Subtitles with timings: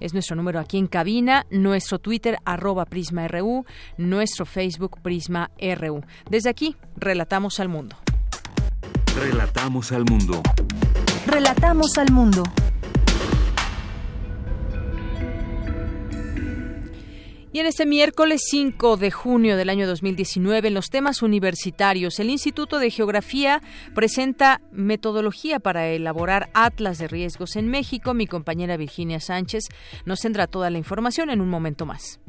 [0.00, 3.64] Es nuestro número aquí en cabina, nuestro Twitter arroba Prisma RU,
[3.96, 6.02] nuestro Facebook Prisma RU.
[6.30, 7.96] Desde aquí, relatamos al mundo.
[9.16, 10.42] Relatamos al mundo.
[11.26, 12.42] Relatamos al mundo.
[17.56, 22.28] Y en este miércoles 5 de junio del año 2019, en los temas universitarios, el
[22.28, 23.62] Instituto de Geografía
[23.94, 28.12] presenta metodología para elaborar atlas de riesgos en México.
[28.12, 29.68] Mi compañera Virginia Sánchez
[30.04, 32.20] nos tendrá toda la información en un momento más.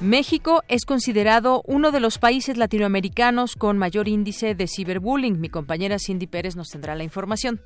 [0.00, 5.40] México es considerado uno de los países latinoamericanos con mayor índice de ciberbullying.
[5.40, 7.62] Mi compañera Cindy Pérez nos tendrá la información.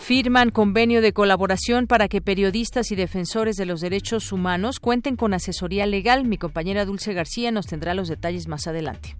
[0.00, 5.32] Firman convenio de colaboración para que periodistas y defensores de los derechos humanos cuenten con
[5.32, 6.26] asesoría legal.
[6.26, 9.16] Mi compañera Dulce García nos tendrá los detalles más adelante.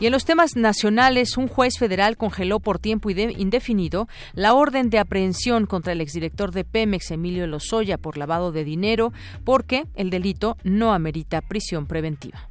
[0.00, 4.98] Y en los temas nacionales, un juez federal congeló por tiempo indefinido la orden de
[4.98, 9.12] aprehensión contra el exdirector de Pemex, Emilio Lozoya, por lavado de dinero,
[9.44, 12.48] porque el delito no amerita prisión preventiva.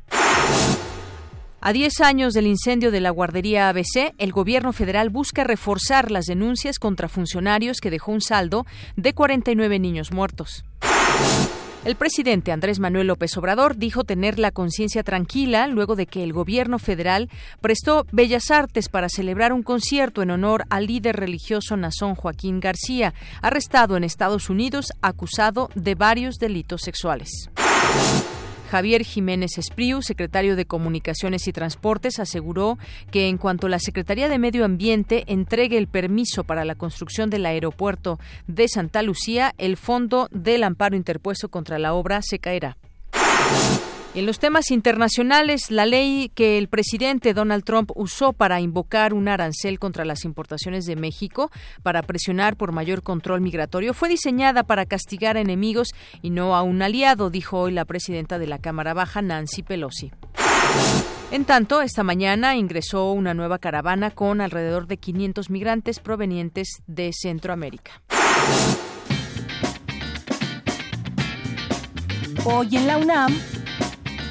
[1.63, 6.25] A 10 años del incendio de la guardería ABC, el gobierno federal busca reforzar las
[6.25, 8.65] denuncias contra funcionarios que dejó un saldo
[8.95, 10.65] de 49 niños muertos.
[11.83, 16.31] El presidente Andrés Manuel López Obrador dijo tener la conciencia tranquila luego de que el
[16.31, 17.27] gobierno federal
[17.59, 23.15] prestó Bellas Artes para celebrar un concierto en honor al líder religioso Nazón Joaquín García,
[23.41, 27.49] arrestado en Estados Unidos acusado de varios delitos sexuales.
[28.71, 32.77] Javier Jiménez Espriu, secretario de Comunicaciones y Transportes, aseguró
[33.11, 37.45] que en cuanto la Secretaría de Medio Ambiente entregue el permiso para la construcción del
[37.45, 42.77] aeropuerto de Santa Lucía, el fondo del amparo interpuesto contra la obra se caerá.
[44.13, 49.29] En los temas internacionales, la ley que el presidente Donald Trump usó para invocar un
[49.29, 51.49] arancel contra las importaciones de México
[51.81, 55.91] para presionar por mayor control migratorio fue diseñada para castigar a enemigos
[56.21, 60.11] y no a un aliado, dijo hoy la presidenta de la Cámara Baja, Nancy Pelosi.
[61.31, 67.11] En tanto, esta mañana ingresó una nueva caravana con alrededor de 500 migrantes provenientes de
[67.13, 68.01] Centroamérica.
[72.43, 73.60] Hoy en la UNAM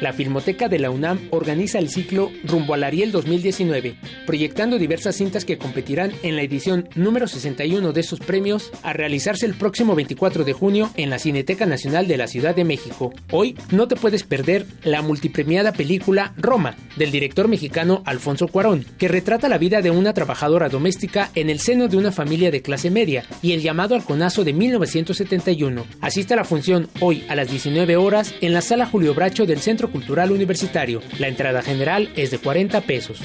[0.00, 3.96] La Filmoteca de la UNAM organiza el ciclo Rumbo al Ariel 2019,
[4.26, 9.46] proyectando diversas cintas que competirán en la edición número 61 de esos premios a realizarse
[9.46, 13.12] el próximo 24 de junio en la Cineteca Nacional de la Ciudad de México.
[13.30, 19.08] Hoy no te puedes perder la multipremiada película Roma, del director mexicano Alfonso Cuarón, que
[19.08, 22.90] retrata la vida de una trabajadora doméstica en el seno de una familia de clase
[22.90, 25.84] media y el llamado al conazo de 1971.
[26.00, 29.60] Asiste a la función hoy a las 19 horas en la Sala Julio Bracho del
[29.60, 31.02] Centro Cultural Universitario.
[31.18, 33.20] La entrada general es de 40 pesos.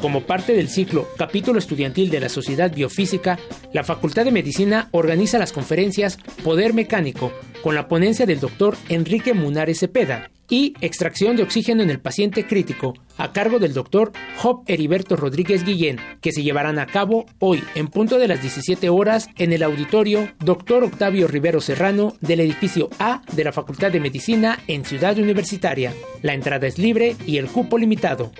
[0.00, 3.38] Como parte del ciclo Capítulo Estudiantil de la Sociedad Biofísica,
[3.72, 7.32] la Facultad de Medicina organiza las conferencias Poder Mecánico,
[7.62, 12.46] con la ponencia del doctor Enrique Munares Cepeda, y Extracción de Oxígeno en el Paciente
[12.46, 17.62] Crítico, a cargo del doctor Job Heriberto Rodríguez Guillén, que se llevarán a cabo hoy
[17.74, 20.84] en punto de las 17 horas en el auditorio Dr.
[20.84, 25.92] Octavio Rivero Serrano del edificio A de la Facultad de Medicina en Ciudad Universitaria.
[26.22, 28.32] La entrada es libre y el cupo limitado.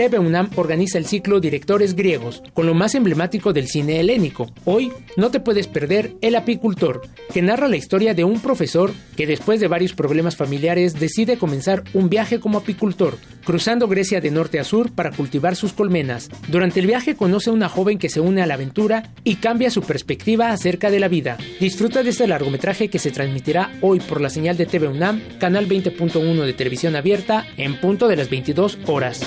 [0.00, 4.50] TV UNAM organiza el ciclo Directores Griegos, con lo más emblemático del cine helénico.
[4.64, 7.02] Hoy no te puedes perder El apicultor,
[7.34, 11.84] que narra la historia de un profesor que después de varios problemas familiares decide comenzar
[11.92, 16.30] un viaje como apicultor, cruzando Grecia de norte a sur para cultivar sus colmenas.
[16.48, 19.70] Durante el viaje conoce a una joven que se une a la aventura y cambia
[19.70, 21.36] su perspectiva acerca de la vida.
[21.60, 25.68] Disfruta de este largometraje que se transmitirá hoy por la señal de TV UNAM, canal
[25.68, 29.20] 20.1 de televisión abierta, en punto de las 22 horas.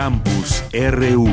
[0.00, 1.28] Campus RU.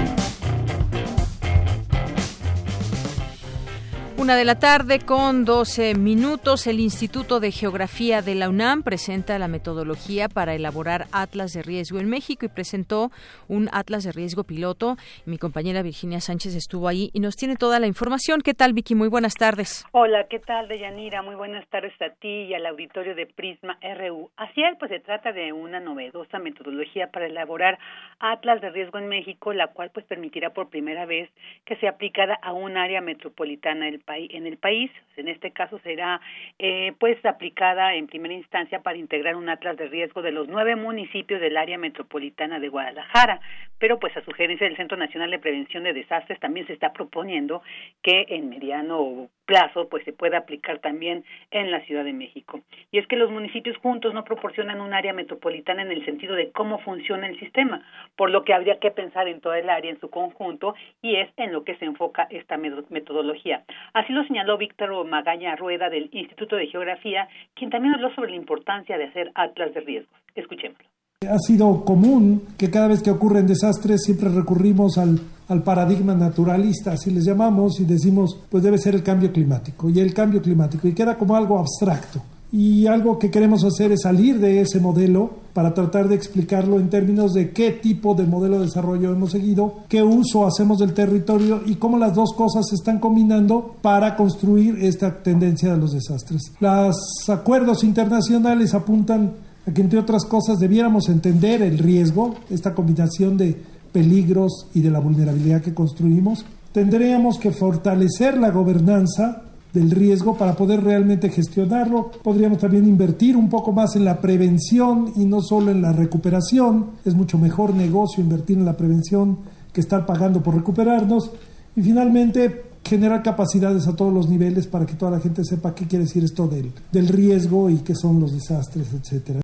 [4.28, 9.40] Una de la tarde con 12 minutos, el Instituto de Geografía de la UNAM presenta
[9.40, 13.10] la metodología para elaborar atlas de riesgo en México y presentó
[13.48, 14.98] un atlas de riesgo piloto.
[15.26, 18.42] Mi compañera Virginia Sánchez estuvo ahí y nos tiene toda la información.
[18.42, 18.96] ¿Qué tal, Vicky?
[18.96, 19.86] Muy buenas tardes.
[19.94, 21.22] Hola, ¿qué tal, Deyanira?
[21.22, 24.30] Muy buenas tardes a ti y al auditorio de Prisma RU.
[24.36, 27.80] Así es, pues se trata de una novedosa metodología para elaborar
[28.20, 31.30] atlas de riesgo en México, la cual pues permitirá por primera vez
[31.66, 34.92] que sea aplicada a un área metropolitana del en el país.
[35.18, 36.22] En este caso será
[36.60, 40.76] eh, pues aplicada en primera instancia para integrar un atlas de riesgo de los nueve
[40.76, 43.40] municipios del área metropolitana de Guadalajara,
[43.80, 47.62] pero pues a sugerencia del Centro Nacional de Prevención de Desastres también se está proponiendo
[48.02, 52.60] que en mediano plazo pues se pueda aplicar también en la Ciudad de México.
[52.92, 56.52] Y es que los municipios juntos no proporcionan un área metropolitana en el sentido de
[56.52, 57.82] cómo funciona el sistema,
[58.16, 61.30] por lo que habría que pensar en toda el área en su conjunto y es
[61.38, 63.64] en lo que se enfoca esta metodología.
[63.94, 68.36] Así lo señaló Víctor Magaña Rueda del Instituto de Geografía, quien también habló sobre la
[68.36, 70.20] importancia de hacer atlas de riesgos.
[70.36, 70.97] Escuchémoslo.
[71.26, 76.92] Ha sido común que cada vez que ocurren desastres siempre recurrimos al, al, paradigma naturalista,
[76.92, 80.88] así les llamamos, y decimos, pues debe ser el cambio climático, y el cambio climático,
[80.88, 82.22] y queda como algo abstracto.
[82.52, 86.92] y algo que queremos hacer es salir de ese modelo para tratar de explicarlo en
[86.92, 91.62] términos de qué tipo de modelo de desarrollo hemos seguido, qué uso hacemos del territorio
[91.66, 96.44] y cómo las dos cosas se están combinando para construir esta tendencia de los desastres.
[96.60, 96.96] Los
[97.28, 103.56] acuerdos internacionales apuntan a que, entre otras cosas, debiéramos entender el riesgo, esta combinación de
[103.92, 106.46] peligros y de la vulnerabilidad que construimos.
[106.72, 109.44] Tendríamos que fortalecer la gobernanza
[109.74, 112.12] del riesgo para poder realmente gestionarlo.
[112.24, 116.92] Podríamos también invertir un poco más en la prevención y no solo en la recuperación.
[117.04, 119.40] Es mucho mejor negocio invertir en la prevención
[119.74, 121.32] que estar pagando por recuperarnos.
[121.76, 125.86] Y finalmente, generar capacidades a todos los niveles para que toda la gente sepa qué
[125.86, 129.42] quiere decir esto del, del riesgo y qué son los desastres, etcétera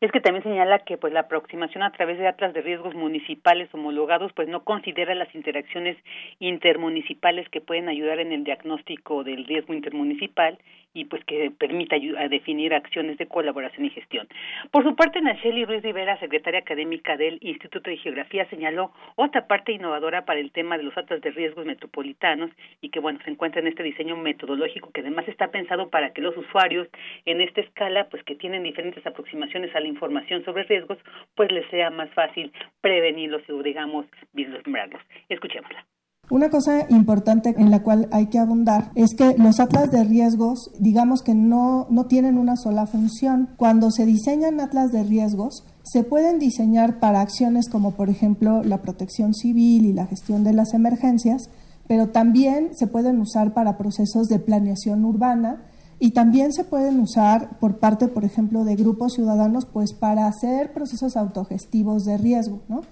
[0.00, 3.72] es que también señala que pues la aproximación a través de atlas de riesgos municipales
[3.72, 5.96] homologados pues no considera las interacciones
[6.38, 10.58] intermunicipales que pueden ayudar en el diagnóstico del riesgo intermunicipal
[10.96, 14.26] y pues que permita a definir acciones de colaboración y gestión.
[14.70, 19.72] Por su parte, Nacheli Ruiz Rivera, secretaria académica del Instituto de Geografía, señaló otra parte
[19.72, 22.50] innovadora para el tema de los atlas de riesgos metropolitanos
[22.80, 26.22] y que bueno se encuentra en este diseño metodológico que además está pensado para que
[26.22, 26.88] los usuarios
[27.26, 30.98] en esta escala pues que tienen diferentes aproximaciones a la información sobre riesgos
[31.34, 35.02] pues les sea más fácil prevenirlos o digamos vislumbrarlos.
[35.28, 35.84] Escuchémosla.
[36.28, 40.72] Una cosa importante en la cual hay que abundar es que los atlas de riesgos,
[40.80, 43.50] digamos que no, no tienen una sola función.
[43.56, 48.82] Cuando se diseñan atlas de riesgos, se pueden diseñar para acciones como por ejemplo la
[48.82, 51.48] protección civil y la gestión de las emergencias,
[51.86, 55.62] pero también se pueden usar para procesos de planeación urbana
[56.00, 60.72] y también se pueden usar por parte, por ejemplo, de grupos ciudadanos, pues para hacer
[60.72, 62.82] procesos autogestivos de riesgo, ¿no?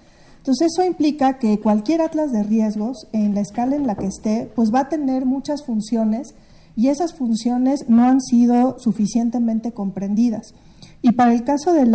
[0.45, 4.47] Entonces eso implica que cualquier atlas de riesgos, en la escala en la que esté,
[4.55, 6.35] pues va a tener muchas funciones
[6.75, 10.53] y esas funciones no han sido suficientemente comprendidas.
[11.01, 11.85] Y para el caso de,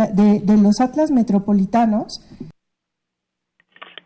[0.43, 2.19] de los atlas metropolitanos,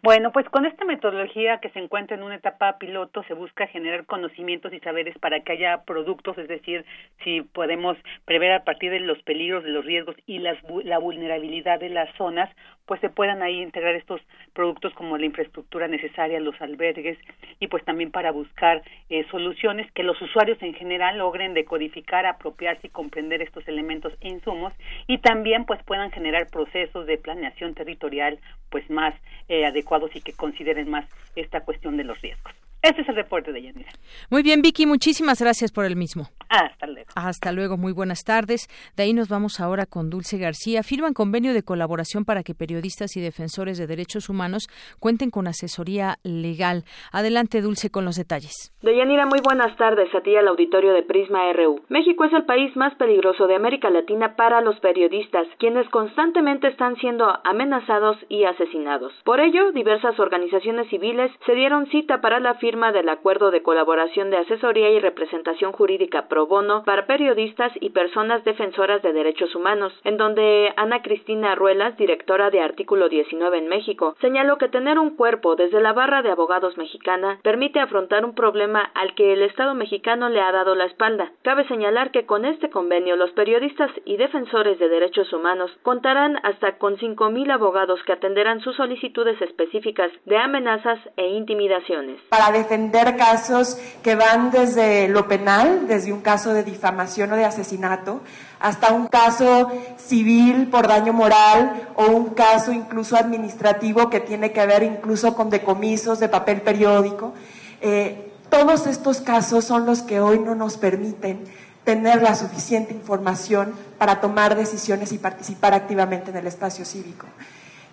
[0.06, 4.06] bueno, pues con esta metodología que se encuentra en una etapa piloto se busca generar
[4.06, 6.86] conocimientos y saberes para que haya productos, es decir,
[7.24, 11.80] si podemos prever a partir de los peligros, de los riesgos y las, la vulnerabilidad
[11.80, 12.52] de las zonas,
[12.86, 14.22] pues se puedan ahí integrar estos
[14.54, 17.18] productos como la infraestructura necesaria, los albergues
[17.60, 22.86] y pues también para buscar eh, soluciones que los usuarios en general logren decodificar, apropiarse
[22.86, 24.72] y comprender estos elementos e insumos
[25.08, 28.38] y también pues puedan generar procesos de planeación territorial
[28.70, 29.16] pues más
[29.48, 32.54] eh, adecuados y que consideren más esta cuestión de los riesgos.
[32.82, 33.92] Este es el reporte de Yanira.
[34.30, 36.30] Muy bien, Vicky, muchísimas gracias por el mismo.
[36.50, 37.10] Hasta luego.
[37.16, 38.68] Hasta luego, muy buenas tardes.
[38.96, 40.84] De ahí nos vamos ahora con Dulce García.
[40.84, 44.68] Firman convenio de colaboración para que periodistas y defensores de derechos humanos
[45.00, 46.84] cuenten con asesoría legal.
[47.12, 48.74] Adelante, Dulce, con los detalles.
[48.82, 51.82] Deyanira, muy buenas tardes a ti al auditorio de Prisma RU.
[51.90, 56.96] México es el país más peligroso de América Latina para los periodistas, quienes constantemente están
[56.98, 59.14] siendo amenazados y asesinados.
[59.24, 64.30] Por ello, diversas organizaciones civiles se dieron cita para la firma del acuerdo de colaboración
[64.30, 70.18] de asesoría y representación jurídica bono para periodistas y personas defensoras de derechos humanos, en
[70.18, 75.56] donde Ana Cristina Ruelas, directora de Artículo 19 en México, señaló que tener un cuerpo
[75.56, 80.30] desde la barra de abogados mexicana permite afrontar un problema al que el Estado mexicano
[80.30, 81.32] le ha dado la espalda.
[81.44, 86.78] Cabe señalar que con este convenio los periodistas y defensores de derechos humanos contarán hasta
[86.78, 92.20] con 5.000 abogados que atenderán sus solicitudes específicas de amenazas e intimidaciones
[92.56, 98.22] defender casos que van desde lo penal, desde un caso de difamación o de asesinato,
[98.60, 104.66] hasta un caso civil por daño moral o un caso incluso administrativo que tiene que
[104.66, 107.34] ver incluso con decomisos de papel periódico.
[107.80, 111.44] Eh, todos estos casos son los que hoy no nos permiten
[111.84, 117.28] tener la suficiente información para tomar decisiones y participar activamente en el espacio cívico.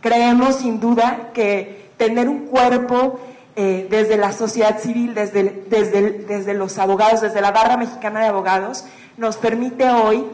[0.01, 3.21] Creemos sin duda que tener un cuerpo
[3.57, 8.27] eh, desde la sociedad civil, desde, desde, desde los abogados, desde la barra mexicana de
[8.27, 8.85] abogados,
[9.17, 10.27] nos permite hoy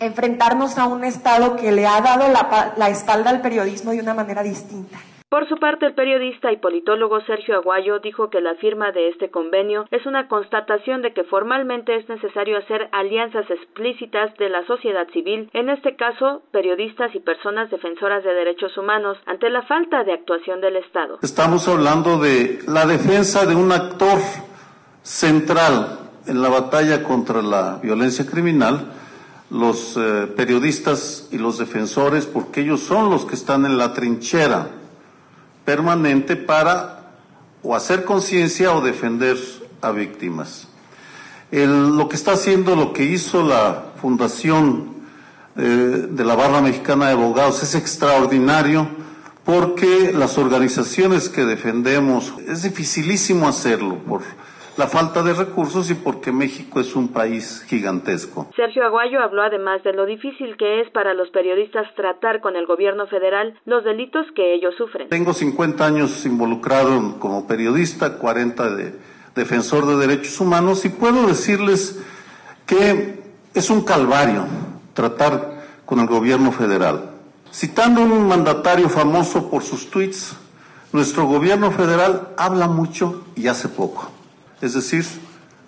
[0.00, 4.14] enfrentarnos a un Estado que le ha dado la, la espalda al periodismo de una
[4.14, 4.98] manera distinta.
[5.28, 9.28] Por su parte, el periodista y politólogo Sergio Aguayo dijo que la firma de este
[9.28, 15.08] convenio es una constatación de que formalmente es necesario hacer alianzas explícitas de la sociedad
[15.12, 20.12] civil, en este caso, periodistas y personas defensoras de derechos humanos, ante la falta de
[20.12, 21.18] actuación del Estado.
[21.22, 24.20] Estamos hablando de la defensa de un actor
[25.02, 28.92] central en la batalla contra la violencia criminal,
[29.50, 34.85] los eh, periodistas y los defensores, porque ellos son los que están en la trinchera
[35.66, 37.10] permanente para
[37.62, 39.36] o hacer conciencia o defender
[39.82, 40.68] a víctimas.
[41.50, 44.96] lo que está haciendo, lo que hizo la fundación
[45.56, 48.88] eh, de la Barra Mexicana de Abogados es extraordinario
[49.44, 54.22] porque las organizaciones que defendemos es dificilísimo hacerlo por
[54.76, 58.48] la falta de recursos y porque México es un país gigantesco.
[58.54, 62.66] Sergio Aguayo habló además de lo difícil que es para los periodistas tratar con el
[62.66, 65.08] gobierno federal los delitos que ellos sufren.
[65.08, 68.94] Tengo 50 años involucrado como periodista, 40 de
[69.34, 72.02] defensor de derechos humanos y puedo decirles
[72.66, 73.20] que
[73.54, 74.46] es un calvario
[74.92, 75.56] tratar
[75.86, 77.12] con el gobierno federal.
[77.50, 80.36] Citando un mandatario famoso por sus tweets,
[80.92, 84.15] nuestro gobierno federal habla mucho y hace poco
[84.60, 85.04] es decir,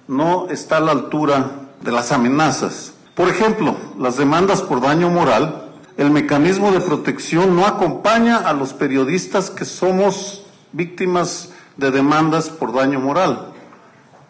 [0.07, 1.51] no está a la altura
[1.83, 2.95] de las amenazas.
[3.15, 8.73] Por ejemplo, las demandas por daño moral, el mecanismo de protección no acompaña a los
[8.73, 13.53] periodistas que somos víctimas de demandas por daño moral,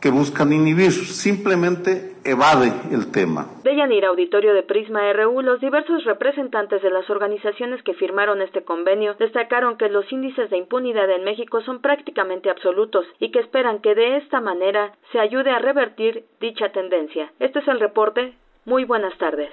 [0.01, 3.47] que buscan inhibir, simplemente evade el tema.
[3.63, 8.65] De Yanira, auditorio de Prisma RU, los diversos representantes de las organizaciones que firmaron este
[8.65, 13.81] convenio destacaron que los índices de impunidad en México son prácticamente absolutos y que esperan
[13.81, 17.33] que de esta manera se ayude a revertir dicha tendencia.
[17.39, 18.35] Este es el reporte.
[18.65, 19.51] Muy buenas tardes.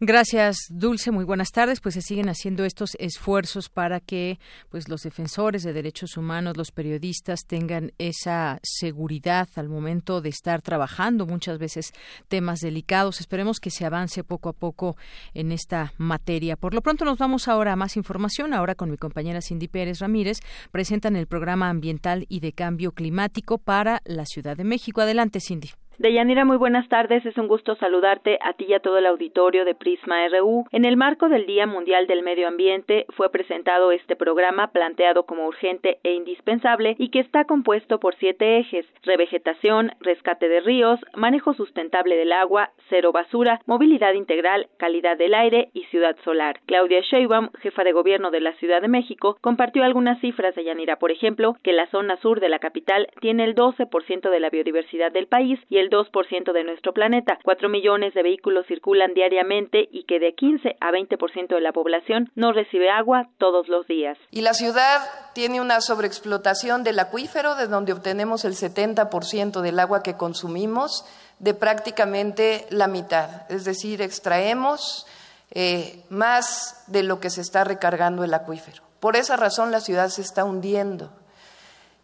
[0.00, 1.10] Gracias, Dulce.
[1.10, 1.80] Muy buenas tardes.
[1.80, 4.38] Pues se siguen haciendo estos esfuerzos para que
[4.70, 10.62] pues los defensores de derechos humanos, los periodistas tengan esa seguridad al momento de estar
[10.62, 11.92] trabajando muchas veces
[12.28, 13.20] temas delicados.
[13.20, 14.96] Esperemos que se avance poco a poco
[15.34, 16.56] en esta materia.
[16.56, 18.54] Por lo pronto nos vamos ahora a más información.
[18.54, 20.38] Ahora con mi compañera Cindy Pérez Ramírez
[20.70, 25.00] presentan el programa ambiental y de cambio climático para la Ciudad de México.
[25.00, 25.70] Adelante, Cindy.
[25.98, 27.26] Deyanira, muy buenas tardes.
[27.26, 30.64] Es un gusto saludarte a ti y a todo el auditorio de Prisma RU.
[30.70, 35.48] En el marco del Día Mundial del Medio Ambiente fue presentado este programa planteado como
[35.48, 41.52] urgente e indispensable y que está compuesto por siete ejes: revegetación, rescate de ríos, manejo
[41.52, 46.60] sustentable del agua, cero basura, movilidad integral, calidad del aire y ciudad solar.
[46.66, 51.00] Claudia Sheinbaum, jefa de gobierno de la Ciudad de México, compartió algunas cifras de Yanira,
[51.00, 55.10] por ejemplo, que la zona sur de la capital tiene el 12% de la biodiversidad
[55.10, 57.38] del país y el 2% de nuestro planeta.
[57.44, 62.30] Cuatro millones de vehículos circulan diariamente y que de 15 a 20% de la población
[62.34, 64.18] no recibe agua todos los días.
[64.30, 65.00] Y la ciudad
[65.34, 71.04] tiene una sobreexplotación del acuífero, de donde obtenemos el 70% del agua que consumimos,
[71.38, 73.50] de prácticamente la mitad.
[73.50, 75.06] Es decir, extraemos
[75.50, 78.82] eh, más de lo que se está recargando el acuífero.
[79.00, 81.10] Por esa razón la ciudad se está hundiendo.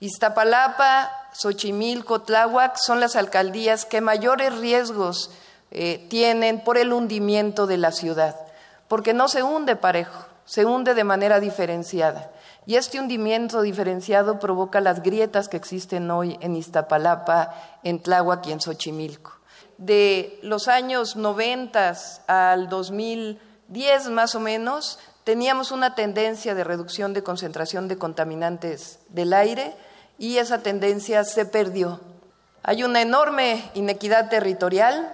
[0.04, 5.30] Iztapalapa, Xochimilco, Tláhuac son las alcaldías que mayores riesgos
[5.70, 8.36] eh, tienen por el hundimiento de la ciudad,
[8.86, 12.30] porque no se hunde parejo, se hunde de manera diferenciada.
[12.66, 18.52] Y este hundimiento diferenciado provoca las grietas que existen hoy en Iztapalapa, en Tláhuac y
[18.52, 19.32] en Xochimilco.
[19.78, 21.94] De los años 90
[22.26, 29.32] al 2010 más o menos, teníamos una tendencia de reducción de concentración de contaminantes del
[29.32, 29.74] aire
[30.18, 32.00] y esa tendencia se perdió.
[32.62, 35.12] Hay una enorme inequidad territorial.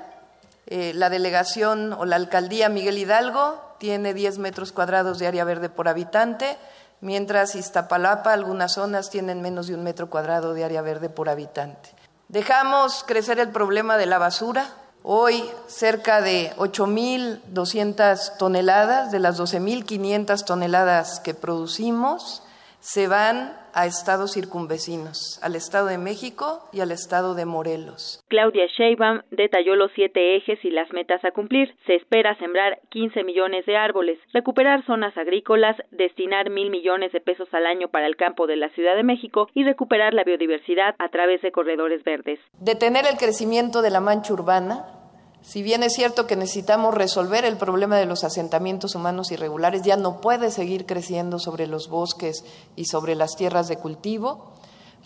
[0.66, 5.68] Eh, la delegación o la alcaldía Miguel Hidalgo tiene 10 metros cuadrados de área verde
[5.68, 6.58] por habitante,
[7.00, 11.90] mientras Iztapalapa, algunas zonas tienen menos de un metro cuadrado de área verde por habitante.
[12.28, 14.68] Dejamos crecer el problema de la basura.
[15.02, 22.44] Hoy cerca de 8.200 toneladas de las 12.500 toneladas que producimos
[22.80, 28.24] se van a estados circunvecinos, al Estado de México y al Estado de Morelos.
[28.28, 31.74] Claudia Sheinbaum detalló los siete ejes y las metas a cumplir.
[31.86, 37.48] Se espera sembrar 15 millones de árboles, recuperar zonas agrícolas, destinar mil millones de pesos
[37.52, 41.08] al año para el campo de la Ciudad de México y recuperar la biodiversidad a
[41.10, 42.40] través de corredores verdes.
[42.58, 44.99] Detener el crecimiento de la mancha urbana,
[45.42, 49.96] si bien es cierto que necesitamos resolver el problema de los asentamientos humanos irregulares, ya
[49.96, 52.44] no puede seguir creciendo sobre los bosques
[52.76, 54.52] y sobre las tierras de cultivo.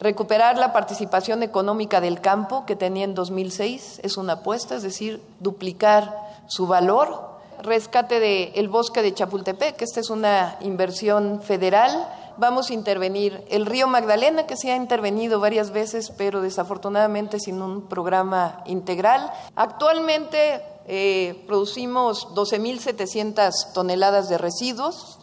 [0.00, 5.22] Recuperar la participación económica del campo que tenía en 2006 es una apuesta, es decir,
[5.38, 6.14] duplicar
[6.48, 7.32] su valor.
[7.62, 13.86] Rescate del bosque de Chapultepec, esta es una inversión federal vamos a intervenir el río
[13.86, 19.32] Magdalena, que se ha intervenido varias veces, pero desafortunadamente sin un programa integral.
[19.56, 25.18] Actualmente eh, producimos 12.700 toneladas de residuos.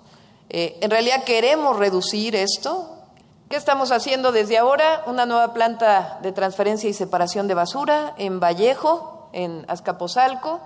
[0.49, 2.89] Eh, en realidad queremos reducir esto.
[3.49, 5.03] ¿Qué estamos haciendo desde ahora?
[5.07, 10.61] Una nueva planta de transferencia y separación de basura en Vallejo, en Azcapotzalco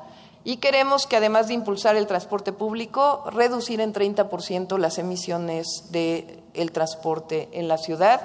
[0.47, 6.43] y queremos que además de impulsar el transporte público, reducir en 30% las emisiones del
[6.53, 8.21] el transporte en la ciudad,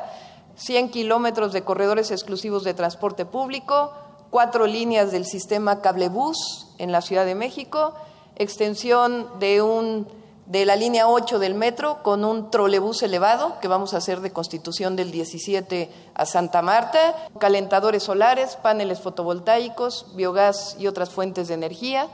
[0.57, 3.93] 100 kilómetros de corredores exclusivos de transporte público,
[4.29, 7.95] cuatro líneas del sistema cablebús en la Ciudad de México,
[8.37, 10.07] extensión de un
[10.51, 14.33] de la línea 8 del metro con un trolebús elevado que vamos a hacer de
[14.33, 21.55] Constitución del 17 a Santa Marta, calentadores solares, paneles fotovoltaicos, biogás y otras fuentes de
[21.55, 22.09] energía.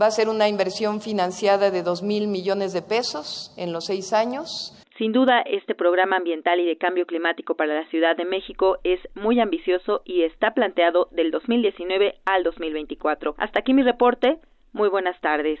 [0.00, 4.14] Va a ser una inversión financiada de dos mil millones de pesos en los seis
[4.14, 4.72] años.
[4.96, 9.00] Sin duda, este programa ambiental y de cambio climático para la Ciudad de México es
[9.14, 13.34] muy ambicioso y está planteado del 2019 al 2024.
[13.36, 14.38] Hasta aquí mi reporte.
[14.72, 15.60] Muy buenas tardes.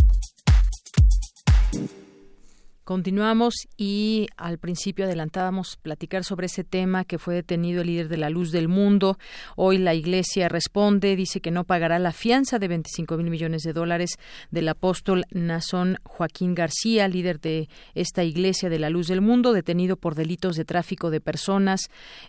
[2.83, 8.17] Continuamos y al principio adelantábamos platicar sobre ese tema que fue detenido el líder de
[8.17, 9.19] la luz del mundo.
[9.55, 13.73] Hoy la Iglesia responde, dice que no pagará la fianza de 25 mil millones de
[13.73, 14.17] dólares
[14.49, 19.95] del apóstol Nazón Joaquín García, líder de esta Iglesia de la luz del mundo, detenido
[19.95, 21.81] por delitos de tráfico de personas,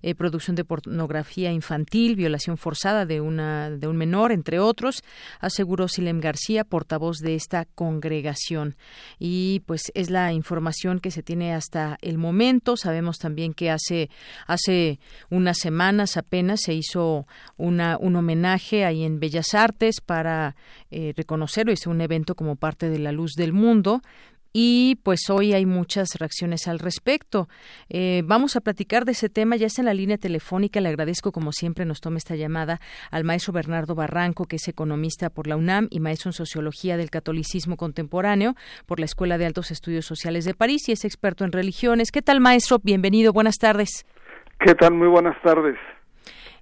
[0.02, 5.02] eh, producción de pornografía infantil, violación forzada de, una, de un menor, entre otros,
[5.40, 8.76] aseguró Silem García, portavoz de esta congregación.
[9.18, 12.76] Y pues es la información que se tiene hasta el momento.
[12.76, 14.10] Sabemos también que hace,
[14.46, 14.98] hace
[15.30, 17.26] unas semanas apenas se hizo
[17.56, 20.56] una, un homenaje ahí en Bellas Artes para
[20.90, 21.72] eh, reconocerlo.
[21.72, 24.02] Hizo un evento como parte de la luz del mundo
[24.52, 27.48] y pues hoy hay muchas reacciones al respecto.
[27.88, 31.32] Eh, vamos a platicar de ese tema, ya está en la línea telefónica, le agradezco
[31.32, 35.56] como siempre nos tome esta llamada al maestro Bernardo Barranco, que es economista por la
[35.56, 38.54] UNAM y maestro en sociología del catolicismo contemporáneo
[38.86, 42.10] por la Escuela de Altos Estudios Sociales de París y es experto en religiones.
[42.12, 42.78] ¿Qué tal maestro?
[42.82, 44.06] Bienvenido, buenas tardes.
[44.60, 44.94] ¿Qué tal?
[44.94, 45.76] Muy buenas tardes.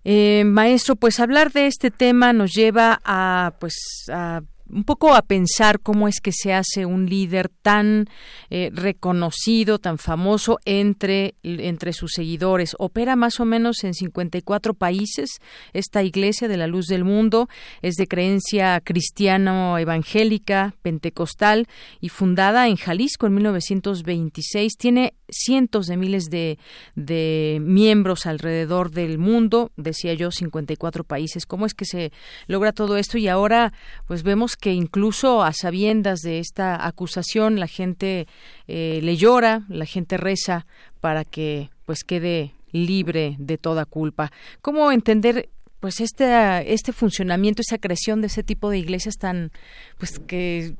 [0.04, 3.74] Eh, maestro, pues hablar de este tema nos lleva a pues
[4.10, 4.40] a
[4.72, 8.06] un poco a pensar cómo es que se hace un líder tan
[8.50, 12.74] eh, reconocido, tan famoso entre, entre sus seguidores.
[12.78, 15.30] Opera más o menos en 54 países.
[15.72, 17.48] Esta Iglesia de la Luz del Mundo
[17.82, 21.66] es de creencia cristiano-evangélica, pentecostal
[22.00, 24.76] y fundada en Jalisco en 1926.
[24.78, 26.58] Tiene cientos de miles de,
[26.94, 31.46] de miembros alrededor del mundo, decía yo, 54 países.
[31.46, 32.12] ¿Cómo es que se
[32.46, 33.18] logra todo esto?
[33.18, 33.72] Y ahora,
[34.06, 38.26] pues vemos que incluso a sabiendas de esta acusación la gente
[38.68, 40.66] eh, le llora, la gente reza
[41.00, 44.30] para que pues quede libre de toda culpa.
[44.60, 45.48] ¿Cómo entender
[45.80, 49.50] pues este este funcionamiento, esa creación de ese tipo de iglesias tan
[49.98, 50.74] pues que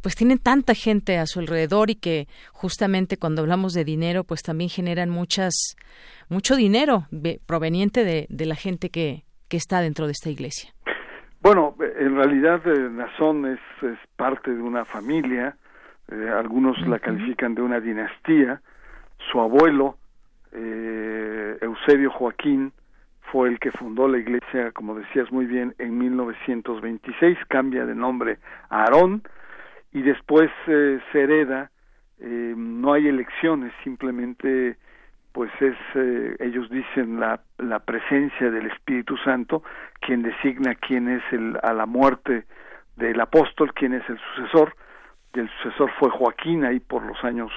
[0.00, 4.42] pues tienen tanta gente a su alrededor y que justamente cuando hablamos de dinero pues
[4.42, 5.52] también generan muchas
[6.30, 7.06] mucho dinero
[7.44, 10.72] proveniente de, de la gente que, que está dentro de esta iglesia.
[11.42, 15.56] Bueno, en realidad eh, Nazón es, es, parte de una familia,
[16.10, 18.60] eh, algunos la califican de una dinastía,
[19.30, 19.96] su abuelo,
[20.52, 22.72] eh, Eusebio Joaquín,
[23.32, 28.38] fue el que fundó la iglesia, como decías muy bien, en 1926, cambia de nombre
[28.68, 29.22] a Aarón,
[29.92, 31.70] y después se hereda,
[32.18, 34.76] no hay elecciones, simplemente
[35.32, 39.62] pues es, eh, ellos dicen, la, la presencia del Espíritu Santo,
[40.00, 42.44] quien designa quién es el, a la muerte
[42.96, 44.74] del apóstol, quién es el sucesor,
[45.34, 47.52] y el sucesor fue Joaquín ahí por los años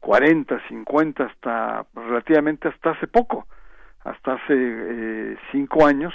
[0.00, 3.46] 40, 50, hasta relativamente hasta hace poco,
[4.04, 6.12] hasta hace eh, cinco años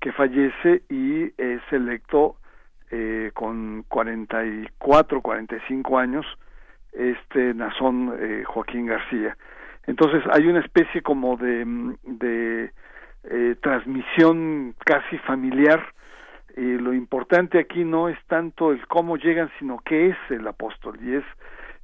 [0.00, 2.36] que fallece y es electo
[2.90, 6.26] eh, con 44, 45 años
[6.92, 9.36] este Nazón eh, Joaquín García.
[9.86, 11.64] Entonces hay una especie como de,
[12.04, 12.70] de
[13.24, 15.82] eh, transmisión casi familiar.
[16.56, 20.98] y lo importante aquí no es tanto el cómo llegan, sino qué es el apóstol.
[21.02, 21.24] Y es,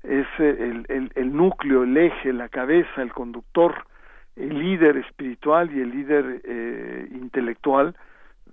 [0.03, 3.75] es el, el, el núcleo, el eje, la cabeza, el conductor,
[4.37, 7.95] el líder espiritual y el líder eh, intelectual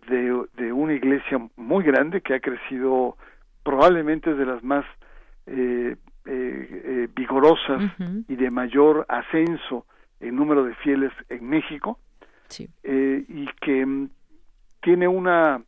[0.09, 3.15] de, de una iglesia muy grande que ha crecido
[3.63, 4.85] probablemente de las más
[5.45, 5.95] eh,
[6.29, 7.81] eh, eh, vigorosas
[8.27, 9.85] y de mayor ascenso
[10.19, 11.99] en número de fieles en México
[12.83, 14.09] eh, y que mm,
[14.81, 15.61] tiene una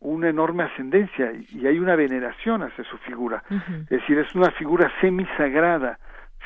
[0.00, 3.42] una enorme ascendencia y hay una veneración hacia su figura.
[3.48, 5.98] Es decir es una figura semisagrada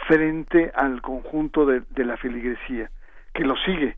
[0.07, 2.89] frente al conjunto de, de, la feligresía
[3.35, 3.97] que lo sigue.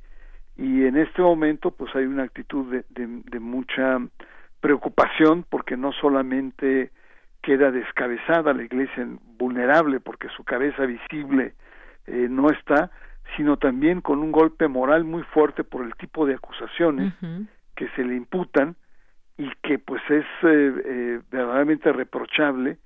[0.56, 3.98] Y en este momento pues hay una actitud de, de mucha
[4.60, 6.90] preocupación porque no solamente
[7.42, 9.06] queda descabezada la iglesia
[9.38, 11.54] vulnerable porque su cabeza visible
[12.06, 12.90] eh, no está,
[13.36, 17.12] sino también con un golpe moral muy fuerte por el tipo de acusaciones
[17.74, 18.76] que se le imputan
[19.38, 22.78] y que pues es eh, eh, verdaderamente reprochable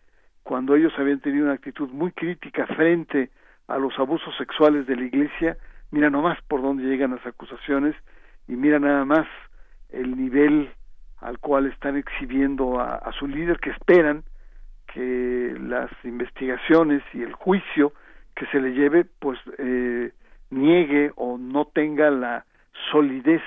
[0.45, 3.31] cuando ellos habían tenido una actitud muy crítica frente
[3.67, 5.57] a los abusos sexuales de la iglesia,
[5.91, 7.97] mira nomás por dónde llegan las acusaciones
[8.47, 9.27] y mira nada más
[9.89, 10.71] el nivel
[11.21, 14.23] al cual están exhibiendo a, su líder que esperan
[14.95, 17.93] que las investigaciones y el juicio
[18.37, 20.13] que se le lleve pues eh,
[20.51, 22.47] niegue o no tenga la
[22.93, 23.43] solidez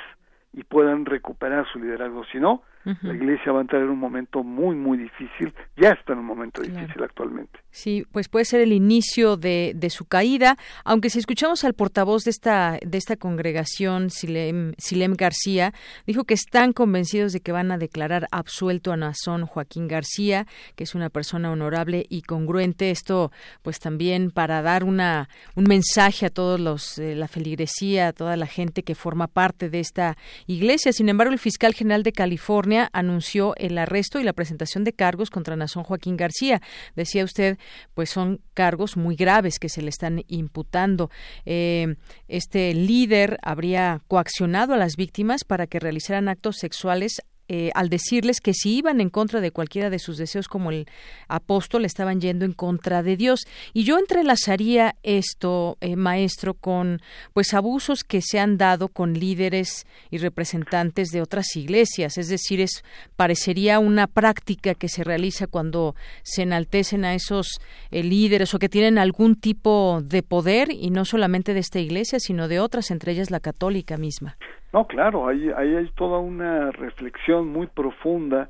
[0.51, 2.25] y puedan recuperar su liderazgo.
[2.25, 2.63] Si no,
[3.01, 5.53] la Iglesia va a entrar en un momento muy, muy difícil.
[5.75, 7.59] Ya está en un momento difícil actualmente.
[7.69, 10.57] Sí, pues puede ser el inicio de, de, su caída.
[10.85, 15.73] Aunque si escuchamos al portavoz de esta, de esta congregación, Silem, Silem García,
[16.05, 20.85] dijo que están convencidos de que van a declarar absuelto a Nazón Joaquín García, que
[20.85, 22.89] es una persona honorable y congruente.
[22.89, 23.31] Esto,
[23.63, 28.37] pues también para dar una, un mensaje a todos los, eh, la feligresía, a toda
[28.37, 30.93] la gente que forma parte de esta iglesia.
[30.93, 35.29] Sin embargo, el fiscal general de California anunció el arresto y la presentación de cargos
[35.29, 36.61] contra Nazón Joaquín García.
[36.95, 37.57] Decía usted,
[37.93, 41.09] pues son cargos muy graves que se le están imputando.
[41.45, 41.95] Eh,
[42.27, 48.41] este líder habría coaccionado a las víctimas para que realizaran actos sexuales eh, al decirles
[48.41, 50.87] que si iban en contra de cualquiera de sus deseos como el
[51.27, 53.47] apóstol estaban yendo en contra de Dios.
[53.73, 57.01] Y yo entrelazaría esto eh, maestro con
[57.33, 62.17] pues abusos que se han dado con líderes y representantes de otras iglesias.
[62.17, 62.83] Es decir es
[63.15, 67.59] parecería una práctica que se realiza cuando se enaltecen a esos
[67.91, 72.19] eh, líderes o que tienen algún tipo de poder y no solamente de esta iglesia
[72.19, 74.37] sino de otras entre ellas la católica misma
[74.73, 78.49] no, claro, ahí, hay toda una reflexión muy profunda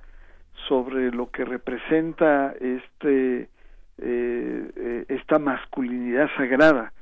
[0.68, 3.50] sobre lo que representa este
[4.00, 6.94] eh, eh, esta masculinidad sagrada,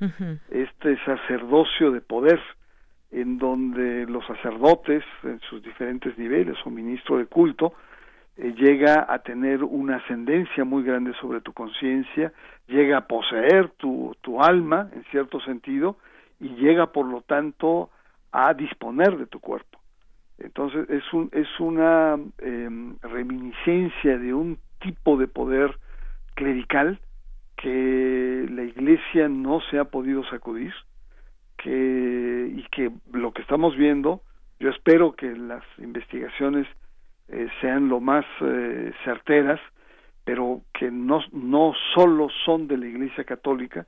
[0.49, 2.39] este sacerdocio de poder,
[3.11, 7.73] en donde los sacerdotes, en sus diferentes niveles, o ministro de culto,
[8.37, 12.31] eh, llega a tener una ascendencia muy grande sobre tu conciencia,
[12.67, 15.97] llega a poseer tu, tu alma, en cierto sentido,
[16.39, 17.89] y llega, por lo tanto,
[18.35, 19.79] a disponer de tu cuerpo.
[20.37, 25.77] Entonces es, un, es una em, reminiscencia de un tipo de poder
[26.35, 26.99] clerical
[27.55, 30.73] que la Iglesia no se ha podido sacudir
[31.57, 34.21] que, y que lo que estamos viendo,
[34.59, 36.67] yo espero que las investigaciones
[37.29, 39.61] eh, sean lo más eh, certeras,
[40.25, 43.85] pero que no, no solo son de la Iglesia Católica,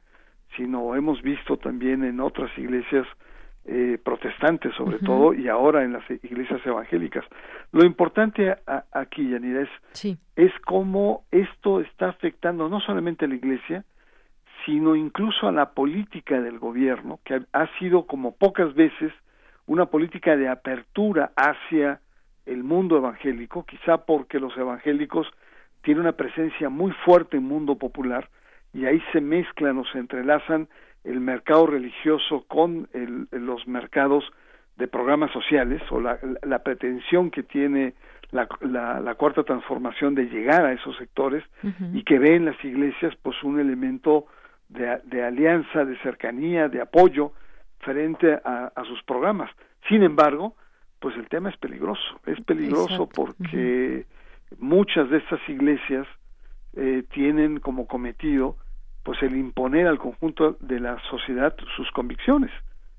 [0.55, 3.05] sino hemos visto también en otras iglesias
[3.69, 7.25] eh, protestantes sobre todo y ahora en las iglesias evangélicas.
[7.73, 8.55] Lo importante
[8.93, 13.83] aquí, Yanira, es, es cómo esto está afectando no solamente a la iglesia,
[14.65, 19.11] sino incluso a la política del gobierno, que ha sido como pocas veces
[19.65, 21.99] una política de apertura hacia
[22.45, 25.27] el mundo evangélico, quizá porque los evangélicos
[25.81, 28.29] tienen una presencia muy fuerte en el mundo popular
[28.73, 30.69] y ahí se mezclan o se entrelazan
[31.03, 32.89] el mercado religioso con
[33.31, 34.23] los mercados
[34.77, 37.95] de programas sociales o la, pretensión que tiene
[38.31, 41.43] la, la, cuarta transformación de llegar a esos sectores
[41.93, 44.27] y que ve en las iglesias pues un elemento
[44.69, 47.31] de, de alianza, de cercanía, de apoyo
[47.79, 49.49] frente a, a, sus programas.
[49.87, 50.55] Sin embargo,
[50.99, 54.05] pues el tema es peligroso, es peligroso porque
[54.59, 56.07] muchas de estas iglesias
[56.75, 58.57] eh, tienen como cometido
[59.07, 62.51] pues el imponer al conjunto de la sociedad sus convicciones.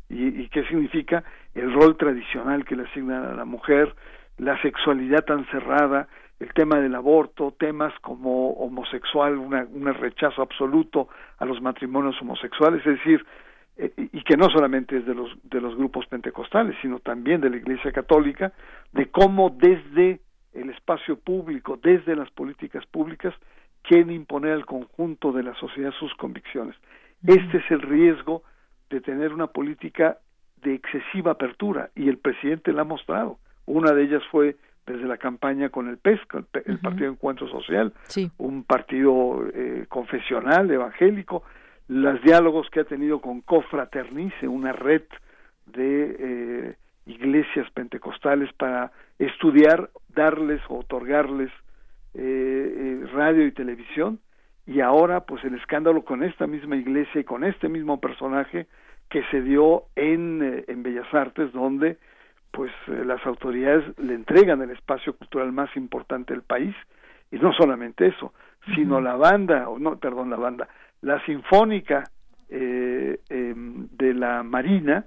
[0.09, 1.23] ¿Y, qué significa
[1.55, 3.95] el rol tradicional que le asignan a la mujer,
[4.39, 6.09] la sexualidad tan cerrada,
[6.41, 12.97] el tema del aborto, temas como homosexual, un rechazo absoluto a los matrimonios homosexuales, es
[12.97, 13.27] decir,
[13.77, 17.51] eh, y que no solamente es de los, de los grupos pentecostales, sino también de
[17.51, 18.55] la Iglesia Católica,
[18.93, 20.21] de cómo desde
[20.55, 23.35] el espacio público, desde las políticas públicas,
[23.83, 26.77] quieren imponer al conjunto de la sociedad sus convicciones.
[27.27, 28.43] Este es el riesgo
[28.91, 30.19] de tener una política
[30.63, 33.39] de excesiva apertura y el presidente la ha mostrado.
[33.67, 36.21] Una de ellas fue desde la campaña con el PES,
[36.65, 37.93] el, Partido Encuentro Social,
[38.39, 41.43] un partido eh, confesional, evangélico,
[41.89, 45.03] los diálogos que ha tenido con Cofraternice, una red
[45.67, 51.51] de eh, iglesias pentecostales para estudiar, darles o otorgarles
[52.15, 52.21] eh,
[53.03, 54.21] eh, radio y televisión
[54.67, 58.67] y ahora pues el escándalo con esta misma iglesia y con este mismo personaje
[59.09, 61.99] que se dio en, eh, en Bellas Artes donde
[62.51, 66.75] pues las autoridades le entregan el espacio cultural más importante del país.
[67.31, 68.33] Y no solamente eso
[68.75, 70.69] sino la banda o no perdón la banda
[71.01, 72.05] la sinfónica
[72.51, 75.07] eh, em, de la Marina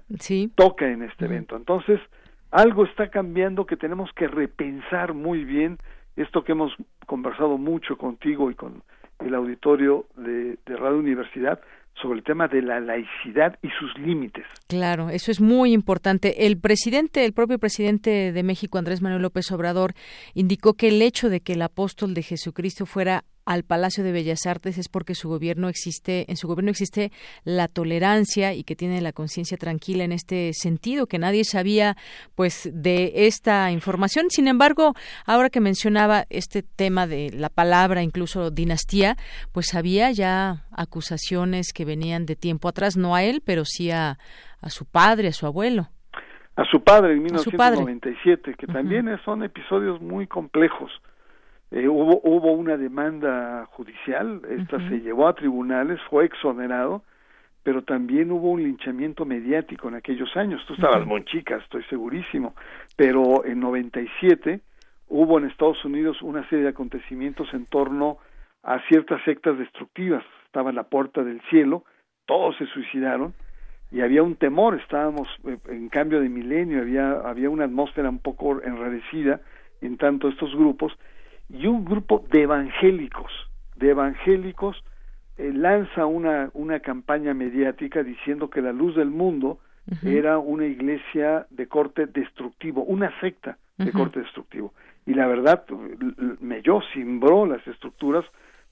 [0.54, 1.56] toca en este evento.
[1.56, 2.00] Entonces
[2.50, 5.78] algo está cambiando que tenemos que repensar muy bien
[6.16, 6.72] esto que hemos
[7.06, 8.82] conversado mucho contigo y con
[9.20, 11.60] el auditorio de, Radio Universidad
[12.00, 14.46] sobre el tema de la laicidad y sus límites.
[14.66, 16.46] Claro, eso es muy importante.
[16.46, 19.92] El presidente, el propio presidente de México, Andrés Manuel López Obrador,
[20.34, 24.46] indicó que el hecho de que el apóstol de Jesucristo fuera al Palacio de Bellas
[24.46, 27.10] Artes es porque su gobierno existe, en su gobierno existe
[27.44, 31.96] la tolerancia y que tiene la conciencia tranquila en este sentido, que nadie sabía
[32.34, 34.26] pues de esta información.
[34.30, 34.94] Sin embargo,
[35.26, 39.16] ahora que mencionaba este tema de la palabra, incluso dinastía,
[39.52, 44.18] pues había ya acusaciones que venían de tiempo atrás, no a él, pero sí a,
[44.60, 45.88] a su padre, a su abuelo.
[46.54, 50.90] A su padre en 1997, que también son episodios muy complejos
[51.72, 57.02] eh, hubo, hubo una demanda judicial, esta se llevó a tribunales, fue exonerado,
[57.62, 60.62] pero también hubo un linchamiento mediático en aquellos años.
[60.66, 62.54] Tú estabas muy chica, estoy segurísimo,
[62.94, 64.60] pero en 97
[65.08, 68.18] hubo en Estados Unidos una serie de acontecimientos en torno
[68.62, 70.22] a ciertas sectas destructivas.
[70.44, 71.84] Estaba en la puerta del cielo,
[72.26, 73.32] todos se suicidaron
[73.90, 78.18] y había un temor, estábamos eh, en cambio de milenio, había, había una atmósfera un
[78.18, 79.40] poco enrarecida
[79.80, 80.92] en tanto estos grupos
[81.52, 83.30] y un grupo de evangélicos,
[83.76, 84.82] de evangélicos,
[85.36, 89.58] eh, lanza una, una campaña mediática diciendo que la luz del mundo
[90.04, 94.72] era una iglesia de corte destructivo, una secta de corte destructivo.
[95.06, 95.64] Y la verdad,
[96.62, 98.24] yo cimbró las estructuras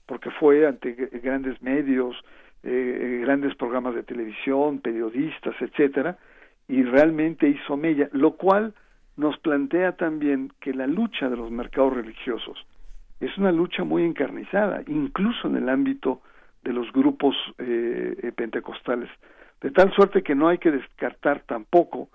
[0.05, 2.15] porque fue ante grandes medios,
[2.63, 6.17] eh, grandes programas de televisión, periodistas, etcétera,
[6.69, 8.73] y realmente hizo mella, lo cual
[9.21, 12.57] nos plantea también que la lucha de los mercados religiosos
[13.19, 16.21] es una lucha muy encarnizada, incluso en el ámbito
[16.63, 19.09] de los grupos eh, eh, pentecostales,
[19.61, 22.09] de tal suerte que no hay que descartar tampoco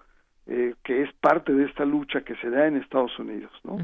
[0.49, 3.79] eh, que es parte de esta lucha que se da en Estados Unidos, ¿no?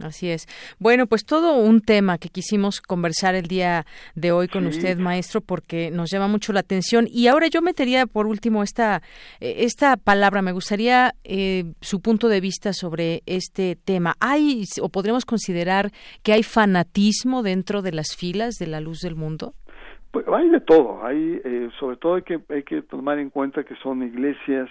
[0.00, 0.46] Así es.
[0.80, 5.40] Bueno, pues todo un tema que quisimos conversar el día de hoy con usted, maestro,
[5.40, 7.06] porque nos llama mucho la atención.
[7.08, 9.02] Y ahora yo metería por último esta,
[9.40, 10.42] eh, esta palabra.
[10.42, 14.14] Me gustaría eh, su punto de vista sobre este tema.
[14.18, 15.92] ¿Hay o podríamos considerar
[16.24, 19.54] que hay fanatismo dentro de las filas de la luz del mundo?
[20.10, 21.04] Pues hay de todo.
[21.04, 24.68] Hay, eh, sobre todo hay que, hay que tomar en cuenta que son iglesias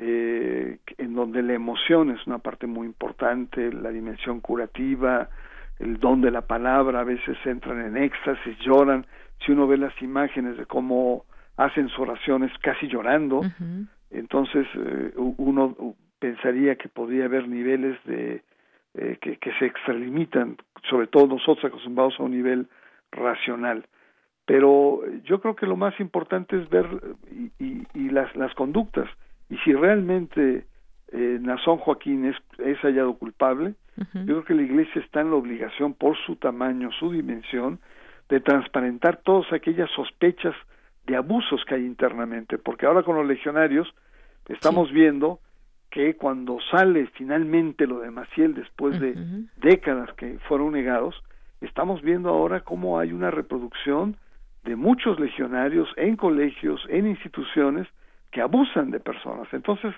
[0.00, 5.28] eh, en donde la emoción es una parte muy importante, la dimensión curativa,
[5.80, 9.06] el don de la palabra, a veces entran en éxtasis, lloran,
[9.44, 11.24] si uno ve las imágenes de cómo
[11.56, 13.40] hacen sus oraciones casi llorando,
[14.10, 15.76] entonces eh, uno
[16.20, 18.42] pensaría que podría haber niveles de
[18.94, 20.58] eh, que, que, se extralimitan,
[20.88, 22.68] sobre todo nosotros acostumbrados a un nivel
[23.10, 23.84] racional.
[24.46, 26.86] Pero yo creo que lo más importante es ver
[27.30, 29.08] y, y, y las, las conductas
[29.50, 30.66] y si realmente
[31.12, 33.74] eh, Nazón Joaquín es, es hallado culpable,
[34.14, 37.80] yo creo que la Iglesia está en la obligación, por su tamaño, su dimensión,
[38.28, 40.54] de transparentar todas aquellas sospechas
[41.04, 43.92] de abusos que hay internamente, porque ahora con los legionarios
[44.46, 45.40] estamos viendo
[45.90, 49.16] que cuando sale finalmente lo de Maciel después de
[49.56, 51.20] décadas que fueron negados,
[51.60, 54.16] estamos viendo ahora cómo hay una reproducción
[54.64, 57.88] de muchos legionarios en colegios, en instituciones,
[58.30, 59.48] que abusan de personas.
[59.52, 59.94] Entonces,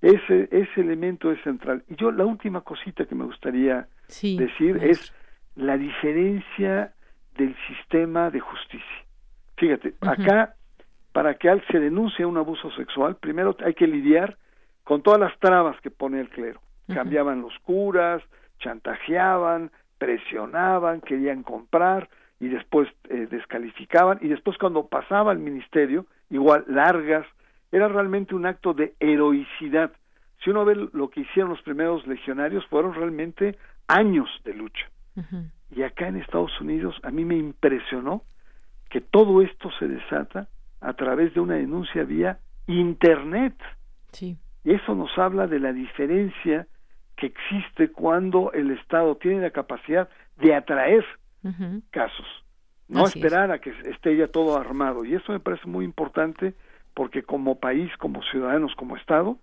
[0.00, 1.82] ese, ese elemento es central.
[1.88, 5.12] Y yo la última cosita que me gustaría decir es
[5.56, 6.92] la diferencia
[7.36, 9.04] del sistema de justicia.
[9.56, 10.54] Fíjate, acá,
[11.12, 14.36] para que se denuncie un abuso sexual, primero hay que lidiar
[14.82, 16.60] con todas las trabas que pone el clero.
[16.92, 18.22] Cambiaban los curas,
[18.58, 22.10] chantajeaban, presionaban, querían comprar
[22.40, 27.26] y después eh, descalificaban y después cuando pasaba al ministerio, igual largas
[27.74, 29.90] era realmente un acto de heroicidad.
[30.42, 33.58] Si uno ve lo que hicieron los primeros legionarios, fueron realmente
[33.88, 34.88] años de lucha.
[35.74, 38.22] Y acá en Estados Unidos a mí me impresionó
[38.90, 40.46] que todo esto se desata
[40.80, 43.56] a través de una denuncia vía Internet.
[44.12, 44.38] Sí.
[44.62, 46.68] Y eso nos habla de la diferencia
[47.16, 51.04] que existe cuando el Estado tiene la capacidad de atraer
[51.90, 52.26] casos,
[52.88, 55.04] no esperar a que esté ya todo armado.
[55.04, 56.54] Y eso me parece muy importante
[56.94, 59.38] porque como país, como ciudadanos, como Estado,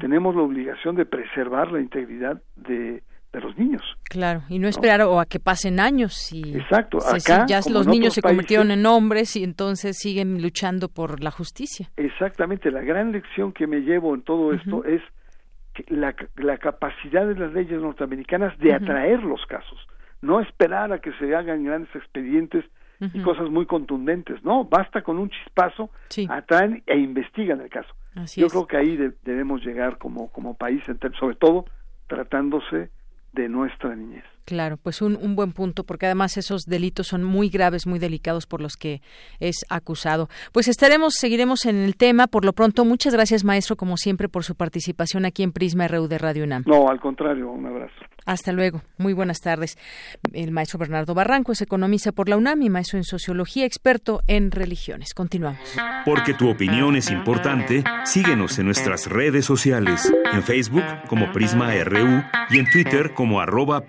[0.00, 3.82] tenemos la obligación de preservar la integridad de, de los niños.
[4.04, 6.32] Claro, y no esperar o a que pasen años.
[6.32, 11.22] Y Exacto, acá, ya los niños se convirtieron en hombres y entonces siguen luchando por
[11.22, 11.88] la justicia.
[11.96, 15.00] Exactamente, la gran lección que me llevo en todo esto es
[15.88, 19.78] la, la, capacidad de las leyes norteamericanas de atraer los casos,
[20.20, 22.66] no esperar a que se hagan grandes expedientes
[23.12, 24.42] y cosas muy contundentes.
[24.44, 25.90] No, basta con un chispazo,
[26.28, 27.94] atraen e investigan el caso.
[28.36, 30.82] Yo creo que ahí debemos llegar como, como país,
[31.18, 31.64] sobre todo
[32.06, 32.90] tratándose
[33.32, 34.24] de nuestra niñez.
[34.44, 38.46] Claro, pues un, un, buen punto, porque además esos delitos son muy graves, muy delicados
[38.46, 39.00] por los que
[39.38, 40.28] es acusado.
[40.52, 42.26] Pues estaremos, seguiremos en el tema.
[42.26, 46.08] Por lo pronto, muchas gracias, maestro, como siempre, por su participación aquí en Prisma RU
[46.08, 46.64] de Radio UNAM.
[46.66, 47.94] No, al contrario, un abrazo.
[48.24, 48.82] Hasta luego.
[48.98, 49.76] Muy buenas tardes.
[50.32, 54.50] El maestro Bernardo Barranco es economista por la UNAM y maestro en sociología, experto en
[54.50, 55.14] religiones.
[55.14, 55.60] Continuamos.
[56.04, 62.22] Porque tu opinión es importante, síguenos en nuestras redes sociales, en Facebook como Prisma RU
[62.50, 63.82] y en Twitter como arroba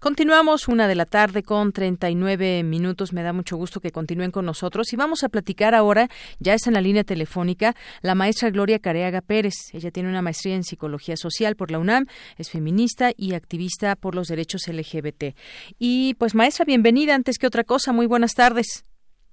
[0.00, 3.12] Continuamos una de la tarde con 39 minutos.
[3.12, 6.08] Me da mucho gusto que continúen con nosotros y vamos a platicar ahora,
[6.38, 9.54] ya está en la línea telefónica, la maestra Gloria Careaga Pérez.
[9.72, 12.06] Ella tiene una maestría en psicología social por la UNAM,
[12.38, 15.36] es feminista y activista por los derechos LGBT.
[15.78, 17.92] Y pues maestra, bienvenida antes que otra cosa.
[17.92, 18.84] Muy buenas tardes.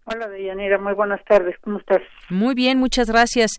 [0.10, 2.02] Hola, Deyanira, muy buenas tardes, ¿cómo estás?
[2.30, 3.52] Muy bien, muchas gracias.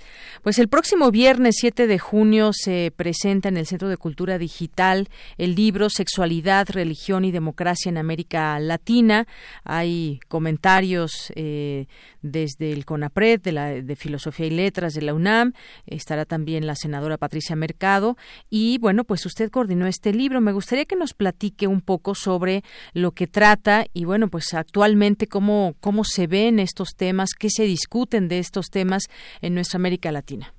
[0.42, 5.08] Pues el próximo viernes 7 de junio se presenta en el Centro de Cultura Digital
[5.36, 9.26] el libro Sexualidad, Religión y Democracia en América Latina.
[9.62, 11.84] Hay comentarios eh,
[12.22, 15.52] desde el CONAPRED, de, la, de Filosofía y Letras de la UNAM,
[15.84, 18.16] estará también la senadora Patricia Mercado
[18.48, 20.40] y bueno, pues usted coordinó este libro.
[20.40, 22.62] Me gustaría que nos platique un poco sobre
[22.94, 27.48] lo que trata y bueno, pues actualmente cómo, cómo se ve en estos temas, qué
[27.50, 29.04] se discuten de estos temas
[29.42, 30.54] en nuestra América Latina.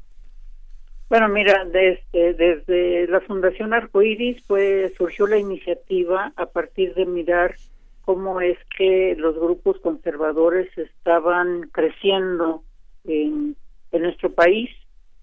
[1.10, 7.56] Bueno, mira, desde, desde la Fundación Arcoiris pues surgió la iniciativa a partir de mirar
[8.02, 12.64] cómo es que los grupos conservadores estaban creciendo
[13.06, 13.56] en,
[13.92, 14.70] nuestro país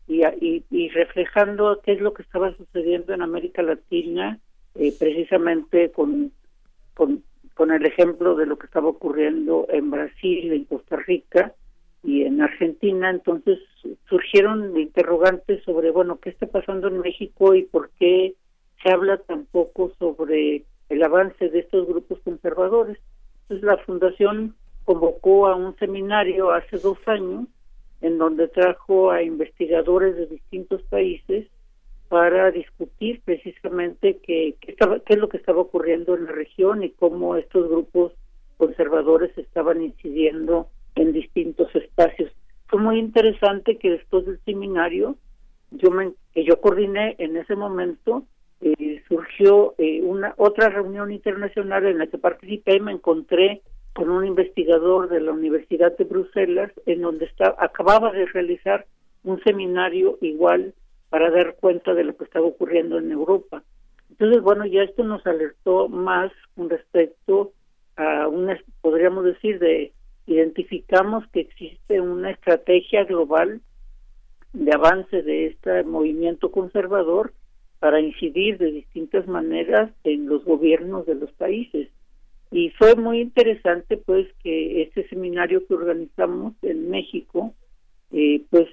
[0.08, 0.22] y,
[0.70, 4.40] y, reflejando qué es lo que estaba sucediendo en América Latina,
[4.74, 6.32] eh, precisamente con
[7.56, 11.54] con el ejemplo de lo que estaba ocurriendo en Brasil, en Costa Rica
[12.04, 13.58] y en Argentina, entonces
[14.10, 18.34] surgieron interrogantes sobre, bueno, ¿qué está pasando en México y por qué
[18.82, 22.98] se habla tan poco sobre el avance de estos grupos conservadores?
[23.42, 24.54] Entonces la fundación
[24.84, 27.46] convocó a un seminario hace dos años
[28.02, 31.46] en donde trajo a investigadores de distintos países
[32.08, 36.90] para discutir precisamente qué, estaba, qué es lo que estaba ocurriendo en la región y
[36.90, 38.12] cómo estos grupos
[38.56, 42.30] conservadores estaban incidiendo en distintos espacios.
[42.68, 45.16] Fue muy interesante que después del seminario
[45.70, 48.24] yo me, que yo coordiné en ese momento
[48.60, 53.62] eh, surgió eh, una otra reunión internacional en la que participé y me encontré
[53.94, 58.86] con un investigador de la Universidad de Bruselas en donde estaba, acababa de realizar
[59.24, 60.74] un seminario igual
[61.08, 63.62] para dar cuenta de lo que estaba ocurriendo en Europa.
[64.10, 67.52] Entonces, bueno, ya esto nos alertó más con respecto
[67.96, 69.92] a una, podríamos decir, de
[70.26, 73.60] identificamos que existe una estrategia global
[74.52, 77.32] de avance de este movimiento conservador
[77.78, 81.88] para incidir de distintas maneras en los gobiernos de los países.
[82.50, 87.54] Y fue muy interesante, pues, que este seminario que organizamos en México,
[88.12, 88.68] eh, pues,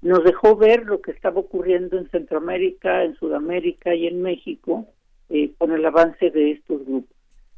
[0.00, 4.86] nos dejó ver lo que estaba ocurriendo en Centroamérica, en Sudamérica y en México
[5.28, 7.16] eh, con el avance de estos grupos.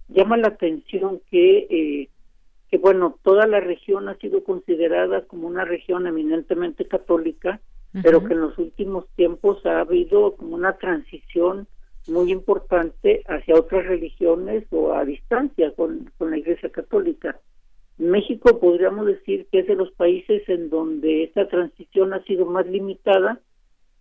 [0.08, 2.08] Llama la atención que, eh,
[2.70, 7.60] que, bueno, toda la región ha sido considerada como una región eminentemente católica,
[8.02, 11.66] pero que en los últimos tiempos ha habido como una transición
[12.06, 17.38] muy importante hacia otras religiones o a distancia con, con la Iglesia Católica.
[18.00, 22.66] México podríamos decir que es de los países en donde esta transición ha sido más
[22.66, 23.40] limitada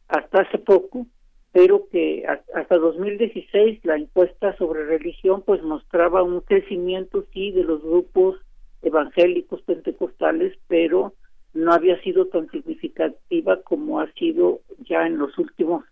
[0.07, 1.05] hasta hace poco,
[1.51, 2.25] pero que
[2.55, 8.37] hasta 2016 la encuesta sobre religión pues mostraba un crecimiento sí de los grupos
[8.81, 11.13] evangélicos pentecostales, pero
[11.53, 15.83] no había sido tan significativa como ha sido ya en los últimos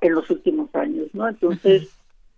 [0.00, 1.28] en los últimos años, ¿no?
[1.28, 1.96] Entonces,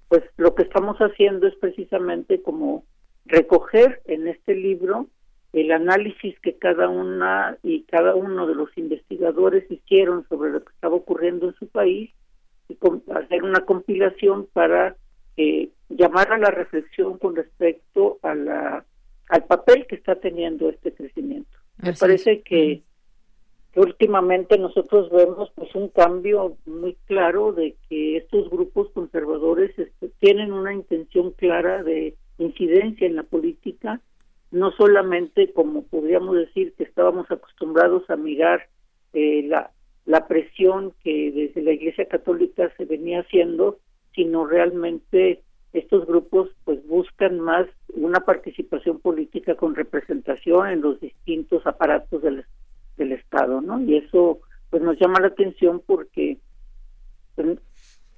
[0.08, 2.84] pues lo que estamos haciendo es precisamente como
[3.26, 5.08] recoger en este libro
[5.52, 10.72] el análisis que cada una y cada uno de los investigadores hicieron sobre lo que
[10.72, 12.10] estaba ocurriendo en su país
[12.68, 12.78] y
[13.12, 14.96] hacer una compilación para
[15.36, 18.84] eh, llamar a la reflexión con respecto a la
[19.30, 21.56] al papel que está teniendo este crecimiento.
[21.78, 22.82] Me parece que,
[23.72, 30.08] que, últimamente nosotros vemos pues un cambio muy claro de que estos grupos conservadores este,
[30.18, 34.00] tienen una intención clara de incidencia en la política,
[34.50, 38.68] no solamente como podríamos decir que estábamos acostumbrados a mirar
[39.12, 39.70] eh, la,
[40.06, 43.78] la presión que desde la Iglesia Católica se venía haciendo,
[44.14, 51.64] sino realmente estos grupos pues buscan más una participación política con representación en los distintos
[51.66, 52.44] aparatos del,
[52.96, 53.80] del Estado, ¿no?
[53.80, 56.38] Y eso pues nos llama la atención porque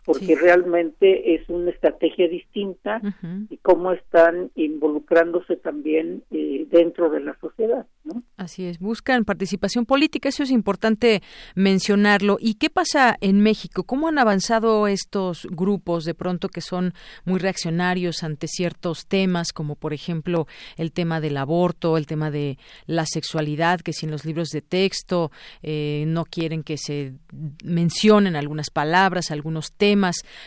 [0.05, 3.00] porque realmente es una estrategia distinta
[3.48, 7.86] y cómo están involucrándose también eh, dentro de la sociedad.
[8.05, 8.22] ¿no?
[8.36, 11.22] Así es, buscan participación política, eso es importante
[11.55, 12.36] mencionarlo.
[12.40, 13.84] ¿Y qué pasa en México?
[13.84, 16.94] ¿Cómo han avanzado estos grupos de pronto que son
[17.24, 20.46] muy reaccionarios ante ciertos temas, como por ejemplo
[20.76, 24.62] el tema del aborto, el tema de la sexualidad, que si en los libros de
[24.62, 25.30] texto
[25.62, 27.12] eh, no quieren que se
[27.62, 29.91] mencionen algunas palabras, algunos temas?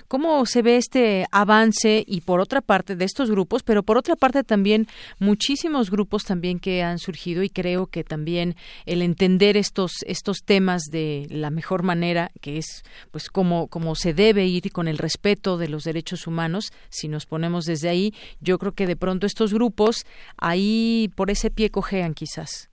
[0.07, 4.15] ¿Cómo se ve este avance y por otra parte de estos grupos, pero por otra
[4.15, 4.87] parte también
[5.19, 10.83] muchísimos grupos también que han surgido y creo que también el entender estos estos temas
[10.91, 15.57] de la mejor manera, que es pues como como se debe ir con el respeto
[15.57, 19.53] de los derechos humanos, si nos ponemos desde ahí, yo creo que de pronto estos
[19.53, 20.05] grupos
[20.37, 22.69] ahí por ese pie cojean quizás.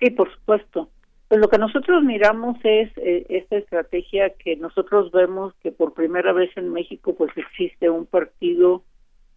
[0.00, 0.88] Sí, por supuesto.
[1.28, 6.32] Pues lo que nosotros miramos es eh, esta estrategia que nosotros vemos que por primera
[6.32, 8.82] vez en México pues existe un partido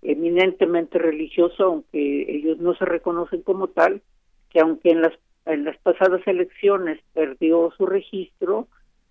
[0.02, 4.02] eminentemente religioso, aunque ellos no se reconocen como tal,
[4.50, 5.14] que aunque en las
[5.46, 8.68] en las pasadas elecciones perdió su registro,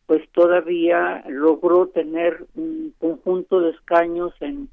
[0.06, 4.68] pues todavía logró tener un conjunto de escaños en,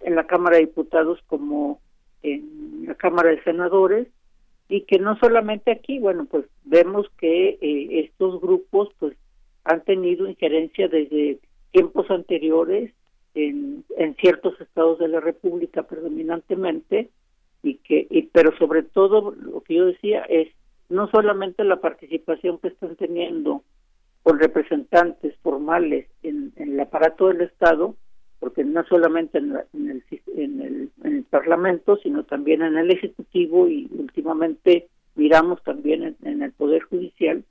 [0.00, 1.80] en la Cámara de Diputados como
[2.22, 4.08] en la Cámara de Senadores
[4.70, 9.16] y que no solamente aquí, bueno, pues vemos que eh, estos grupos pues
[9.64, 11.40] han tenido injerencia desde
[11.72, 12.92] tiempos anteriores
[13.34, 17.10] en, en ciertos estados de la República predominantemente
[17.64, 20.48] y que y, pero sobre todo lo que yo decía es
[20.88, 23.64] no solamente la participación que están teniendo
[24.22, 27.96] con representantes formales en, en el aparato del Estado,
[28.40, 30.02] porque no solamente en, el,
[30.34, 36.42] en, el, en el Parlamento, sino también en el Ejecutivo y últimamente miramos también en,
[36.42, 37.44] el Poder Judicial,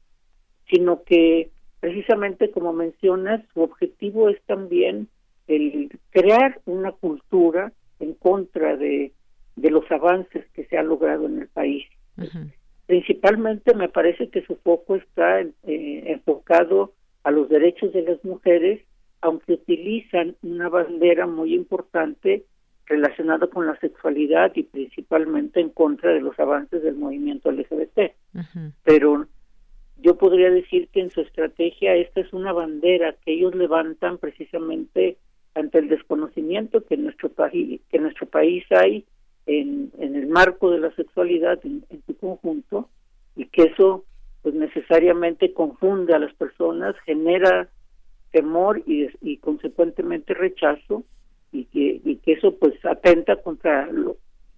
[0.67, 5.07] sino que precisamente como mencionas, su objetivo es también
[5.47, 9.13] el crear una cultura en contra de,
[9.55, 11.85] de los avances que se ha logrado en el país.
[12.87, 18.81] Principalmente me parece que su foco está eh, enfocado a los derechos de las mujeres
[19.21, 22.45] aunque utilizan una bandera muy importante
[22.85, 28.11] relacionada con la sexualidad y principalmente en contra de los avances del movimiento LGBT.
[28.83, 29.27] Pero
[30.01, 35.17] yo podría decir que en su estrategia esta es una bandera que ellos levantan precisamente
[35.53, 39.05] ante el desconocimiento que en nuestro país que en nuestro país hay
[39.45, 42.87] en, en el marco de la sexualidad en, en su conjunto
[43.35, 44.05] y que eso
[44.41, 47.67] pues necesariamente confunde a las personas genera
[48.31, 51.03] temor y, y consecuentemente rechazo
[51.51, 53.89] y que, y que eso pues atenta contra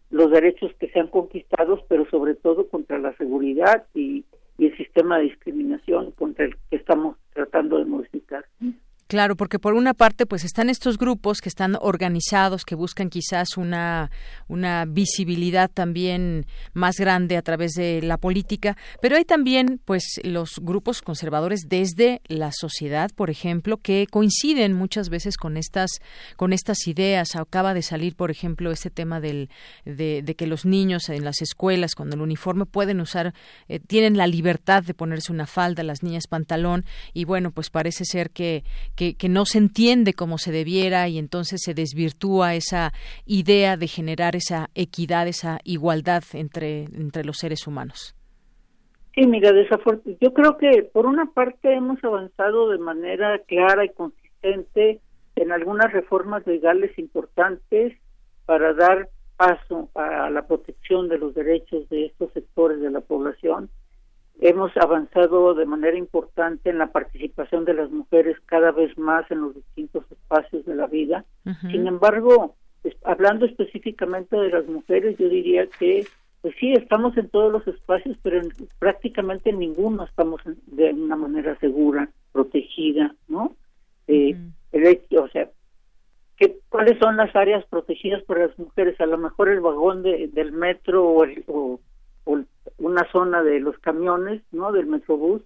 [0.10, 4.26] los derechos que se han conquistado, pero sobre todo contra la seguridad y,
[4.58, 8.46] y el sistema de discriminación contra el que estamos tratando de modificar.
[9.12, 13.58] Claro, porque por una parte, pues están estos grupos que están organizados, que buscan quizás
[13.58, 14.10] una,
[14.48, 20.60] una visibilidad también más grande a través de la política, pero hay también, pues, los
[20.62, 25.92] grupos conservadores desde la sociedad, por ejemplo, que coinciden muchas veces con estas,
[26.38, 27.36] con estas ideas.
[27.36, 29.50] Acaba de salir, por ejemplo, este tema del,
[29.84, 33.34] de, que los niños en las escuelas, con el uniforme, pueden usar,
[33.68, 38.06] eh, tienen la libertad de ponerse una falda, las niñas pantalón, y bueno, pues parece
[38.06, 38.64] ser que,
[39.30, 42.92] no se entiende como se debiera y entonces se desvirtúa esa
[43.26, 48.16] idea de generar esa equidad, esa igualdad entre, entre los seres humanos.
[49.16, 49.52] Sí, mira,
[50.22, 55.02] yo creo que por una parte hemos avanzado de manera clara y consistente
[55.36, 57.94] en algunas reformas legales importantes
[58.46, 63.70] para dar paso a la protección de los derechos de estos sectores de la población
[64.42, 69.42] Hemos avanzado de manera importante en la participación de las mujeres cada vez más en
[69.42, 71.26] los distintos espacios de la vida.
[71.70, 72.56] Sin embargo,
[73.04, 76.08] hablando específicamente de las mujeres, yo diría que,
[76.42, 81.16] pues sí, estamos en todos los espacios, pero en, prácticamente en ninguno estamos de una
[81.16, 83.56] manera segura, protegida, ¿no?
[84.08, 84.36] Eh,
[85.20, 85.50] o sea,
[86.38, 89.00] ¿qué, ¿cuáles son las áreas protegidas para las mujeres?
[89.00, 91.80] A lo mejor el vagón de, del metro o, el, o
[92.82, 94.72] una zona de los camiones, ¿no?
[94.72, 95.42] Del metrobús,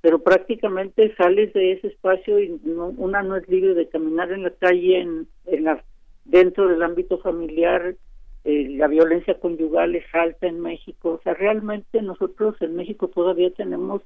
[0.00, 2.60] pero prácticamente sales de ese espacio y
[2.96, 5.82] una no es libre de caminar en la calle, en, en la,
[6.24, 7.94] dentro del ámbito familiar,
[8.44, 13.50] eh, la violencia conyugal es alta en México, o sea, realmente nosotros en México todavía
[13.50, 14.02] tenemos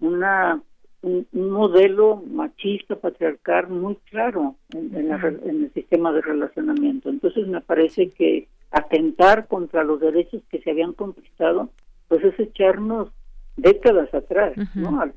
[0.00, 0.62] una
[1.02, 7.08] un, modelo machista, patriarcal muy claro en, en, el sistema de relacionamiento.
[7.08, 11.70] Entonces me parece que atentar contra los derechos que se habían conquistado,
[12.08, 13.08] pues es echarnos
[13.56, 15.00] décadas atrás, ¿no?
[15.00, 15.12] A,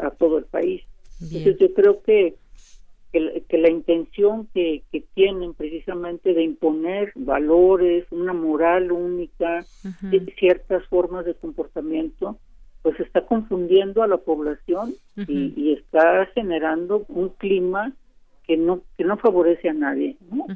[0.00, 0.82] a, todo el país.
[1.20, 2.36] Entonces yo creo que,
[3.12, 9.64] que, la intención que, que, tienen precisamente de imponer valores, una moral única,
[10.38, 12.38] ciertas formas de comportamiento,
[12.82, 17.92] pues está confundiendo a la población y, está generando un clima
[18.46, 20.46] que no que no favorece a nadie, ¿no?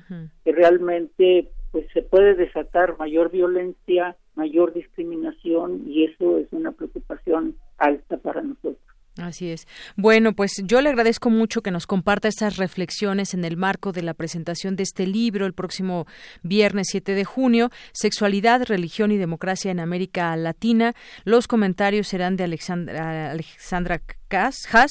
[0.44, 7.56] Que realmente pues se puede desatar mayor violencia, mayor discriminación y eso es una preocupación
[7.78, 8.78] alta para nosotros.
[9.16, 9.66] Así es.
[9.96, 14.02] Bueno, pues yo le agradezco mucho que nos comparta estas reflexiones en el marco de
[14.02, 16.06] la presentación de este libro el próximo
[16.44, 20.94] viernes 7 de junio, Sexualidad, Religión y Democracia en América Latina.
[21.24, 24.00] Los comentarios serán de Alexandra, Alexandra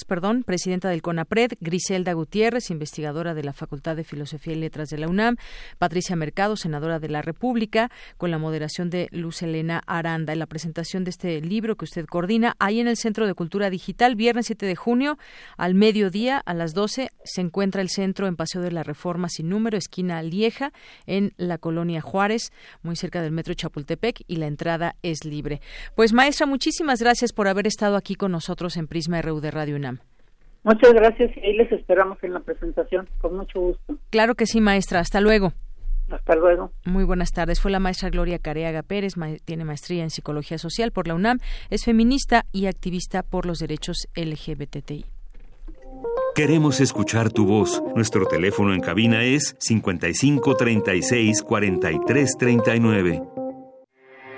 [0.08, 4.98] Perdón, presidenta del CONAPRED, Griselda Gutiérrez, investigadora de la Facultad de Filosofía y Letras de
[4.98, 5.36] la UNAM,
[5.80, 10.32] Patricia Mercado, senadora de la República, con la moderación de Luz Elena Aranda.
[10.32, 13.70] En la presentación de este libro que usted coordina, ahí en el Centro de Cultura
[13.70, 15.18] Digital, viernes 7 de junio,
[15.58, 19.50] al mediodía, a las 12, se encuentra el centro en Paseo de la Reforma sin
[19.50, 20.72] número, esquina Lieja,
[21.06, 25.60] en la colonia Juárez, muy cerca del metro Chapultepec, y la entrada es libre.
[25.96, 29.76] Pues maestra, muchísimas gracias por haber estado aquí con nosotros en Prisma RU de Radio
[29.76, 30.00] UNAM.
[30.64, 33.98] Muchas gracias y ahí les esperamos en la presentación, con mucho gusto.
[34.10, 35.00] Claro que sí, maestra.
[35.00, 35.54] Hasta luego.
[36.10, 36.72] Hasta luego.
[36.86, 37.60] Muy buenas tardes.
[37.62, 39.14] Fue la maestra Gloria Careaga Pérez,
[39.46, 44.08] tiene maestría en Psicología Social por la UNAM, es feminista y activista por los derechos
[44.16, 45.06] LGBTI.
[46.36, 47.82] Queremos escuchar tu voz.
[47.96, 53.33] Nuestro teléfono en cabina es 55 36 43 39.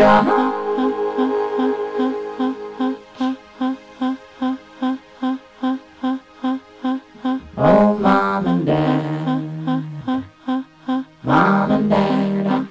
[0.00, 0.26] John.
[7.58, 9.84] Oh, mom and dad.
[11.22, 12.68] Mom and dad.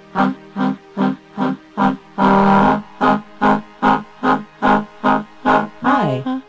[5.84, 6.42] Hi.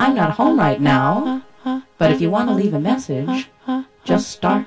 [0.00, 1.44] I'm not home right now,
[1.96, 3.50] but if you want to leave a message,
[4.02, 4.66] just start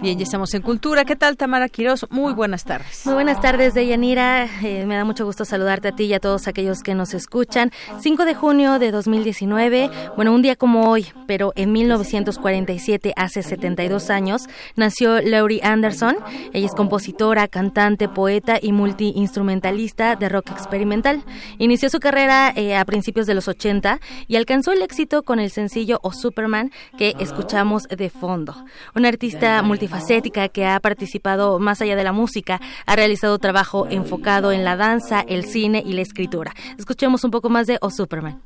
[0.00, 1.04] Bien, ya estamos en Cultura.
[1.04, 2.06] ¿Qué tal, Tamara Quiroz?
[2.10, 3.04] Muy buenas tardes.
[3.04, 4.48] Muy buenas tardes, Deyanira.
[4.62, 7.72] Eh, me da mucho gusto saludarte a ti y a todos aquellos que nos escuchan.
[7.98, 14.08] 5 de junio de 2019, bueno, un día como hoy, pero en 1947, hace 72
[14.10, 14.42] años,
[14.76, 16.16] nació Laurie Anderson.
[16.52, 21.24] Ella es compositora, cantante, poeta y multiinstrumentalista de rock experimental.
[21.58, 25.50] Inició su carrera eh, a principios de los 80 y alcanzó el éxito con el
[25.50, 28.54] sencillo O Superman que escuchamos de fondo.
[28.94, 34.52] Una artista multifacética que ha participado más allá de la música, ha realizado trabajo enfocado
[34.52, 36.54] en la danza, el cine y la escritura.
[36.78, 38.40] Escuchemos un poco más de O Superman.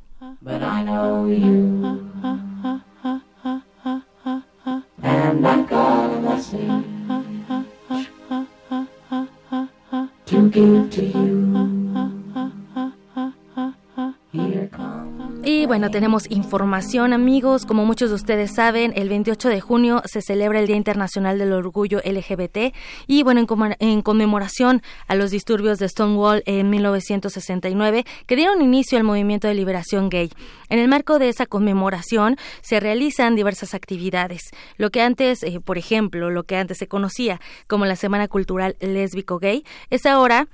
[15.45, 20.21] Y bueno, tenemos información amigos, como muchos de ustedes saben, el 28 de junio se
[20.21, 22.73] celebra el Día Internacional del Orgullo LGBT
[23.07, 23.45] y bueno,
[23.79, 29.53] en, conmemoración a los disturbios de Stonewall en 1969 que dieron inicio al movimiento de
[29.53, 30.31] liberación gay.
[30.69, 34.43] En el marco de esa conmemoración se realizan diversas actividades.
[34.77, 38.77] Lo que antes, eh, por ejemplo, lo que antes se conocía como la Semana Cultural
[38.79, 40.47] Lésbico Gay, es ahora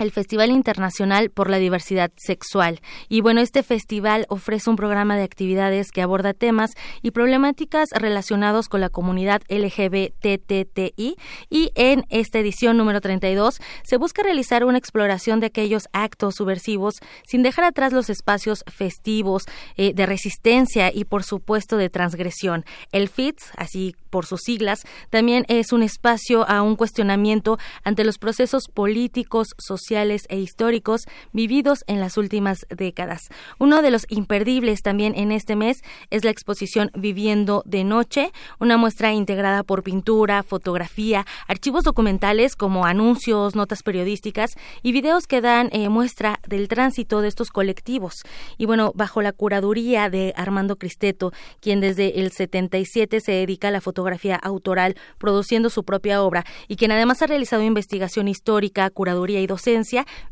[0.00, 2.80] el Festival Internacional por la Diversidad Sexual.
[3.08, 6.72] Y bueno, este festival ofrece un programa de actividades que aborda temas
[7.02, 11.16] y problemáticas relacionados con la comunidad LGBTTI
[11.50, 16.94] y en esta edición número 32 se busca realizar una exploración de aquellos actos subversivos
[17.26, 19.44] sin dejar atrás los espacios festivos
[19.76, 22.64] eh, de resistencia y por supuesto de transgresión.
[22.92, 24.80] El FITS, así por sus siglas,
[25.10, 31.08] también es un espacio a un cuestionamiento ante los procesos políticos, sociales, sociales e históricos
[31.32, 33.28] vividos en las últimas décadas.
[33.58, 38.30] Uno de los imperdibles también en este mes es la exposición Viviendo de Noche,
[38.60, 44.52] una muestra integrada por pintura, fotografía, archivos documentales como anuncios, notas periodísticas
[44.84, 48.22] y videos que dan eh, muestra del tránsito de estos colectivos.
[48.58, 53.72] Y bueno, bajo la curaduría de Armando Cristeto, quien desde el 77 se dedica a
[53.72, 59.40] la fotografía autoral, produciendo su propia obra, y quien además ha realizado investigación histórica, curaduría
[59.40, 59.79] y docencia,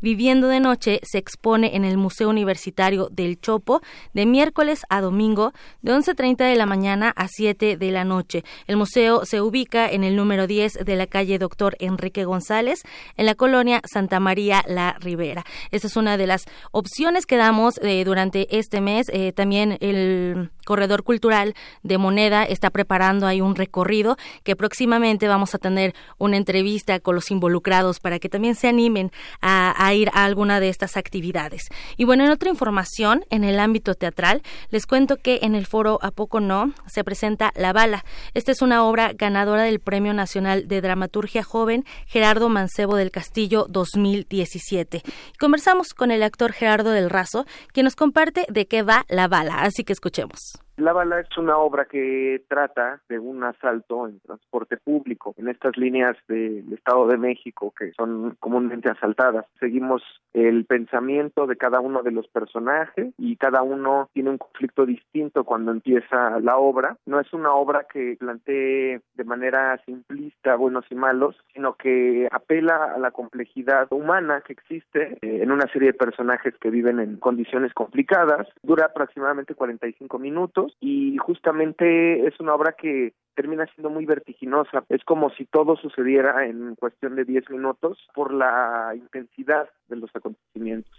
[0.01, 3.81] Viviendo de Noche se expone en el Museo Universitario del Chopo
[4.13, 8.43] de miércoles a domingo de 11.30 de la mañana a 7 de la noche.
[8.67, 12.81] El museo se ubica en el número 10 de la calle Doctor Enrique González,
[13.17, 15.43] en la colonia Santa María La Ribera.
[15.71, 19.07] Esta es una de las opciones que damos eh, durante este mes.
[19.11, 25.55] Eh, también el Corredor Cultural de Moneda está preparando ahí un recorrido que próximamente vamos
[25.55, 29.11] a tener una entrevista con los involucrados para que también se animen
[29.41, 31.69] a, ir a alguna de estas actividades.
[31.97, 35.97] Y bueno, en otra información, en el ámbito teatral, les cuento que en el foro
[36.03, 38.05] A Poco No se presenta La Bala.
[38.35, 43.65] Esta es una obra ganadora del Premio Nacional de Dramaturgia Joven Gerardo Mancebo del Castillo
[43.67, 45.01] 2017.
[45.39, 49.61] Conversamos con el actor Gerardo del Razo, quien nos comparte de qué va La Bala,
[49.61, 50.58] así que escuchemos.
[50.79, 55.75] La bala es una obra que trata de un asalto en transporte público en estas
[55.75, 59.45] líneas del Estado de México que son comúnmente asaltadas.
[59.59, 60.01] Seguimos
[60.31, 65.43] el pensamiento de cada uno de los personajes y cada uno tiene un conflicto distinto
[65.43, 66.95] cuando empieza la obra.
[67.05, 72.93] No es una obra que plantee de manera simplista buenos y malos, sino que apela
[72.95, 77.17] a la complejidad humana que existe eh, en una serie de personajes que viven en
[77.17, 78.47] condiciones complicadas.
[78.63, 84.83] Dura aproximadamente 45 minutos y justamente es una obra que termina siendo muy vertiginosa.
[84.89, 90.13] Es como si todo sucediera en cuestión de 10 minutos por la intensidad de los
[90.13, 90.91] acontecimientos.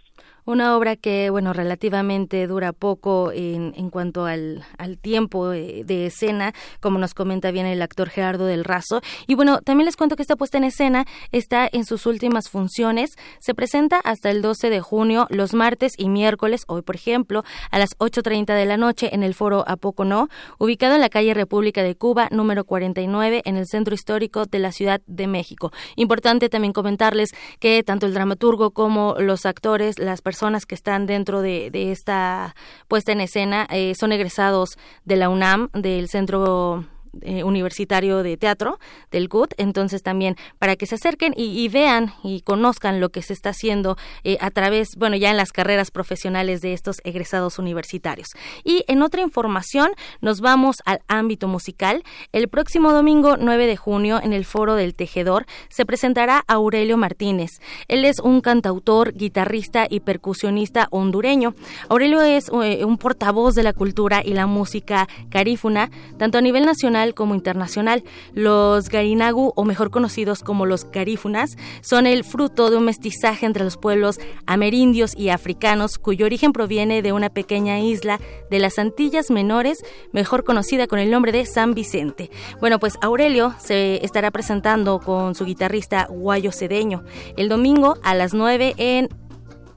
[0.43, 6.07] Una obra que, bueno, relativamente dura poco en, en cuanto al, al tiempo eh, de
[6.07, 9.01] escena, como nos comenta bien el actor Gerardo del Razo.
[9.27, 13.11] Y bueno, también les cuento que esta puesta en escena está en sus últimas funciones.
[13.39, 17.77] Se presenta hasta el 12 de junio, los martes y miércoles, hoy por ejemplo, a
[17.77, 20.27] las 8.30 de la noche en el foro A Poco No,
[20.57, 24.71] ubicado en la calle República de Cuba, número 49, en el centro histórico de la
[24.71, 25.71] Ciudad de México.
[25.95, 31.41] Importante también comentarles que tanto el dramaturgo como los actores, las personas que están dentro
[31.41, 32.55] de, esta
[32.87, 36.85] puesta en escena eh, son egresados de la UNAM, del Centro
[37.21, 38.79] eh, universitario de teatro
[39.11, 43.33] del CUT, entonces también para que se acerquen y, vean y conozcan lo que se
[43.33, 48.29] está haciendo eh, a través, bueno, ya en las carreras profesionales de estos egresados universitarios.
[48.63, 49.91] Y en otra información
[50.21, 52.03] nos vamos al ámbito musical.
[52.31, 57.51] El próximo domingo 9 de junio en el Foro del Tejedor se presentará Aurelio Martínez.
[57.89, 61.55] Él es un cantautor, guitarrista y percusionista hondureño.
[61.89, 66.65] Aurelio es eh, un portavoz de la cultura y la música carífuna, tanto a nivel
[66.65, 68.03] nacional como internacional.
[68.33, 73.63] Los Garinagu, o mejor conocidos como los Garífunas, son el fruto de un mestizaje entre
[73.63, 79.31] los pueblos amerindios y africanos, cuyo origen proviene de una pequeña isla de las Antillas
[79.31, 82.29] Menores, mejor conocida con el nombre de San Vicente.
[82.59, 87.03] Bueno, pues Aurelio se estará presentando con su guitarrista Guayo Cedeño
[87.37, 89.09] el domingo a las 9 en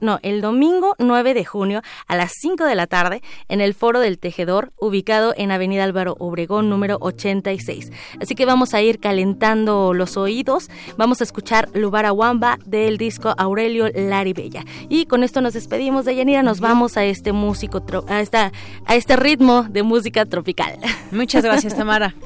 [0.01, 3.99] no, el domingo 9 de junio a las 5 de la tarde en el Foro
[3.99, 7.91] del Tejedor, ubicado en Avenida Álvaro Obregón número 86.
[8.21, 13.33] Así que vamos a ir calentando los oídos, vamos a escuchar Lubara Wamba del disco
[13.37, 14.63] Aurelio Laribella.
[14.89, 18.51] Y con esto nos despedimos de Yanira, nos vamos a este músico a esta
[18.85, 20.77] a este ritmo de música tropical.
[21.11, 22.15] Muchas gracias, Tamara.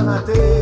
[0.00, 0.61] la.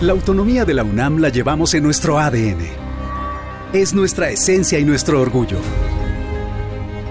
[0.00, 2.60] La autonomía de la UNAM la llevamos en nuestro ADN.
[3.72, 5.58] Es nuestra esencia y nuestro orgullo.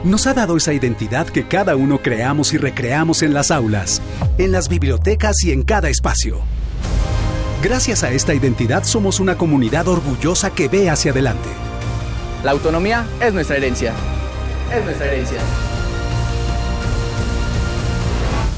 [0.05, 4.01] Nos ha dado esa identidad que cada uno creamos y recreamos en las aulas,
[4.37, 6.39] en las bibliotecas y en cada espacio.
[7.61, 11.49] Gracias a esta identidad somos una comunidad orgullosa que ve hacia adelante.
[12.45, 13.91] La autonomía es nuestra herencia.
[14.73, 15.39] Es nuestra herencia.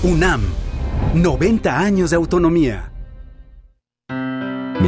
[0.03, 0.43] UNAM,
[1.15, 2.88] 90 años de autonomía.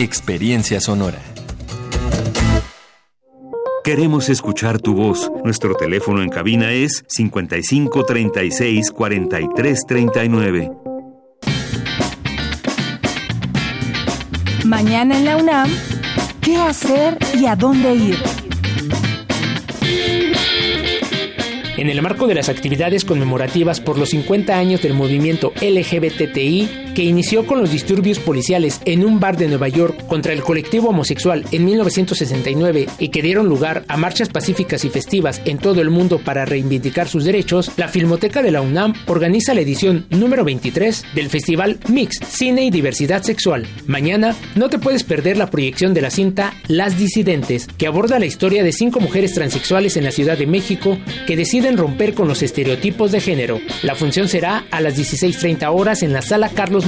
[0.00, 1.18] Experiencia Sonora.
[3.82, 5.28] Queremos escuchar tu voz.
[5.42, 10.70] Nuestro teléfono en cabina es 55 36 43 39.
[14.66, 15.68] Mañana en la UNAM,
[16.42, 18.18] ¿qué hacer y a dónde ir?
[21.76, 27.04] En el marco de las actividades conmemorativas por los 50 años del movimiento LGBTI, que
[27.04, 31.44] inició con los disturbios policiales en un bar de Nueva York contra el colectivo homosexual
[31.52, 36.18] en 1969 y que dieron lugar a marchas pacíficas y festivas en todo el mundo
[36.18, 41.28] para reivindicar sus derechos, la Filmoteca de la UNAM organiza la edición número 23 del
[41.28, 43.68] Festival Mix, Cine y Diversidad Sexual.
[43.86, 48.26] Mañana no te puedes perder la proyección de la cinta Las Disidentes, que aborda la
[48.26, 52.42] historia de cinco mujeres transexuales en la Ciudad de México que deciden romper con los
[52.42, 53.60] estereotipos de género.
[53.84, 56.87] La función será a las 16.30 horas en la sala Carlos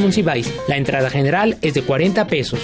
[0.66, 2.61] la entrada general es de 40 pesos.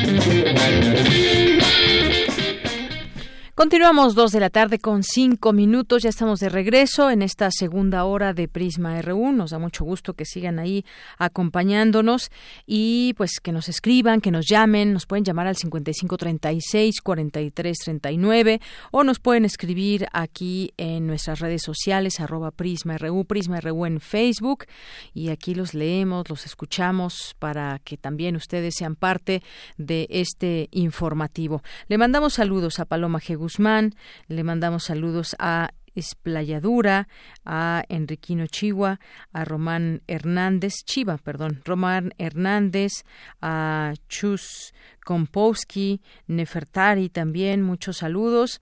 [3.54, 6.02] Continuamos dos de la tarde con cinco minutos.
[6.02, 9.30] Ya estamos de regreso en esta segunda hora de Prisma RU.
[9.30, 10.86] Nos da mucho gusto que sigan ahí
[11.18, 12.30] acompañándonos
[12.64, 14.94] y pues que nos escriban, que nos llamen.
[14.94, 22.20] Nos pueden llamar al 5536 4339 o nos pueden escribir aquí en nuestras redes sociales
[22.20, 24.64] arroba Prisma RU, Prisma RU en Facebook
[25.12, 29.42] y aquí los leemos, los escuchamos para que también ustedes sean parte
[29.76, 31.62] de este informativo.
[31.88, 33.41] Le mandamos saludos a Paloma G.
[33.42, 33.96] Guzmán,
[34.28, 37.08] le mandamos saludos a Esplayadura,
[37.44, 39.00] a Enriquino Chihuahua,
[39.32, 42.92] a Román Hernández, Chiva, perdón, Román Hernández,
[43.40, 44.72] a Chus
[45.04, 48.60] Kompowski, Nefertari también, muchos saludos.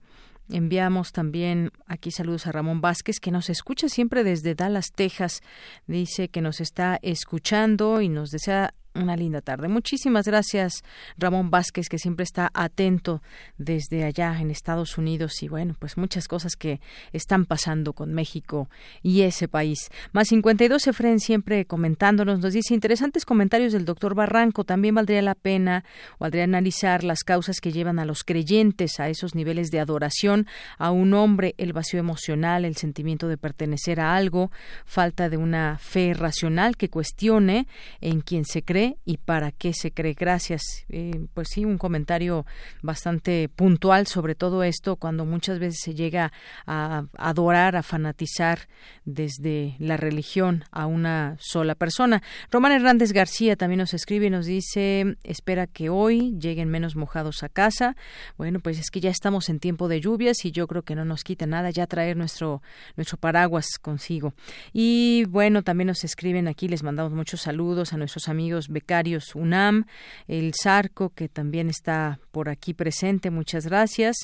[0.49, 5.41] Enviamos también aquí saludos a Ramón Vázquez, que nos escucha siempre desde Dallas, Texas.
[5.85, 9.67] Dice que nos está escuchando y nos desea una linda tarde.
[9.67, 10.83] Muchísimas gracias,
[11.17, 13.21] Ramón Vázquez, que siempre está atento
[13.57, 16.81] desde allá en Estados Unidos y bueno, pues muchas cosas que
[17.13, 18.69] están pasando con México
[19.01, 19.89] y ese país.
[20.11, 24.63] Más 52 Efren siempre comentándonos, nos dice interesantes comentarios del doctor Barranco.
[24.63, 25.85] También valdría la pena,
[26.19, 30.91] valdría analizar las causas que llevan a los creyentes a esos niveles de adoración a
[30.91, 34.51] un hombre, el vacío emocional, el sentimiento de pertenecer a algo,
[34.85, 37.67] falta de una fe racional que cuestione
[38.01, 40.13] en quien se cree y para qué se cree.
[40.13, 40.61] Gracias.
[40.89, 42.45] Eh, pues sí, un comentario
[42.81, 46.31] bastante puntual sobre todo esto cuando muchas veces se llega
[46.65, 48.67] a adorar, a fanatizar
[49.05, 52.21] desde la religión a una sola persona.
[52.49, 57.43] Román Hernández García también nos escribe y nos dice, espera que hoy lleguen menos mojados
[57.43, 57.95] a casa.
[58.37, 61.05] Bueno, pues es que ya estamos en tiempo de lluvias y yo creo que no
[61.05, 62.61] nos quita nada ya traer nuestro,
[62.95, 64.33] nuestro paraguas consigo.
[64.73, 69.85] Y bueno, también nos escriben aquí, les mandamos muchos saludos a nuestros amigos becarios UNAM,
[70.27, 74.15] el Sarco, que también está por aquí presente, muchas gracias.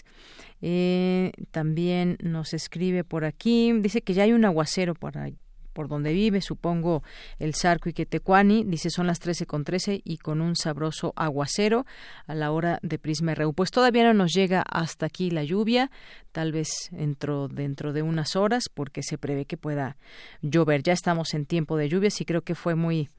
[0.61, 5.37] Eh, también nos escribe por aquí, dice que ya hay un aguacero por ahí
[5.77, 7.03] por donde vive, supongo
[7.37, 11.85] el Zarco y Quetecuani, dice son las 13 con 13 y con un sabroso aguacero
[12.25, 13.53] a la hora de Prisma RU.
[13.53, 15.91] Pues todavía no nos llega hasta aquí la lluvia,
[16.31, 19.97] tal vez dentro, dentro de unas horas, porque se prevé que pueda
[20.41, 20.81] llover.
[20.81, 23.09] Ya estamos en tiempo de lluvias y creo que fue muy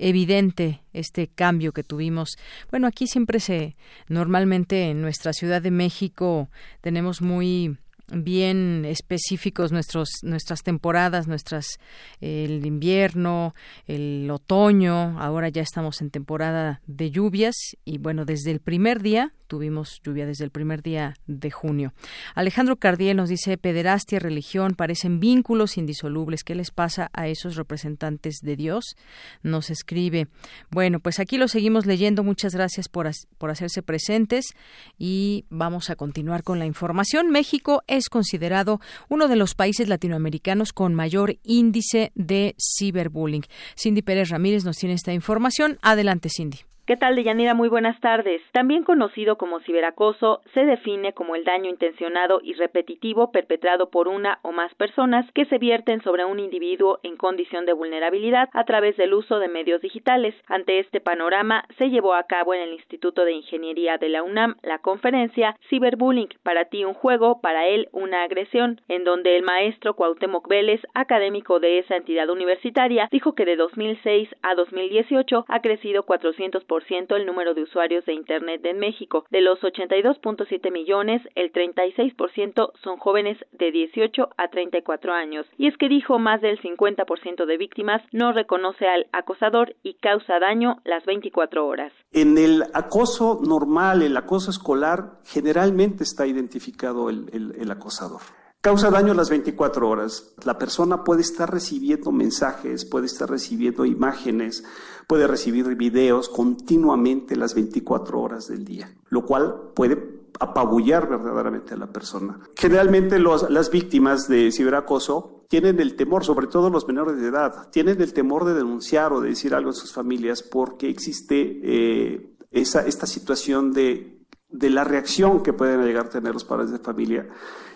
[0.00, 2.30] evidente este cambio que tuvimos.
[2.68, 3.76] Bueno, aquí siempre se,
[4.08, 6.50] normalmente en nuestra Ciudad de México
[6.80, 7.78] tenemos muy
[8.12, 11.78] bien específicos nuestros nuestras temporadas nuestras
[12.20, 13.54] el invierno
[13.86, 17.54] el otoño ahora ya estamos en temporada de lluvias
[17.84, 21.92] y bueno desde el primer día tuvimos lluvia desde el primer día de junio.
[22.34, 26.44] Alejandro Cardiel nos dice, pederastia, religión, parecen vínculos indisolubles.
[26.44, 28.96] ¿Qué les pasa a esos representantes de Dios?
[29.42, 30.28] Nos escribe.
[30.70, 32.22] Bueno, pues aquí lo seguimos leyendo.
[32.22, 34.54] Muchas gracias por, por hacerse presentes
[34.98, 37.30] y vamos a continuar con la información.
[37.30, 43.42] México es considerado uno de los países latinoamericanos con mayor índice de ciberbullying.
[43.76, 45.78] Cindy Pérez Ramírez nos tiene esta información.
[45.82, 46.67] Adelante, Cindy.
[46.88, 47.52] ¿Qué tal, Deyanira?
[47.52, 48.40] Muy buenas tardes.
[48.52, 54.38] También conocido como ciberacoso, se define como el daño intencionado y repetitivo perpetrado por una
[54.40, 58.96] o más personas que se vierten sobre un individuo en condición de vulnerabilidad a través
[58.96, 60.34] del uso de medios digitales.
[60.46, 64.56] Ante este panorama, se llevó a cabo en el Instituto de Ingeniería de la UNAM
[64.62, 69.92] la conferencia Ciberbullying, para ti un juego, para él una agresión, en donde el maestro
[69.92, 76.06] Cuauhtémoc Vélez, académico de esa entidad universitaria, dijo que de 2006 a 2018 ha crecido
[76.06, 79.24] 400% el número de usuarios de Internet en México.
[79.30, 85.46] De los 82.7 millones, el 36% son jóvenes de 18 a 34 años.
[85.56, 90.38] Y es que dijo más del 50% de víctimas no reconoce al acosador y causa
[90.38, 91.92] daño las 24 horas.
[92.12, 98.37] En el acoso normal, el acoso escolar, generalmente está identificado el, el acosador.
[98.60, 100.34] Causa daño las 24 horas.
[100.44, 104.64] La persona puede estar recibiendo mensajes, puede estar recibiendo imágenes,
[105.06, 111.76] puede recibir videos continuamente las 24 horas del día, lo cual puede apabullar verdaderamente a
[111.76, 112.40] la persona.
[112.56, 118.00] Generalmente las víctimas de ciberacoso tienen el temor, sobre todo los menores de edad, tienen
[118.00, 122.86] el temor de denunciar o de decir algo en sus familias porque existe eh, esa,
[122.86, 124.17] esta situación de,
[124.48, 127.28] de la reacción que pueden llegar a tener los padres de familia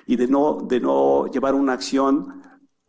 [0.06, 2.42] y de no, de no llevar una acción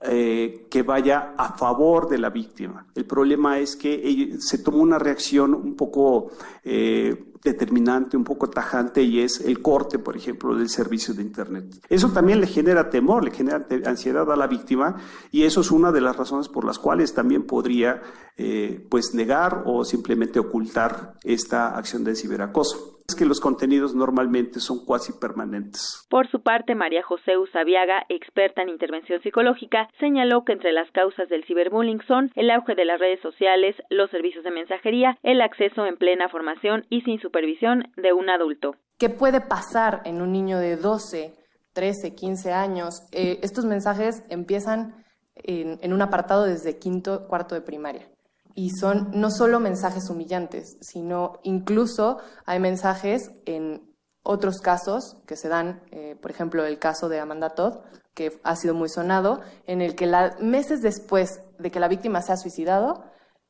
[0.05, 2.87] eh, que vaya a favor de la víctima.
[2.93, 6.31] El problema es que se tomó una reacción un poco
[6.61, 11.79] eh, determinante, un poco tajante, y es el corte, por ejemplo, del servicio de Internet.
[11.87, 14.97] Eso también le genera temor, le genera ansiedad a la víctima,
[15.31, 18.01] y eso es una de las razones por las cuales también podría
[18.35, 24.59] eh, pues negar o simplemente ocultar esta acción de ciberacoso es que los contenidos normalmente
[24.59, 26.05] son cuasi permanentes.
[26.09, 31.27] Por su parte, María José Usabiaga, experta en intervención psicológica, señaló que entre las causas
[31.29, 35.85] del ciberbullying son el auge de las redes sociales, los servicios de mensajería, el acceso
[35.85, 38.75] en plena formación y sin supervisión de un adulto.
[38.97, 41.33] ¿Qué puede pasar en un niño de 12,
[41.73, 43.01] 13, 15 años?
[43.11, 45.03] Eh, estos mensajes empiezan
[45.35, 48.12] en, en un apartado desde quinto, cuarto de primaria
[48.55, 53.93] y son no solo mensajes humillantes, sino incluso hay mensajes en
[54.23, 57.79] otros casos que se dan, eh, por ejemplo, el caso de Amanda Todd,
[58.13, 62.31] que ha sido muy sonado, en el que meses después de que la víctima se
[62.31, 63.03] ha suicidado,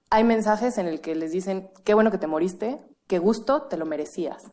[0.10, 3.78] hay mensajes en el que les dicen, qué bueno que te moriste, qué gusto, te
[3.78, 4.51] lo merecías.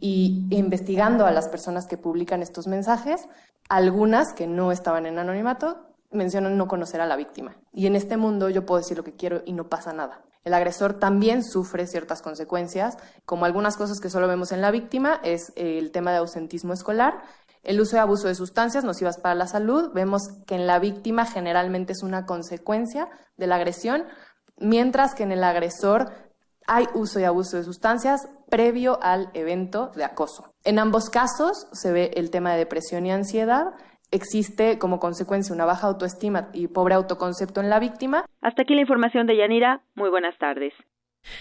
[0.00, 3.28] Y investigando a las personas que publican estos mensajes,
[3.68, 7.56] algunas que no estaban en anonimato mencionan no conocer a la víctima.
[7.72, 10.22] Y en este mundo yo puedo decir lo que quiero y no pasa nada.
[10.44, 12.96] El agresor también sufre ciertas consecuencias,
[13.26, 17.22] como algunas cosas que solo vemos en la víctima, es el tema de ausentismo escolar,
[17.62, 19.90] el uso y abuso de sustancias nocivas para la salud.
[19.92, 24.04] Vemos que en la víctima generalmente es una consecuencia de la agresión,
[24.56, 26.12] mientras que en el agresor
[26.66, 30.54] hay uso y abuso de sustancias previo al evento de acoso.
[30.64, 33.74] En ambos casos se ve el tema de depresión y ansiedad
[34.10, 38.24] existe como consecuencia una baja autoestima y pobre autoconcepto en la víctima.
[38.40, 39.82] Hasta aquí la información de Yanira.
[39.94, 40.72] Muy buenas tardes.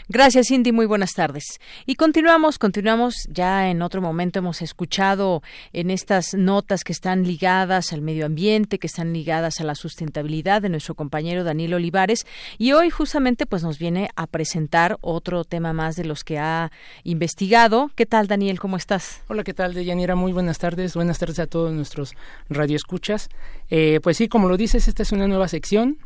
[0.07, 0.71] Gracias, Cindy.
[0.71, 1.59] Muy buenas tardes.
[1.85, 3.15] Y continuamos, continuamos.
[3.29, 5.41] Ya en otro momento hemos escuchado
[5.73, 10.61] en estas notas que están ligadas al medio ambiente, que están ligadas a la sustentabilidad
[10.61, 12.25] de nuestro compañero Daniel Olivares.
[12.57, 16.71] Y hoy justamente pues nos viene a presentar otro tema más de los que ha
[17.03, 17.91] investigado.
[17.95, 18.59] ¿Qué tal, Daniel?
[18.59, 19.21] ¿Cómo estás?
[19.27, 20.15] Hola, ¿qué tal, Deyanira?
[20.15, 20.93] Muy buenas tardes.
[20.95, 22.13] Buenas tardes a todos nuestros
[22.49, 23.29] radioescuchas.
[23.69, 25.97] Eh, pues sí, como lo dices, esta es una nueva sección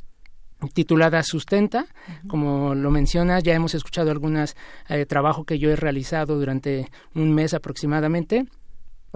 [0.74, 1.86] titulada Sustenta.
[2.28, 4.56] Como lo menciona, ya hemos escuchado algunos
[4.90, 8.46] eh, trabajos que yo he realizado durante un mes aproximadamente.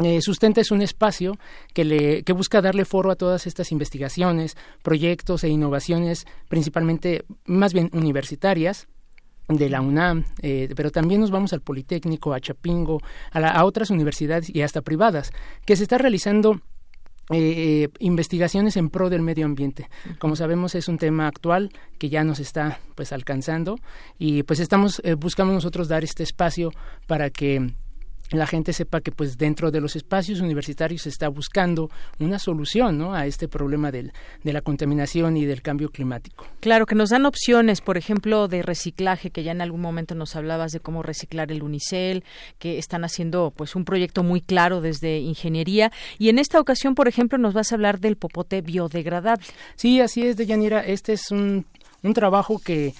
[0.03, 1.37] Eh, Sustenta es un espacio
[1.73, 7.73] que, le, que busca darle foro a todas estas investigaciones, proyectos e innovaciones, principalmente más
[7.73, 8.87] bien universitarias,
[9.47, 12.99] de la UNAM, eh, pero también nos vamos al Politécnico, a Chapingo,
[13.31, 15.31] a, a otras universidades y hasta privadas,
[15.65, 16.61] que se está realizando
[17.31, 19.89] eh, investigaciones en pro del medio ambiente.
[20.19, 23.77] Como sabemos es un tema actual que ya nos está pues alcanzando
[24.19, 26.71] y pues estamos eh, buscamos nosotros dar este espacio
[27.07, 27.73] para que
[28.31, 31.89] la gente sepa que pues dentro de los espacios universitarios se está buscando
[32.19, 33.13] una solución ¿no?
[33.13, 36.47] a este problema del, de la contaminación y del cambio climático.
[36.59, 40.35] Claro, que nos dan opciones, por ejemplo, de reciclaje, que ya en algún momento nos
[40.35, 42.23] hablabas de cómo reciclar el unicel,
[42.57, 45.91] que están haciendo pues un proyecto muy claro desde ingeniería.
[46.17, 49.45] Y en esta ocasión, por ejemplo, nos vas a hablar del popote biodegradable.
[49.75, 50.81] Sí, así es, Deyanira.
[50.81, 51.65] Este es un,
[52.03, 52.93] un trabajo que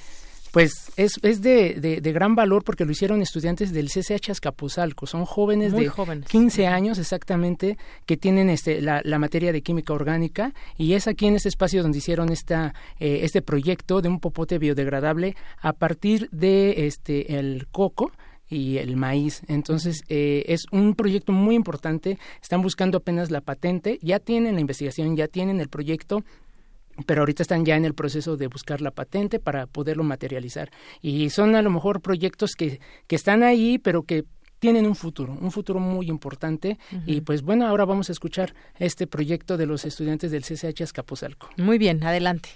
[0.56, 5.06] Pues es, es de, de, gran valor porque lo hicieron estudiantes del CCH Azcapotzalco.
[5.06, 5.91] Son jóvenes de
[6.30, 11.27] 15 años exactamente que tienen este, la, la, materia de química orgánica y es aquí
[11.27, 16.30] en este espacio donde hicieron esta, eh, este proyecto de un popote biodegradable a partir
[16.32, 18.14] de este, el coco
[18.48, 19.41] y el maíz.
[19.49, 22.18] Entonces, eh, es un proyecto muy importante.
[22.41, 26.23] Están buscando apenas la patente, ya tienen la investigación, ya tienen el proyecto,
[27.06, 30.72] pero ahorita están ya en el proceso de buscar la patente para poderlo materializar.
[31.02, 34.26] Y son a lo mejor proyectos que, que están ahí, pero que
[34.60, 36.80] tienen un futuro, un futuro muy importante.
[37.06, 41.50] Y pues bueno, ahora vamos a escuchar este proyecto de los estudiantes del CCH Escapuzalco.
[41.58, 42.50] Muy bien, adelante.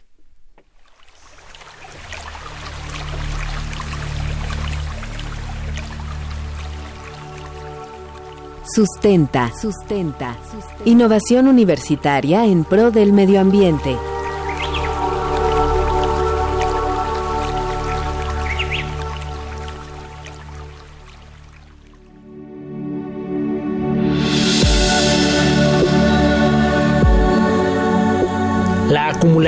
[8.76, 9.52] Sustenta.
[9.60, 10.38] Sustenta.
[10.86, 13.98] Innovación universitaria en pro del medio ambiente.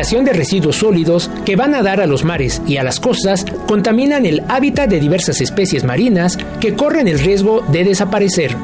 [0.01, 3.45] Acumulación de residuos sólidos que van a dar a los mares y a las costas
[3.67, 8.55] contaminan el hábitat de diversas especies marinas que corren el riesgo de desaparecer.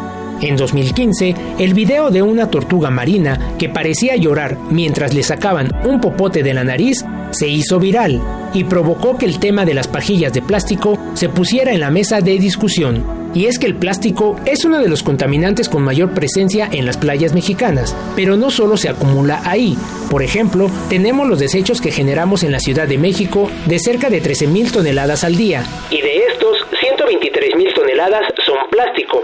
[0.42, 6.02] En 2015, el video de una tortuga marina que parecía llorar mientras le sacaban un
[6.02, 8.20] popote de la nariz se hizo viral
[8.54, 12.20] y provocó que el tema de las pajillas de plástico se pusiera en la mesa
[12.20, 13.27] de discusión.
[13.38, 16.98] Y es que el plástico es uno de los contaminantes con mayor presencia en las
[16.98, 19.78] playas mexicanas, pero no solo se acumula ahí.
[20.10, 24.24] Por ejemplo, tenemos los desechos que generamos en la Ciudad de México de cerca de
[24.24, 25.64] 13.000 toneladas al día.
[25.92, 29.22] Y de estos, 123.000 toneladas son plástico.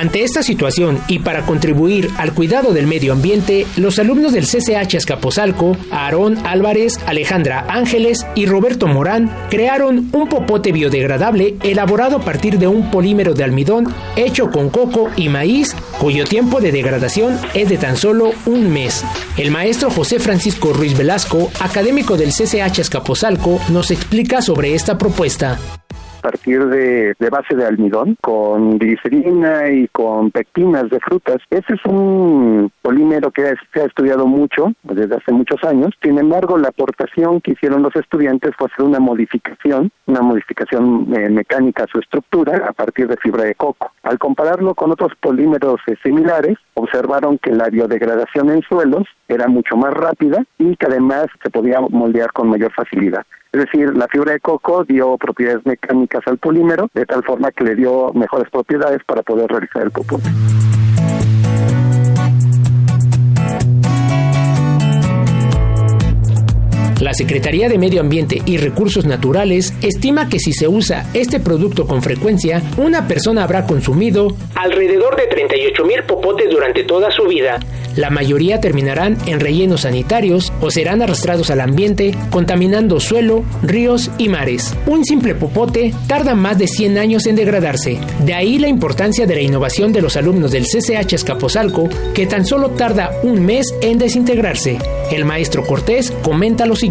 [0.00, 4.94] Ante esta situación y para contribuir al cuidado del medio ambiente, los alumnos del CCH
[4.94, 12.58] Escapozalco, Aarón Álvarez, Alejandra Ángeles y Roberto Morán, crearon un popote biodegradable elaborado a partir
[12.58, 17.68] de un polímero de almidón hecho con coco y maíz, cuyo tiempo de degradación es
[17.68, 19.04] de tan solo un mes.
[19.36, 25.58] El maestro José Francisco Ruiz Velasco, académico del CCH Escapozalco, nos explica sobre esta propuesta
[26.20, 31.38] a partir de, base de almidón con glicerina y con pectinas de frutas.
[31.48, 35.94] Ese es un polímero que se ha estudiado mucho desde hace muchos años.
[36.02, 41.30] Sin embargo, la aportación que hicieron los estudiantes fue hacer una modificación, una modificación eh,
[41.30, 43.90] mecánica a su estructura a partir de fibra de coco.
[44.02, 49.74] Al compararlo con otros polímeros eh, similares, observaron que la biodegradación en suelos era mucho
[49.76, 53.24] más rápida y que además se podía moldear con mayor facilidad.
[53.52, 57.64] Es decir, la fibra de coco dio propiedades mecánicas al polímero, de tal forma que
[57.64, 60.30] le dio mejores propiedades para poder realizar el popote.
[67.00, 71.86] La Secretaría de Medio Ambiente y Recursos Naturales estima que si se usa este producto
[71.86, 77.58] con frecuencia, una persona habrá consumido alrededor de 38 mil popotes durante toda su vida.
[77.96, 84.28] La mayoría terminarán en rellenos sanitarios o serán arrastrados al ambiente, contaminando suelo, ríos y
[84.28, 84.76] mares.
[84.86, 87.98] Un simple popote tarda más de 100 años en degradarse.
[88.24, 92.44] De ahí la importancia de la innovación de los alumnos del CCH Escaposalco, que tan
[92.44, 94.78] solo tarda un mes en desintegrarse.
[95.10, 96.89] El maestro Cortés comenta lo siguiente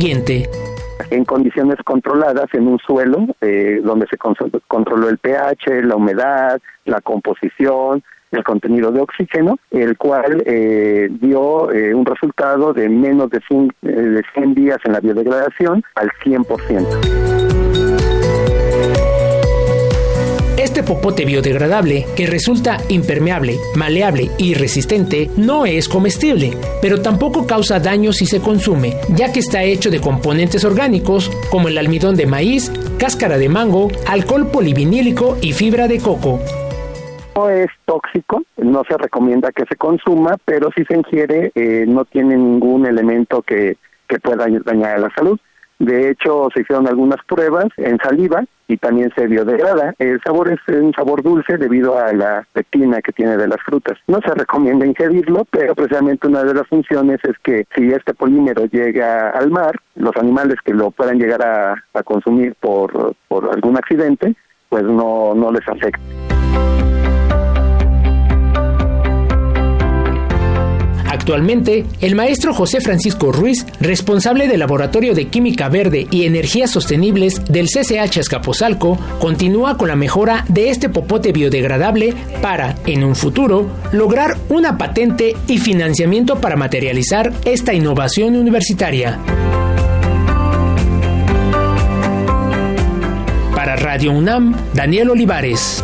[1.11, 7.01] en condiciones controladas en un suelo eh, donde se controló el pH, la humedad, la
[7.01, 8.01] composición,
[8.31, 13.73] el contenido de oxígeno, el cual eh, dio eh, un resultado de menos de 100,
[13.81, 19.18] de 100 días en la biodegradación al 100%.
[20.59, 27.79] Este popote biodegradable, que resulta impermeable, maleable y resistente, no es comestible, pero tampoco causa
[27.79, 32.25] daño si se consume, ya que está hecho de componentes orgánicos como el almidón de
[32.25, 36.41] maíz, cáscara de mango, alcohol polivinílico y fibra de coco.
[37.37, 42.03] No es tóxico, no se recomienda que se consuma, pero si se ingiere eh, no
[42.03, 43.77] tiene ningún elemento que,
[44.09, 45.39] que pueda dañar a la salud.
[45.79, 49.93] De hecho, se hicieron algunas pruebas en saliva y también se biodegrada.
[49.97, 53.97] El sabor es un sabor dulce debido a la pectina que tiene de las frutas.
[54.07, 58.65] No se recomienda ingerirlo, pero precisamente una de las funciones es que si este polímero
[58.65, 64.33] llega al mar, los animales que lo puedan llegar a, consumir por, por algún accidente,
[64.69, 66.38] pues no, no les afecta.
[71.29, 77.45] Actualmente, el maestro José Francisco Ruiz, responsable del Laboratorio de Química Verde y Energías Sostenibles
[77.45, 83.69] del CCH Escapozalco, continúa con la mejora de este popote biodegradable para, en un futuro,
[83.91, 89.19] lograr una patente y financiamiento para materializar esta innovación universitaria.
[93.53, 95.83] Para Radio UNAM, Daniel Olivares.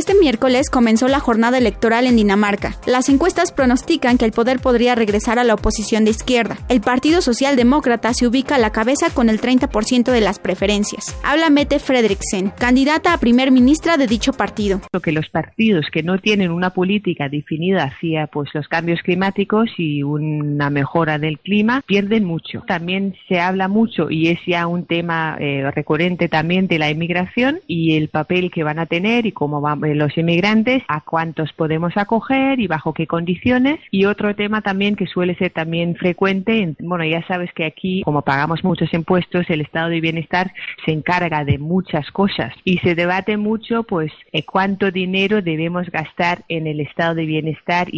[0.00, 2.74] Este miércoles comenzó la jornada electoral en Dinamarca.
[2.86, 6.56] Las encuestas pronostican que el poder podría regresar a la oposición de izquierda.
[6.70, 11.14] El Partido Socialdemócrata se ubica a la cabeza con el 30% de las preferencias.
[11.22, 14.80] Habla Mette Frederiksen, candidata a primer ministra de dicho partido.
[15.02, 20.02] Que los partidos que no tienen una política definida hacia pues los cambios climáticos y
[20.02, 22.62] una mejora del clima pierden mucho.
[22.66, 27.60] También se habla mucho y es ya un tema eh, recurrente también de la inmigración
[27.66, 31.96] y el papel que van a tener y cómo van los inmigrantes, a cuántos podemos
[31.96, 33.80] acoger y bajo qué condiciones.
[33.90, 38.22] Y otro tema también que suele ser también frecuente, bueno, ya sabes que aquí, como
[38.22, 40.52] pagamos muchos impuestos, el estado de bienestar
[40.84, 46.44] se encarga de muchas cosas y se debate mucho, pues, eh, cuánto dinero debemos gastar
[46.48, 47.88] en el estado de bienestar.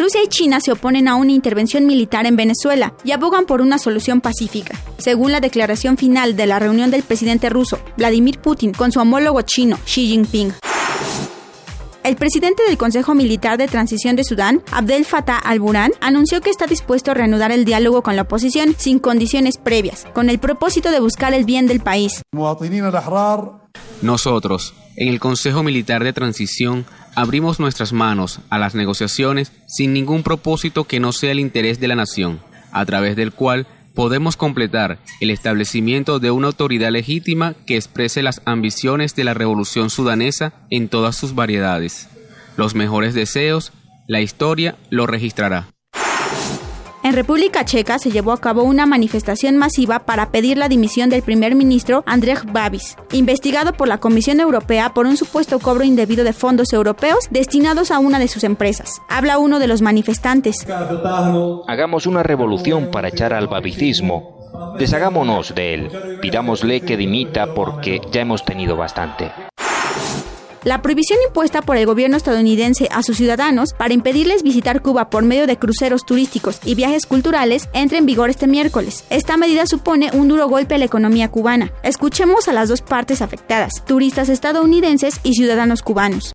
[0.00, 3.78] Rusia y China se oponen a una intervención militar en Venezuela y abogan por una
[3.78, 4.80] solución pacífica.
[4.96, 9.42] Según la declaración final de la reunión del presidente ruso, Vladimir Putin, con su homólogo
[9.42, 10.54] chino, Xi Jinping.
[12.02, 16.66] El presidente del Consejo Militar de Transición de Sudán, Abdel Fattah al-Burhan, anunció que está
[16.66, 21.00] dispuesto a reanudar el diálogo con la oposición sin condiciones previas, con el propósito de
[21.00, 22.22] buscar el bien del país.
[24.00, 30.22] Nosotros, en el Consejo Militar de Transición, abrimos nuestras manos a las negociaciones sin ningún
[30.22, 32.40] propósito que no sea el interés de la nación,
[32.72, 38.42] a través del cual podemos completar el establecimiento de una autoridad legítima que exprese las
[38.44, 42.08] ambiciones de la revolución sudanesa en todas sus variedades.
[42.56, 43.72] Los mejores deseos,
[44.06, 45.68] la historia lo registrará.
[47.02, 51.22] En República Checa se llevó a cabo una manifestación masiva para pedir la dimisión del
[51.22, 56.34] primer ministro Andrej Babis, investigado por la Comisión Europea por un supuesto cobro indebido de
[56.34, 59.00] fondos europeos destinados a una de sus empresas.
[59.08, 60.66] Habla uno de los manifestantes.
[61.66, 64.76] Hagamos una revolución para echar al babicismo.
[64.78, 65.90] Deshagámonos de él.
[66.20, 69.32] Pidámosle que dimita porque ya hemos tenido bastante.
[70.62, 75.24] La prohibición impuesta por el gobierno estadounidense a sus ciudadanos para impedirles visitar Cuba por
[75.24, 79.04] medio de cruceros turísticos y viajes culturales entra en vigor este miércoles.
[79.08, 81.72] Esta medida supone un duro golpe a la economía cubana.
[81.82, 86.32] Escuchemos a las dos partes afectadas, turistas estadounidenses y ciudadanos cubanos.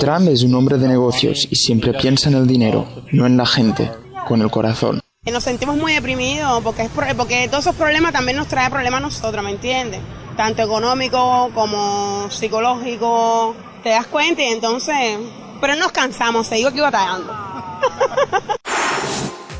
[0.00, 3.46] Trump es un hombre de negocios y siempre piensa en el dinero, no en la
[3.46, 3.90] gente,
[4.28, 5.00] con el corazón.
[5.24, 9.42] Nos sentimos muy deprimidos porque, porque todos esos problemas también nos trae problemas a nosotros,
[9.42, 10.00] ¿me entiendes?
[10.36, 15.18] Tanto económico como psicológico, te das cuenta y entonces,
[15.60, 17.32] pero nos cansamos, seguimos aquí batallando.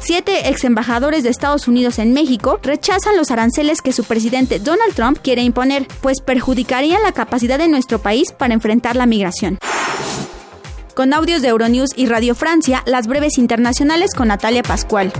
[0.00, 4.94] Siete ex embajadores de Estados Unidos en México rechazan los aranceles que su presidente Donald
[4.94, 9.58] Trump quiere imponer, pues perjudicarían la capacidad de nuestro país para enfrentar la migración.
[10.96, 15.12] Con audios de Euronews y Radio Francia, las breves internacionales con Natalia Pascual.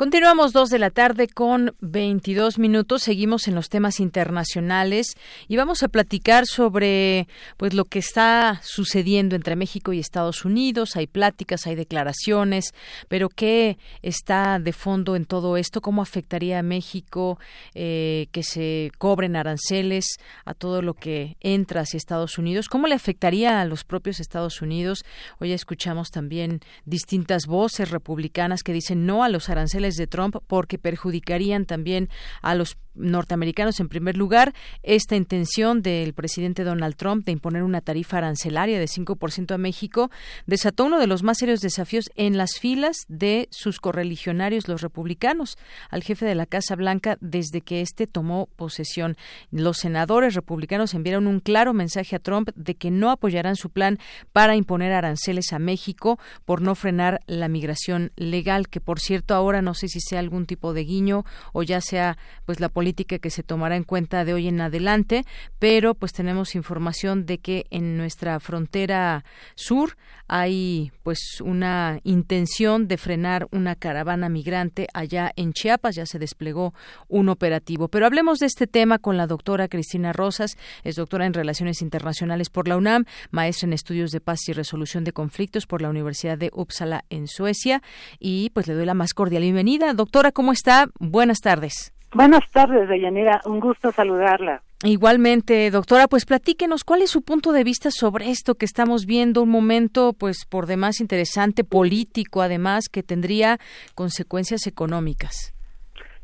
[0.00, 3.02] Continuamos dos de la tarde con 22 minutos.
[3.02, 5.14] Seguimos en los temas internacionales
[5.46, 7.28] y vamos a platicar sobre
[7.58, 10.96] pues lo que está sucediendo entre México y Estados Unidos.
[10.96, 12.72] Hay pláticas, hay declaraciones,
[13.08, 15.82] pero qué está de fondo en todo esto.
[15.82, 17.38] ¿Cómo afectaría a México
[17.74, 20.16] eh, que se cobren aranceles
[20.46, 22.68] a todo lo que entra hacia Estados Unidos?
[22.70, 25.04] ¿Cómo le afectaría a los propios Estados Unidos?
[25.40, 30.78] Hoy escuchamos también distintas voces republicanas que dicen no a los aranceles de Trump porque
[30.78, 32.08] perjudicarían también
[32.42, 37.80] a los norteamericanos en primer lugar esta intención del presidente Donald Trump de imponer una
[37.80, 40.10] tarifa arancelaria de 5% a México
[40.46, 45.58] desató uno de los más serios desafíos en las filas de sus correligionarios los republicanos
[45.88, 49.16] al jefe de la Casa Blanca desde que éste tomó posesión.
[49.50, 53.98] Los senadores republicanos enviaron un claro mensaje a Trump de que no apoyarán su plan
[54.32, 59.62] para imponer aranceles a México por no frenar la migración legal, que por cierto ahora
[59.62, 63.28] no sé si sea algún tipo de guiño o ya sea pues la política que
[63.28, 65.26] se tomará en cuenta de hoy en adelante,
[65.58, 69.22] pero pues tenemos información de que en nuestra frontera
[69.54, 69.98] sur
[70.28, 76.72] hay pues una intención de frenar una caravana migrante allá en Chiapas, ya se desplegó
[77.06, 77.88] un operativo.
[77.88, 82.48] Pero hablemos de este tema con la doctora Cristina Rosas, es doctora en Relaciones Internacionales
[82.48, 86.38] por la UNAM, maestra en Estudios de Paz y Resolución de Conflictos por la Universidad
[86.38, 87.82] de Uppsala en Suecia
[88.18, 89.92] y pues le doy la más cordial bienvenida.
[89.92, 90.88] Doctora, ¿cómo está?
[90.98, 91.92] Buenas tardes.
[92.12, 93.40] Buenas tardes, Deyanira.
[93.44, 94.62] Un gusto saludarla.
[94.82, 99.42] Igualmente, doctora, pues platíquenos cuál es su punto de vista sobre esto que estamos viendo,
[99.42, 103.58] un momento pues por demás interesante, político además, que tendría
[103.94, 105.54] consecuencias económicas.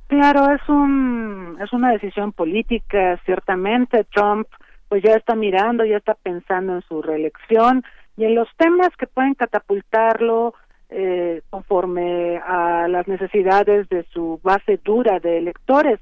[0.09, 4.47] Claro, es un es una decisión política, ciertamente Trump
[4.89, 7.85] pues ya está mirando, ya está pensando en su reelección
[8.17, 10.55] y en los temas que pueden catapultarlo
[10.89, 16.01] eh, conforme a las necesidades de su base dura de electores.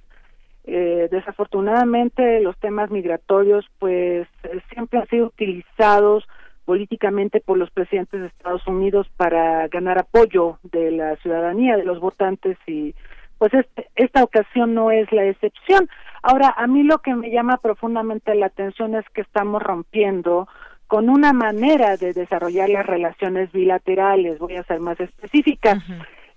[0.66, 6.24] Eh, desafortunadamente los temas migratorios pues eh, siempre han sido utilizados
[6.65, 12.01] políticamente por los presidentes de Estados Unidos para ganar apoyo de la ciudadanía, de los
[12.01, 12.94] votantes y
[13.36, 15.89] pues este, esta ocasión no es la excepción.
[16.23, 20.48] Ahora, a mí lo que me llama profundamente la atención es que estamos rompiendo
[20.86, 25.82] con una manera de desarrollar las relaciones bilaterales, voy a ser más específica.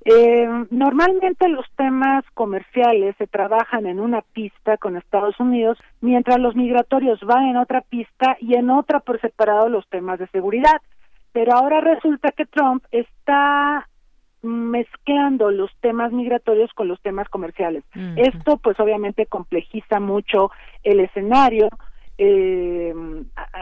[0.05, 6.55] Eh, normalmente los temas comerciales se trabajan en una pista con Estados Unidos, mientras los
[6.55, 10.81] migratorios van en otra pista y en otra por separado los temas de seguridad.
[11.33, 13.87] Pero ahora resulta que Trump está
[14.41, 17.83] mezclando los temas migratorios con los temas comerciales.
[18.15, 20.51] Esto pues obviamente complejiza mucho
[20.83, 21.69] el escenario,
[22.18, 22.94] eh,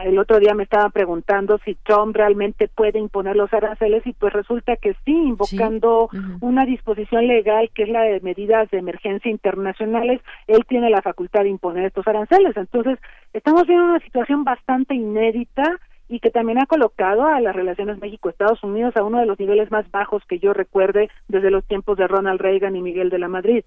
[0.04, 4.32] el otro día me estaban preguntando si Trump realmente puede imponer los aranceles y pues
[4.32, 6.08] resulta que sí, invocando
[6.40, 11.42] una disposición legal que es la de medidas de emergencia internacionales, él tiene la facultad
[11.42, 12.56] de imponer estos aranceles.
[12.56, 12.98] Entonces,
[13.32, 15.78] estamos viendo una situación bastante inédita
[16.08, 19.70] y que también ha colocado a las relaciones México-Estados Unidos a uno de los niveles
[19.70, 23.28] más bajos que yo recuerde desde los tiempos de Ronald Reagan y Miguel de la
[23.28, 23.64] Madrid.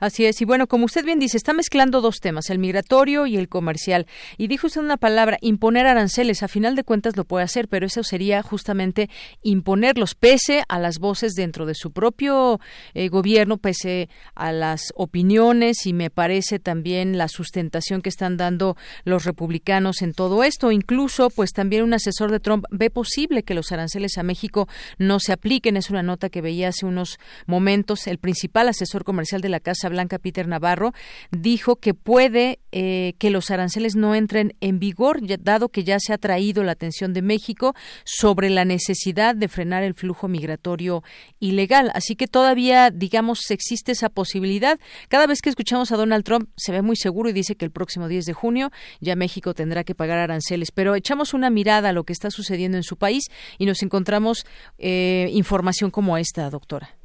[0.00, 0.40] Así es.
[0.40, 4.06] Y bueno, como usted bien dice, está mezclando dos temas, el migratorio y el comercial.
[4.36, 6.42] Y dijo usted una palabra, imponer aranceles.
[6.42, 9.08] A final de cuentas lo puede hacer, pero eso sería justamente
[9.42, 12.60] imponerlos, pese a las voces dentro de su propio
[12.94, 18.76] eh, gobierno, pese a las opiniones y me parece también la sustentación que están dando
[19.04, 20.72] los republicanos en todo esto.
[20.72, 24.68] Incluso, pues también un asesor de Trump ve posible que los aranceles a México
[24.98, 25.76] no se apliquen.
[25.76, 29.75] Es una nota que veía hace unos momentos el principal asesor comercial de la Casa
[29.88, 30.92] Blanca, Peter Navarro,
[31.30, 36.12] dijo que puede eh, que los aranceles no entren en vigor, dado que ya se
[36.12, 37.74] ha traído la atención de México
[38.04, 41.02] sobre la necesidad de frenar el flujo migratorio
[41.40, 41.90] ilegal.
[41.94, 44.78] Así que todavía, digamos, existe esa posibilidad.
[45.08, 47.70] Cada vez que escuchamos a Donald Trump, se ve muy seguro y dice que el
[47.70, 48.70] próximo 10 de junio
[49.00, 50.70] ya México tendrá que pagar aranceles.
[50.72, 53.24] Pero echamos una mirada a lo que está sucediendo en su país
[53.58, 54.46] y nos encontramos
[54.78, 56.96] eh, información como esta, doctora.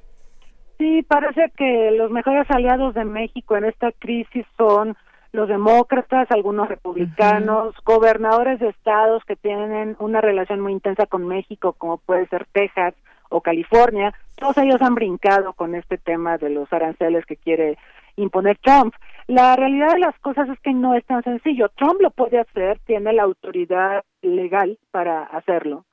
[0.82, 4.98] Sí, parece que los mejores aliados de México en esta crisis son
[5.32, 11.74] los demócratas, algunos republicanos, gobernadores de estados que tienen una relación muy intensa con México,
[11.74, 12.96] como puede ser Texas
[13.30, 14.12] o California.
[14.38, 17.78] Todos ellos han brincado con este tema de los aranceles que quiere
[18.16, 18.96] imponer Trump.
[19.28, 21.70] La realidad de las cosas es que no es tan sencillo.
[21.76, 25.86] Trump lo puede hacer, tiene la autoridad legal para hacerlo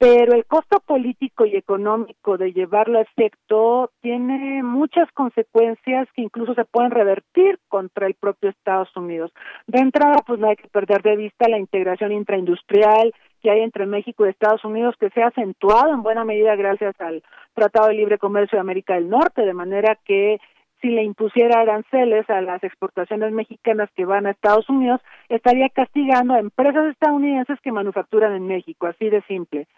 [0.00, 6.54] pero el costo político y económico de llevarlo a efecto tiene muchas consecuencias que incluso
[6.54, 9.30] se pueden revertir contra el propio Estados Unidos.
[9.66, 13.12] De entrada, pues no hay que perder de vista la integración intraindustrial
[13.42, 16.98] que hay entre México y Estados Unidos que se ha acentuado en buena medida gracias
[16.98, 17.22] al
[17.52, 20.40] Tratado de Libre Comercio de América del Norte, de manera que
[20.80, 26.32] si le impusiera aranceles a las exportaciones mexicanas que van a Estados Unidos, estaría castigando
[26.32, 29.68] a empresas estadounidenses que manufacturan en México, así de simple.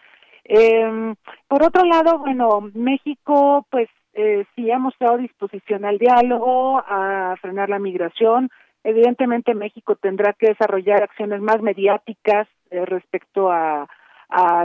[0.45, 1.15] Eh,
[1.47, 7.69] por otro lado, bueno, México, pues eh, sí ha mostrado disposición al diálogo, a frenar
[7.69, 8.49] la migración.
[8.83, 13.87] Evidentemente, México tendrá que desarrollar acciones más mediáticas eh, respecto a,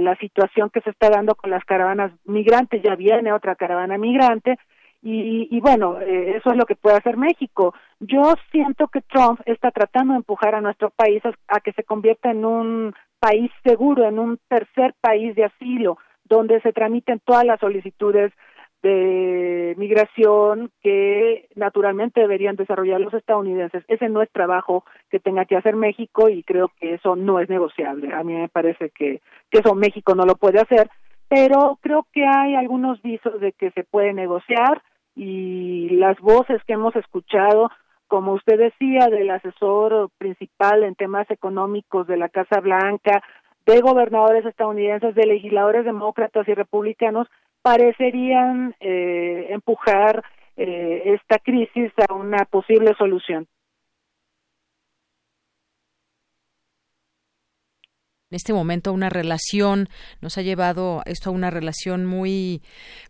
[0.00, 2.80] la situación que se está dando con las caravanas migrantes.
[2.82, 4.56] Ya viene otra caravana migrante.
[5.02, 7.74] Y, y, bueno, eh, eso es lo que puede hacer México.
[8.00, 12.30] Yo siento que Trump está tratando de empujar a nuestro país a que se convierta
[12.30, 17.60] en un país seguro, en un tercer país de asilo, donde se tramiten todas las
[17.60, 18.32] solicitudes
[18.82, 23.84] de migración que naturalmente deberían desarrollar los estadounidenses.
[23.88, 27.48] Ese no es trabajo que tenga que hacer México y creo que eso no es
[27.48, 28.14] negociable.
[28.14, 29.20] A mí me parece que,
[29.50, 30.88] que eso México no lo puede hacer,
[31.28, 34.82] pero creo que hay algunos visos de que se puede negociar
[35.16, 37.70] y las voces que hemos escuchado,
[38.08, 43.22] como usted decía, del asesor principal en temas económicos de la Casa Blanca,
[43.66, 47.28] de gobernadores estadounidenses, de legisladores demócratas y republicanos,
[47.62, 50.24] parecerían eh, empujar
[50.56, 53.46] eh, esta crisis a una posible solución.
[58.30, 59.88] En este momento una relación
[60.20, 62.60] nos ha llevado esto a una relación muy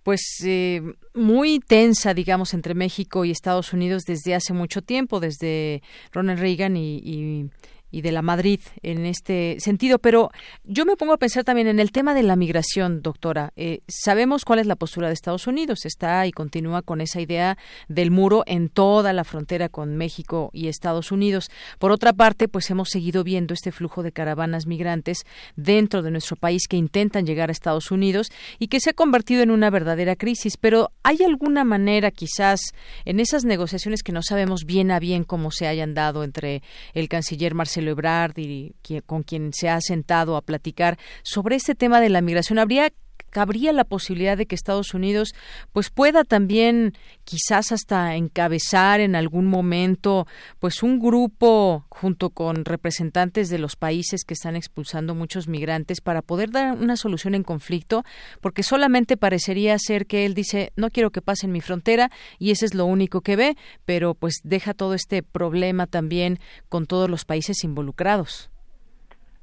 [0.04, 0.80] pues eh,
[1.12, 5.82] muy tensa digamos entre México y Estados Unidos desde hace mucho tiempo desde
[6.12, 7.50] Ronald Reagan y y
[7.90, 9.98] de la Madrid en este sentido.
[9.98, 10.30] Pero
[10.64, 13.52] yo me pongo a pensar también en el tema de la migración, doctora.
[13.56, 15.86] Eh, sabemos cuál es la postura de Estados Unidos.
[15.86, 17.56] Está y continúa con esa idea
[17.88, 21.50] del muro en toda la frontera con México y Estados Unidos.
[21.78, 25.24] Por otra parte, pues hemos seguido viendo este flujo de caravanas migrantes
[25.56, 29.42] dentro de nuestro país que intentan llegar a Estados Unidos y que se ha convertido
[29.42, 30.56] en una verdadera crisis.
[30.56, 32.60] Pero ¿hay alguna manera quizás
[33.04, 36.62] en esas negociaciones que no sabemos bien a bien cómo se hayan dado entre
[36.94, 38.74] el canciller Marcelo celebrar y
[39.06, 42.58] con quien se ha sentado a platicar sobre este tema de la migración.
[42.58, 42.92] ¿Habría
[43.30, 45.34] cabría la posibilidad de que Estados Unidos
[45.72, 46.94] pues pueda también
[47.24, 50.26] quizás hasta encabezar en algún momento
[50.58, 56.22] pues un grupo junto con representantes de los países que están expulsando muchos migrantes para
[56.22, 58.04] poder dar una solución en conflicto
[58.40, 62.66] porque solamente parecería ser que él dice no quiero que pasen mi frontera y ese
[62.66, 66.38] es lo único que ve pero pues deja todo este problema también
[66.68, 68.50] con todos los países involucrados.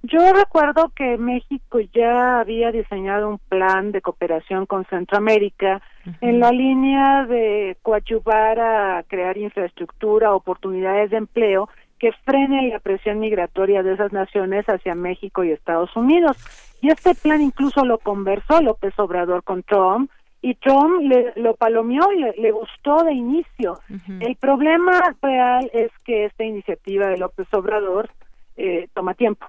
[0.07, 5.81] Yo recuerdo que México ya había diseñado un plan de cooperación con Centroamérica
[6.21, 13.19] en la línea de coadyuvar a crear infraestructura, oportunidades de empleo que frenen la presión
[13.19, 16.37] migratoria de esas naciones hacia México y Estados Unidos.
[16.81, 22.11] Y este plan incluso lo conversó López Obrador con Trump y Trump le, lo palomeó
[22.11, 23.79] y le, gustó de inicio.
[24.19, 28.11] El problema real es que esta iniciativa de López Obrador
[28.55, 29.47] eh, toma tiempo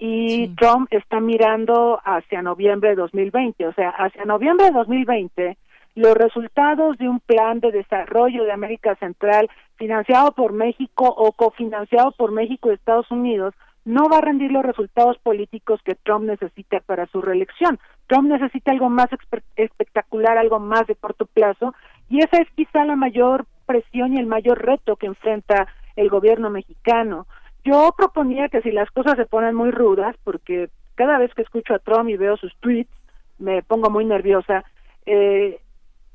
[0.00, 5.56] y Trump está mirando hacia noviembre de 2020, o sea, hacia noviembre de 2020
[5.94, 12.12] los resultados de un plan de desarrollo de América Central financiado por México o cofinanciado
[12.12, 13.54] por México y Estados Unidos
[13.84, 17.78] no va a rendir los resultados políticos que Trump necesita para su reelección.
[18.06, 19.08] Trump necesita algo más
[19.56, 21.74] espectacular, algo más de corto plazo,
[22.08, 25.66] y esa es quizá la mayor presión y el mayor reto que enfrenta
[25.96, 27.26] el gobierno mexicano.
[27.64, 31.74] Yo proponía que si las cosas se ponen muy rudas, porque cada vez que escucho
[31.74, 32.90] a Trump y veo sus tweets,
[33.38, 34.64] me pongo muy nerviosa,
[35.06, 35.60] eh,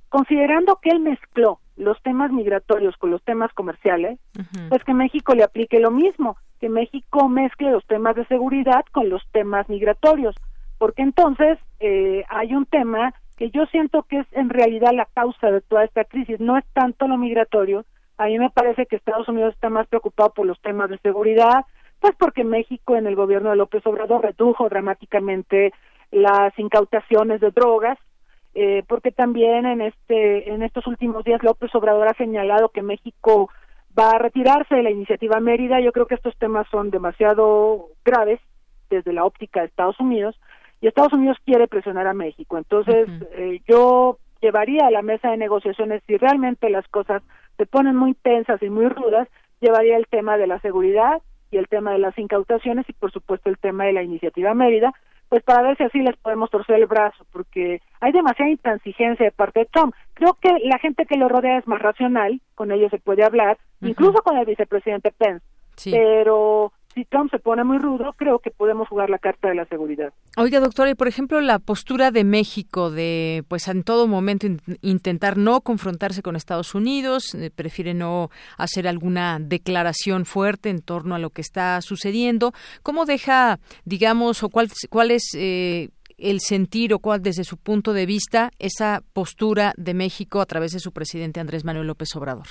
[0.09, 4.17] considerando que él mezcló los temas migratorios con los temas comerciales,
[4.69, 9.09] pues que México le aplique lo mismo, que México mezcle los temas de seguridad con
[9.09, 10.35] los temas migratorios,
[10.77, 15.51] porque entonces eh, hay un tema que yo siento que es en realidad la causa
[15.51, 17.85] de toda esta crisis, no es tanto lo migratorio,
[18.17, 21.65] a mí me parece que Estados Unidos está más preocupado por los temas de seguridad,
[21.99, 25.73] pues porque México en el gobierno de López Obrador redujo dramáticamente
[26.11, 27.97] las incautaciones de drogas,
[28.53, 33.49] eh, porque también en este en estos últimos días López Obrador ha señalado que México
[33.97, 35.79] va a retirarse de la iniciativa Mérida.
[35.81, 38.39] Yo creo que estos temas son demasiado graves
[38.89, 40.39] desde la óptica de Estados Unidos
[40.81, 42.57] y Estados Unidos quiere presionar a México.
[42.57, 47.23] Entonces, eh, yo llevaría a la mesa de negociaciones si realmente las cosas
[47.57, 49.27] se ponen muy tensas y muy rudas,
[49.61, 51.21] llevaría el tema de la seguridad
[51.51, 54.93] y el tema de las incautaciones y por supuesto el tema de la iniciativa Mérida,
[55.29, 59.31] pues para ver si así les podemos torcer el brazo, porque hay demasiada intransigencia de
[59.31, 59.95] parte de Trump.
[60.13, 63.57] Creo que la gente que lo rodea es más racional, con ellos se puede hablar,
[63.81, 65.45] incluso con el vicepresidente Pence,
[65.91, 69.65] pero si Trump se pone muy rudo, creo que podemos jugar la carta de la
[69.65, 70.13] seguridad.
[70.37, 74.47] Oiga, doctora, y por ejemplo, la postura de México de, pues en todo momento
[74.81, 81.15] intentar no confrontarse con Estados Unidos, eh, prefiere no hacer alguna declaración fuerte en torno
[81.15, 82.53] a lo que está sucediendo.
[82.81, 87.91] ¿Cómo deja, digamos, o cuál, cuál es eh, el sentir o cuál desde su punto
[87.91, 92.47] de vista esa postura de México a través de su presidente Andrés Manuel López Obrador?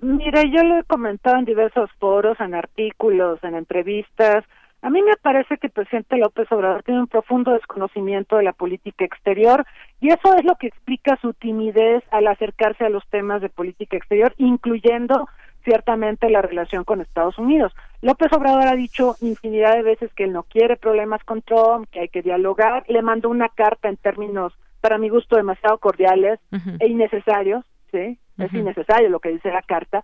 [0.00, 4.44] Mire, yo lo he comentado en diversos foros, en artículos, en entrevistas.
[4.80, 8.52] A mí me parece que el presidente López Obrador tiene un profundo desconocimiento de la
[8.52, 9.66] política exterior
[10.00, 13.96] y eso es lo que explica su timidez al acercarse a los temas de política
[13.96, 15.28] exterior, incluyendo
[15.64, 17.74] ciertamente la relación con Estados Unidos.
[18.00, 22.00] López Obrador ha dicho infinidad de veces que él no quiere problemas con Trump, que
[22.00, 22.84] hay que dialogar.
[22.86, 26.38] Le mandó una carta en términos, para mi gusto, demasiado cordiales
[26.78, 28.16] e innecesarios, ¿sí?
[28.38, 30.02] Es innecesario lo que dice la carta.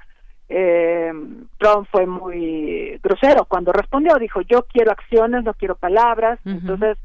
[0.49, 1.13] Eh,
[1.59, 6.99] Trump fue muy grosero cuando respondió, dijo yo quiero acciones, no quiero palabras, entonces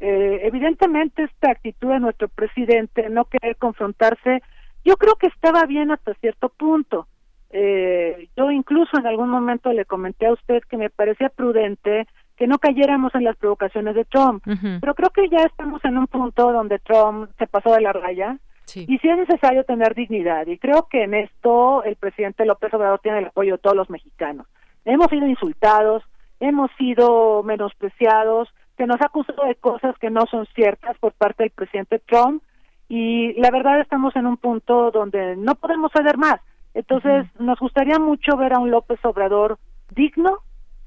[0.00, 4.42] eh, evidentemente esta actitud de nuestro presidente, no querer confrontarse,
[4.84, 7.08] Yo creo que estaba bien hasta cierto punto.
[7.50, 12.06] Eh, yo incluso en algún momento le comenté a usted que me parecía prudente
[12.36, 14.44] que no cayéramos en las provocaciones de Trump.
[14.80, 18.38] Pero creo que ya estamos en un punto donde Trump se pasó de la raya
[18.74, 20.46] y sí es necesario tener dignidad.
[20.46, 23.90] Y creo que en esto el presidente López Obrador tiene el apoyo de todos los
[23.90, 24.46] mexicanos.
[24.84, 26.02] Hemos sido insultados,
[26.40, 31.44] hemos sido menospreciados, se nos ha acusado de cosas que no son ciertas por parte
[31.44, 32.42] del presidente Trump
[32.88, 36.40] y la verdad estamos en un punto donde no podemos ceder más.
[36.74, 39.58] Entonces, nos gustaría mucho ver a un López Obrador
[39.94, 40.40] digno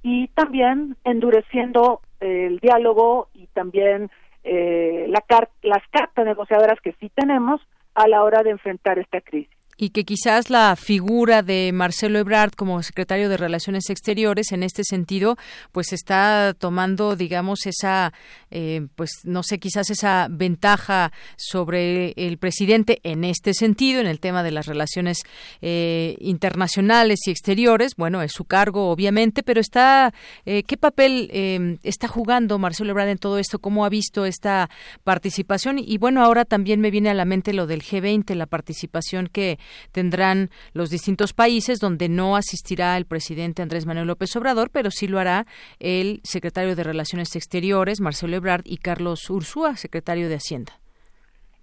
[0.04, 4.12] y también endureciendo el diálogo y también
[4.44, 5.24] eh, la
[5.62, 7.62] las cartas negociadoras que sí tenemos
[7.94, 12.52] a la hora de enfrentar esta crisis y que quizás la figura de Marcelo Ebrard
[12.52, 15.38] como secretario de Relaciones Exteriores en este sentido
[15.72, 18.12] pues está tomando digamos esa
[18.52, 24.20] eh, pues no sé quizás esa ventaja sobre el presidente en este sentido en el
[24.20, 25.24] tema de las relaciones
[25.62, 27.94] eh, internacionales y exteriores.
[27.96, 30.14] Bueno es su cargo obviamente pero está
[30.46, 34.70] eh, qué papel está jugando Marcelo Ebrard en todo esto cómo ha visto esta
[35.06, 39.28] participación y bueno ahora también me viene a la mente lo del G20 la participación
[39.28, 39.58] que
[39.92, 45.08] tendrán los distintos países donde no asistirá el presidente Andrés Manuel López Obrador, pero sí
[45.08, 45.46] lo hará
[45.80, 50.74] el secretario de Relaciones Exteriores, Marcelo Ebrard, y Carlos Ursúa, secretario de Hacienda.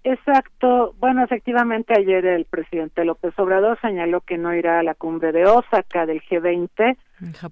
[0.07, 0.95] Exacto.
[1.01, 5.47] Bueno, efectivamente ayer el presidente López Obrador señaló que no irá a la cumbre de
[5.47, 6.97] Osaka del G20,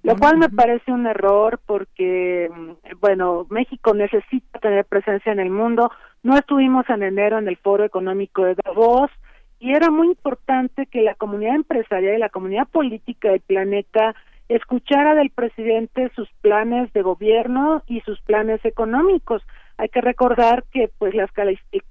[0.03, 5.49] lo cual me parece un error porque, mm, bueno, México necesita tener presencia en el
[5.49, 5.91] mundo.
[6.23, 9.11] No estuvimos en enero en el Foro Económico de Davos
[9.59, 14.15] y era muy importante que la comunidad empresarial y la comunidad política del planeta
[14.49, 19.41] escuchara del presidente sus planes de gobierno y sus planes económicos.
[19.77, 21.29] Hay que recordar que pues las,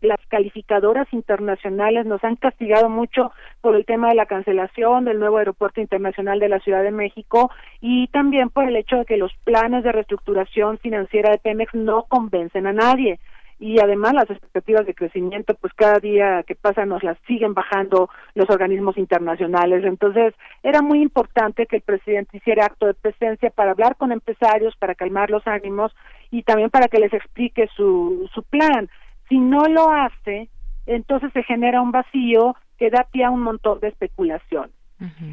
[0.01, 5.39] las calificadoras internacionales nos han castigado mucho por el tema de la cancelación del nuevo
[5.39, 7.51] aeropuerto internacional de la Ciudad de México
[7.81, 12.05] y también por el hecho de que los planes de reestructuración financiera de Pemex no
[12.05, 13.19] convencen a nadie
[13.65, 18.11] y además las expectativas de crecimiento pues cada día que pasa nos las siguen bajando
[18.35, 19.83] los organismos internacionales.
[19.87, 24.77] Entonces era muy importante que el presidente hiciera acto de presencia para hablar con empresarios
[24.77, 25.97] para calmar los ánimos
[26.31, 28.91] y también para que les explique su su plan.
[29.31, 30.51] Si no lo hace
[30.85, 34.73] entonces se genera un vacío que da pie a un montón de especulación.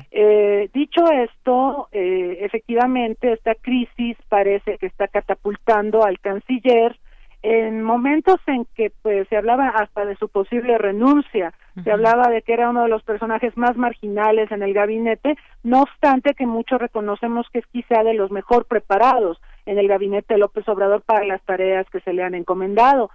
[0.09, 6.97] Eh, dicho esto, eh, efectivamente esta crisis parece que está catapultando al canciller
[7.43, 11.53] en momentos en que pues se hablaba hasta de su posible renuncia,
[11.84, 15.81] se hablaba de que era uno de los personajes más marginales en el gabinete, no
[15.81, 20.39] obstante que muchos reconocemos que es quizá de los mejor preparados en el gabinete de
[20.39, 23.09] López Obrador para las tareas que se le han encomendado.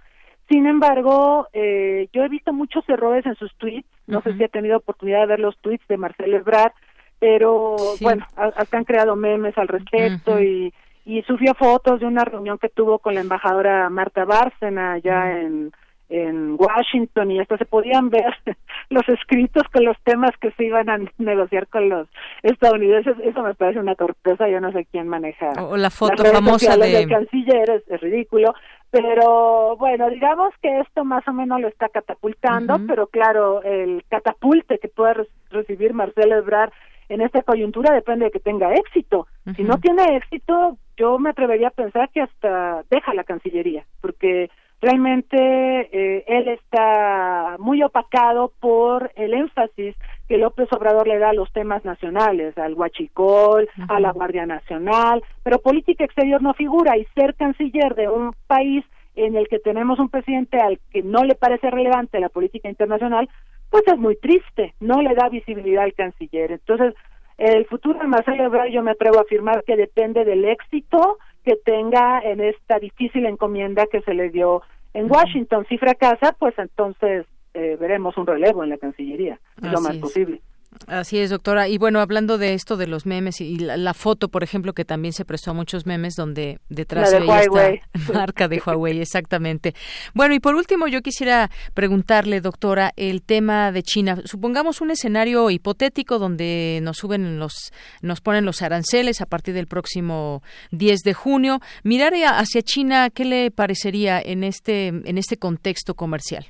[0.49, 4.49] Sin embargo, eh, yo he visto muchos errores en sus tweets, no sé si ha
[4.49, 6.71] tenido oportunidad de ver los tweets de Marcelo Ebrard,
[7.19, 10.73] pero bueno, hasta han creado memes al respecto y
[11.07, 15.71] y subió fotos de una reunión que tuvo con la embajadora Marta Bárcena allá en,
[16.09, 18.35] en Washington y hasta se podían ver
[18.89, 22.09] los escritos con los temas que se iban a negociar con los
[22.43, 23.15] estadounidenses.
[23.23, 25.53] Eso me parece una torpeza, yo no sé quién maneja.
[25.61, 27.07] O la foto famosa de...
[27.07, 28.53] canciller, es, ridículo.
[28.91, 34.77] Pero bueno, digamos que esto más o menos lo está catapultando, pero claro, el catapulte
[34.79, 36.71] que puede recibir Marcelo Ebrard
[37.09, 39.27] en esta coyuntura depende de que tenga éxito.
[39.55, 44.49] Si no tiene éxito, yo me atrevería a pensar que hasta deja la Cancillería, porque
[44.81, 49.95] realmente eh, él está muy opacado por el énfasis
[50.27, 55.23] que López Obrador le da a los temas nacionales, al huachicol, a la Guardia Nacional,
[55.43, 58.83] pero política exterior no figura y ser canciller de un país
[59.15, 63.27] en el que tenemos un presidente al que no le parece relevante la política internacional,
[63.69, 66.51] pues es muy triste, no le da visibilidad al canciller.
[66.51, 66.93] Entonces,
[67.37, 71.55] el futuro de Marcelo Ebrard yo me atrevo a afirmar que depende del éxito que
[71.55, 74.63] tenga en esta difícil encomienda que se le dio
[74.93, 75.65] en Washington.
[75.69, 80.41] Si fracasa, pues entonces eh, veremos un relevo en la Cancillería, lo más posible.
[80.87, 81.67] Así es, doctora.
[81.67, 85.13] Y bueno, hablando de esto de los memes y la, foto, por ejemplo, que también
[85.13, 89.73] se prestó a muchos memes donde detrás de esta marca de Huawei, exactamente.
[90.13, 94.21] Bueno, y por último, yo quisiera preguntarle, doctora, el tema de China.
[94.25, 97.71] Supongamos un escenario hipotético donde nos suben los,
[98.01, 101.59] nos ponen los aranceles a partir del próximo 10 de junio.
[101.83, 106.47] Mirar hacia China, ¿qué le parecería en este, en este contexto comercial?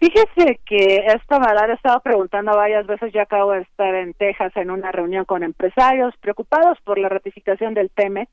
[0.00, 4.50] Fíjese que esta verdad he estado preguntando varias veces, ya acabo de estar en Texas
[4.56, 8.30] en una reunión con empresarios preocupados por la ratificación del TEMEC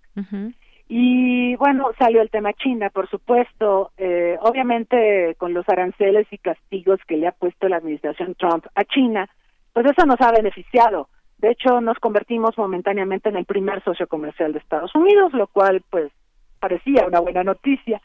[0.88, 7.02] Y bueno, salió el tema China, por supuesto, eh, obviamente con los aranceles y castigos
[7.06, 9.30] que le ha puesto la administración Trump a China,
[9.73, 11.10] pues eso nos ha beneficiado.
[11.38, 15.84] De hecho, nos convertimos momentáneamente en el primer socio comercial de Estados Unidos, lo cual
[15.89, 16.14] pues
[16.61, 18.02] parecía una buena noticia.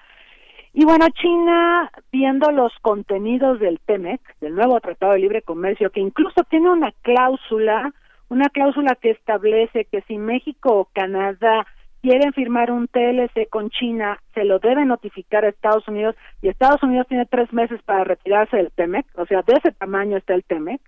[0.75, 6.01] Y bueno, China, viendo los contenidos del TEMEC, del nuevo Tratado de Libre Comercio, que
[6.01, 7.93] incluso tiene una cláusula,
[8.31, 11.67] una cláusula que establece que si México o Canadá
[12.01, 16.83] quieren firmar un TLC con China, se lo debe notificar a Estados Unidos y Estados
[16.83, 20.43] Unidos tiene tres meses para retirarse del TEMEC, o sea, de ese tamaño está el
[20.43, 20.81] TEMEC.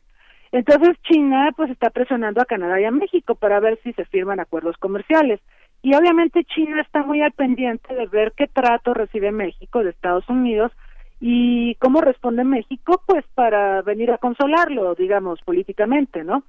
[0.50, 4.40] Entonces China pues está presionando a Canadá y a México para ver si se firman
[4.40, 5.40] acuerdos comerciales.
[5.84, 10.26] Y obviamente China está muy al pendiente de ver qué trato recibe México de Estados
[10.30, 10.72] Unidos
[11.20, 16.42] y cómo responde México, pues para venir a consolarlo, digamos, políticamente, ¿no?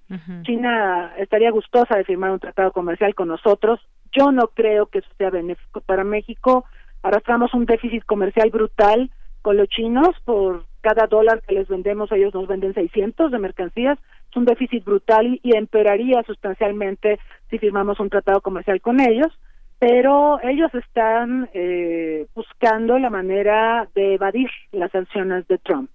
[0.44, 3.82] China estaría gustosa de firmar un tratado comercial con nosotros.
[4.14, 6.64] Yo no creo que eso sea benéfico para México.
[7.04, 12.34] Arrastramos un déficit comercial brutal con los chinos por cada dólar que les vendemos, ellos
[12.34, 14.00] nos venden 600 de mercancías.
[14.36, 19.32] Un déficit brutal y empeoraría sustancialmente si firmamos un tratado comercial con ellos
[19.80, 25.90] pero ellos están eh, buscando la manera de evadir las sanciones de Trump.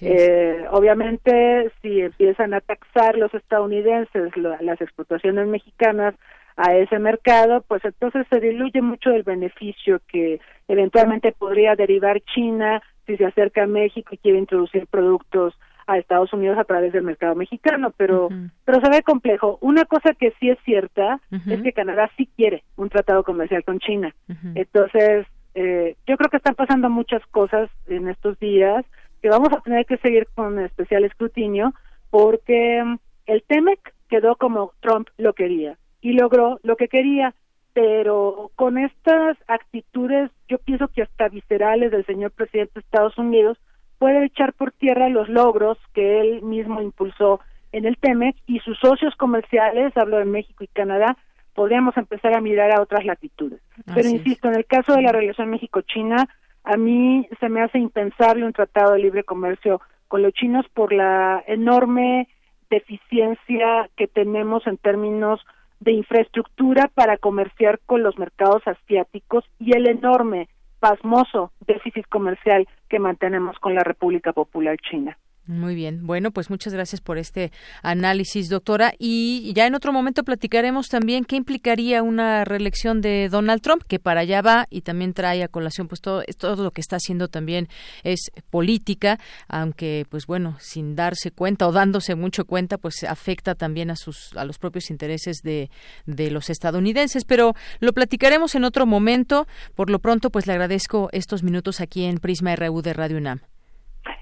[0.00, 6.14] Eh, obviamente, si empiezan a taxar los estadounidenses las exportaciones mexicanas
[6.56, 12.82] a ese mercado, pues entonces se diluye mucho el beneficio que eventualmente podría derivar China
[13.06, 15.54] si se acerca a México y quiere introducir productos
[15.88, 18.28] a Estados Unidos a través del mercado mexicano, pero
[18.64, 19.58] pero se ve complejo.
[19.62, 23.80] Una cosa que sí es cierta es que Canadá sí quiere un tratado comercial con
[23.80, 24.14] China.
[24.54, 28.84] Entonces, eh, yo creo que están pasando muchas cosas en estos días
[29.22, 31.74] que vamos a tener que seguir con especial escrutinio
[32.10, 37.34] porque mm, el TEMEC quedó como Trump lo quería y logró lo que quería,
[37.72, 43.58] pero con estas actitudes, yo pienso que hasta viscerales del señor presidente de Estados Unidos,
[43.98, 47.40] puede echar por tierra los logros que él mismo impulsó
[47.72, 51.16] en el TEMEC y sus socios comerciales, hablo de México y Canadá,
[51.54, 53.60] podríamos empezar a mirar a otras latitudes.
[53.94, 56.28] Pero insisto, en el caso de la relación México-China,
[56.64, 60.92] a mí se me hace impensable un tratado de libre comercio con los chinos por
[60.92, 62.28] la enorme
[62.70, 65.40] deficiencia que tenemos en términos
[65.80, 70.48] de infraestructura para comerciar con los mercados asiáticos y el enorme
[70.80, 75.18] pasmoso déficit comercial que mantenemos con la República Popular China.
[75.48, 76.06] Muy bien.
[76.06, 77.52] Bueno, pues muchas gracias por este
[77.82, 78.92] análisis, doctora.
[78.98, 83.98] Y ya en otro momento platicaremos también qué implicaría una reelección de Donald Trump, que
[83.98, 87.28] para allá va y también trae a colación pues todo, todo lo que está haciendo
[87.28, 87.68] también
[88.04, 89.18] es política,
[89.48, 94.36] aunque pues bueno, sin darse cuenta o dándose mucho cuenta, pues afecta también a sus
[94.36, 95.70] a los propios intereses de,
[96.04, 97.24] de los estadounidenses.
[97.24, 99.46] Pero lo platicaremos en otro momento.
[99.74, 103.40] Por lo pronto, pues le agradezco estos minutos aquí en Prisma RU de Radio UNAM.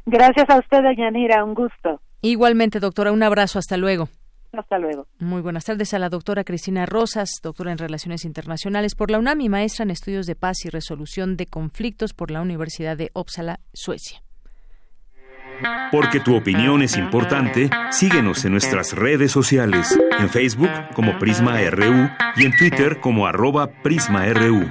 [0.07, 2.01] Gracias a usted, Yanira, un gusto.
[2.23, 4.09] Igualmente, doctora, un abrazo, hasta luego.
[4.53, 5.07] Hasta luego.
[5.19, 9.41] Muy buenas tardes a la doctora Cristina Rosas, doctora en Relaciones Internacionales por la UNAM
[9.41, 13.59] y maestra en Estudios de Paz y Resolución de Conflictos por la Universidad de Uppsala,
[13.75, 14.23] Suecia.
[15.91, 22.11] Porque tu opinión es importante, síguenos en nuestras redes sociales, en Facebook como Prisma RU
[22.37, 24.71] y en Twitter como arroba PrismaRU.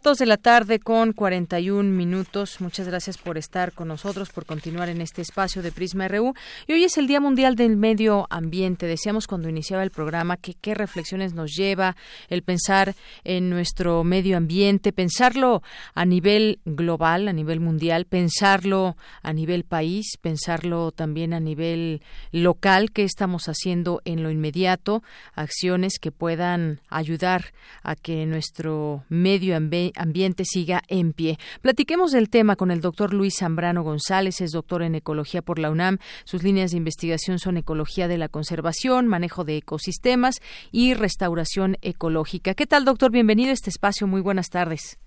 [0.00, 2.60] Dos de la tarde con 41 minutos.
[2.60, 6.34] Muchas gracias por estar con nosotros, por continuar en este espacio de Prisma RU.
[6.68, 8.86] Y hoy es el Día Mundial del Medio Ambiente.
[8.86, 11.96] Decíamos cuando iniciaba el programa que qué reflexiones nos lleva
[12.28, 12.94] el pensar
[13.24, 15.62] en nuestro medio ambiente, pensarlo
[15.94, 22.92] a nivel global, a nivel mundial, pensarlo a nivel país, pensarlo también a nivel local,
[22.92, 25.02] qué estamos haciendo en lo inmediato,
[25.34, 27.46] acciones que puedan ayudar
[27.82, 31.38] a que nuestro medio ambiente ambiente siga en pie.
[31.60, 35.70] Platiquemos del tema con el doctor Luis Zambrano González, es doctor en ecología por la
[35.70, 35.98] UNAM.
[36.24, 40.36] Sus líneas de investigación son ecología de la conservación, manejo de ecosistemas
[40.72, 42.54] y restauración ecológica.
[42.54, 43.10] ¿Qué tal, doctor?
[43.10, 44.06] Bienvenido a este espacio.
[44.06, 44.98] Muy buenas tardes.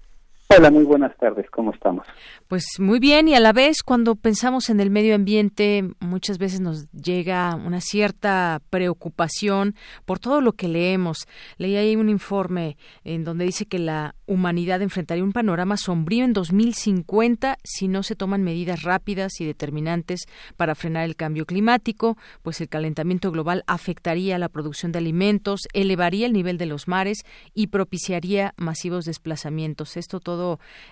[0.54, 2.06] Hola, muy buenas tardes, ¿cómo estamos?
[2.50, 6.60] Pues muy bien y a la vez cuando pensamos en el medio ambiente muchas veces
[6.60, 11.26] nos llega una cierta preocupación por todo lo que leemos.
[11.58, 12.76] Leí ahí un informe
[13.06, 18.18] en donde dice que la humanidad enfrentaría un panorama sombrío en 2050 si no se
[18.18, 20.26] toman medidas rápidas y determinantes
[20.58, 26.26] para frenar el cambio climático, pues el calentamiento global afectaría la producción de alimentos, elevaría
[26.26, 27.20] el nivel de los mares
[27.54, 29.96] y propiciaría masivos desplazamientos.
[29.96, 30.41] Esto todo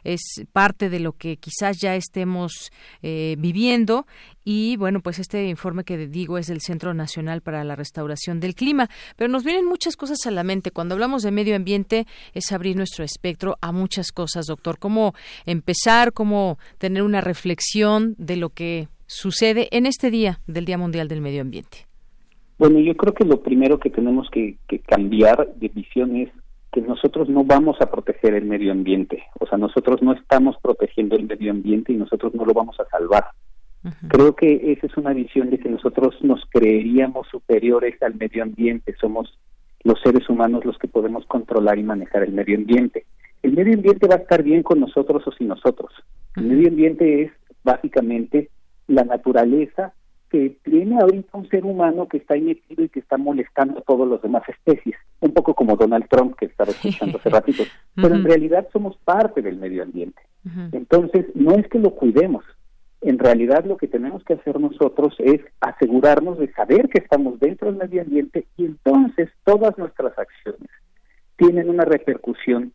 [0.04, 0.22] es
[0.52, 2.72] parte de lo que quizás ya estemos
[3.02, 4.06] eh, viviendo
[4.44, 8.56] y bueno, pues este informe que digo es del Centro Nacional para la Restauración del
[8.56, 10.72] Clima, pero nos vienen muchas cosas a la mente.
[10.72, 14.80] Cuando hablamos de medio ambiente es abrir nuestro espectro a muchas cosas, doctor.
[14.80, 15.14] ¿Cómo
[15.46, 21.08] empezar, cómo tener una reflexión de lo que sucede en este día del Día Mundial
[21.08, 21.90] del Medio Ambiente?
[22.58, 26.30] Bueno, yo creo que lo primero que tenemos que, cambiar de visión es
[26.82, 31.16] que nosotros no vamos a proteger el medio ambiente, o sea, nosotros no estamos protegiendo
[31.16, 33.26] el medio ambiente y nosotros no lo vamos a salvar.
[34.10, 38.94] Creo que esa es una visión de que nosotros nos creeríamos superiores al medio ambiente,
[39.00, 39.38] somos
[39.84, 43.06] los seres humanos los que podemos controlar y manejar el medio ambiente.
[43.42, 45.94] El medio ambiente va a estar bien con nosotros o sin nosotros.
[46.36, 47.32] El medio ambiente es
[47.64, 48.50] básicamente
[48.88, 49.94] la naturaleza
[50.30, 54.08] que tiene ahorita un ser humano que está metido y que está molestando a todas
[54.08, 57.64] las demás especies, un poco como Donald Trump que estaba escuchando hace ratito,
[57.96, 60.22] pero en realidad somos parte del medio ambiente.
[60.72, 62.44] Entonces, no es que lo cuidemos,
[63.02, 67.68] en realidad lo que tenemos que hacer nosotros es asegurarnos de saber que estamos dentro
[67.68, 70.70] del medio ambiente y entonces todas nuestras acciones
[71.38, 72.74] tienen una repercusión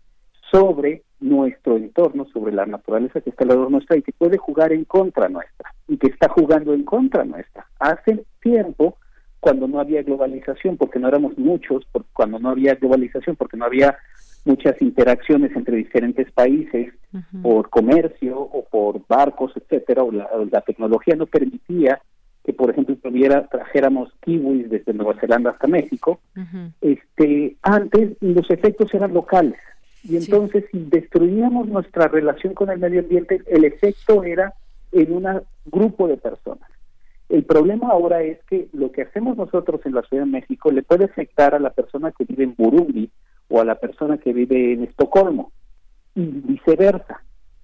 [0.50, 4.84] sobre nuestro entorno, sobre la naturaleza que está alrededor nuestra y que puede jugar en
[4.84, 7.66] contra nuestra y que está jugando en contra nuestra.
[7.80, 8.98] Hace tiempo,
[9.40, 13.96] cuando no había globalización, porque no éramos muchos, cuando no había globalización, porque no había
[14.44, 16.92] muchas interacciones entre diferentes países
[17.42, 22.02] por comercio o por barcos, etcétera, o la, tecnología no permitía
[22.44, 26.20] que, por ejemplo, tuviera, trajéramos kiwis desde Nueva Zelanda hasta México,
[26.82, 29.58] este, antes los efectos eran locales.
[30.04, 34.54] Y entonces, si destruíamos nuestra relación con el medio ambiente, el efecto era
[34.92, 36.68] en un grupo de personas.
[37.30, 40.82] El problema ahora es que lo que hacemos nosotros en la Ciudad de México le
[40.82, 43.10] puede afectar a la persona que vive en Burundi
[43.48, 45.52] o a la persona que vive en Estocolmo
[46.14, 47.22] y viceversa.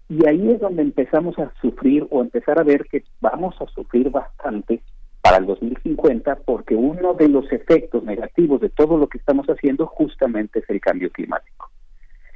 [0.08, 4.10] Y ahí es donde empezamos a sufrir o empezar a ver que vamos a sufrir
[4.10, 4.80] bastante
[5.20, 9.86] para el 2050 porque uno de los efectos negativos de todo lo que estamos haciendo
[9.86, 11.59] justamente es el cambio climático.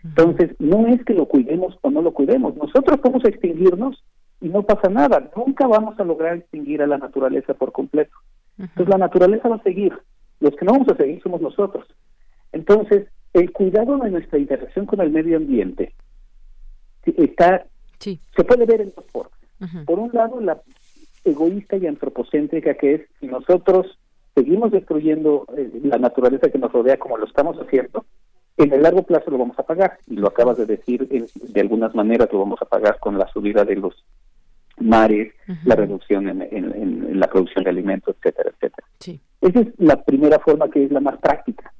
[0.05, 4.05] Entonces, no es que lo cuidemos o no lo cuidemos, nosotros a extinguirnos
[4.41, 8.15] y no pasa nada, nunca vamos a lograr extinguir a la naturaleza por completo.
[8.59, 9.95] Entonces, la naturaleza va a seguir,
[10.41, 11.87] los que no vamos a seguir somos nosotros.
[12.53, 15.95] Entonces, el cuidado de nuestra interacción con el medio ambiente
[17.05, 17.67] está
[18.01, 19.39] se puede ver en dos formas.
[19.87, 20.61] Por un lado, la
[21.25, 23.99] egoísta y antropocéntrica que es si nosotros
[24.35, 28.05] seguimos destruyendo eh, la naturaleza que nos rodea como lo estamos haciendo,
[28.57, 31.95] en el largo plazo lo vamos a pagar, y lo acabas de decir, de algunas
[31.95, 34.05] maneras lo vamos a pagar con la subida de los
[34.79, 35.33] mares,
[35.65, 38.87] la reducción en, la producción de alimentos, etcétera, etcétera.
[39.41, 41.73] Esa es la primera forma que es la más práctica.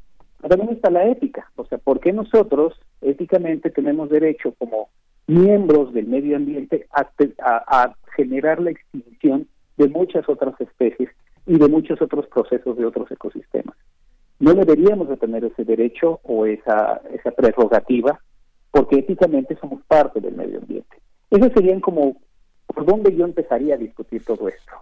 [0.49, 4.89] también está la ética, o sea, ¿por qué nosotros éticamente tenemos derecho como
[5.27, 7.09] miembros del medio ambiente a,
[7.43, 11.09] a generar la extinción de muchas otras especies
[11.47, 13.77] y de muchos otros procesos de otros ecosistemas?
[14.41, 18.21] No deberíamos de tener ese derecho o esa, esa prerrogativa
[18.71, 20.97] porque éticamente somos parte del medio ambiente.
[21.31, 22.17] Eso serían como
[22.67, 24.73] por dónde yo empezaría a discutir todo esto.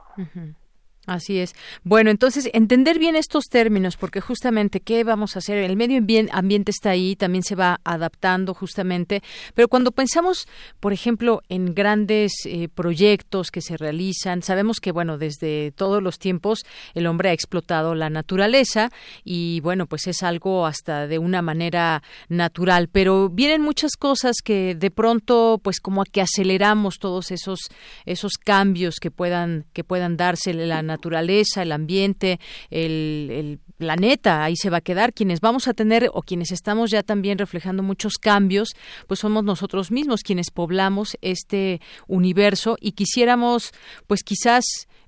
[1.04, 1.56] Así es.
[1.82, 6.00] Bueno, entonces entender bien estos términos, porque justamente qué vamos a hacer, el medio
[6.30, 9.20] ambiente está ahí, también se va adaptando justamente,
[9.54, 10.46] pero cuando pensamos,
[10.78, 16.20] por ejemplo, en grandes eh, proyectos que se realizan, sabemos que, bueno, desde todos los
[16.20, 16.60] tiempos
[16.94, 18.90] el hombre ha explotado la naturaleza
[19.24, 24.76] y, bueno, pues es algo hasta de una manera natural, pero vienen muchas cosas que
[24.76, 27.58] de pronto, pues como que aceleramos todos esos,
[28.06, 32.39] esos cambios que puedan, que puedan darse la naturaleza el ambiente,
[32.70, 35.12] el, planeta, ahí se va a quedar.
[35.12, 38.69] Quienes vamos a tener o quienes estamos ya también reflejando muchos cambios,
[39.09, 43.73] pues somos nosotros mismos quienes poblamos este universo y quisiéramos,
[44.06, 44.64] pues quizás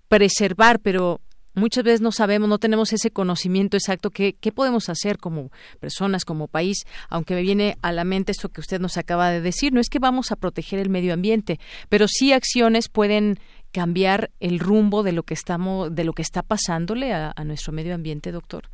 [0.09, 1.21] preservar, pero
[1.55, 5.51] muchas veces no sabemos, no tenemos ese conocimiento exacto qué, qué podemos hacer como
[5.81, 6.79] personas, como país,
[7.09, 9.89] aunque me viene a la mente esto que usted nos acaba de decir, no es
[9.89, 11.59] que vamos a proteger el medio ambiente,
[11.89, 13.39] pero sí acciones pueden
[13.75, 17.95] cambiar el rumbo de lo que estamos, de lo que está pasándole a, nuestro medio
[17.95, 18.65] ambiente, doctor?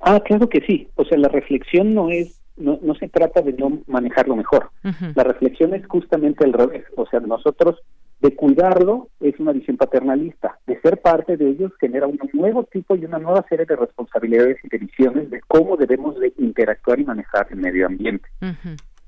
[0.00, 0.86] Ah, claro que sí.
[0.96, 4.70] O sea, la reflexión no es, no, no se trata de no manejarlo mejor.
[5.14, 6.84] La reflexión es justamente al revés.
[6.96, 7.76] O sea, nosotros
[8.20, 10.58] de cuidarlo es una visión paternalista.
[10.66, 14.58] De ser parte de ellos genera un nuevo tipo y una nueva serie de responsabilidades
[14.62, 18.28] y de visiones de cómo debemos de interactuar y manejar el medio ambiente.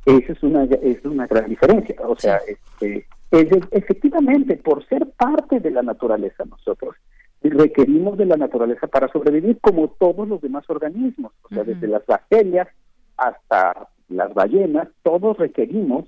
[0.06, 1.94] Esa es una, es una gran diferencia.
[2.06, 6.96] O sea, este, efectivamente, por ser parte de la naturaleza nosotros,
[7.42, 12.04] requerimos de la naturaleza para sobrevivir como todos los demás organismos, o sea, desde las
[12.06, 12.68] bacterias
[13.16, 16.06] hasta las ballenas, todos requerimos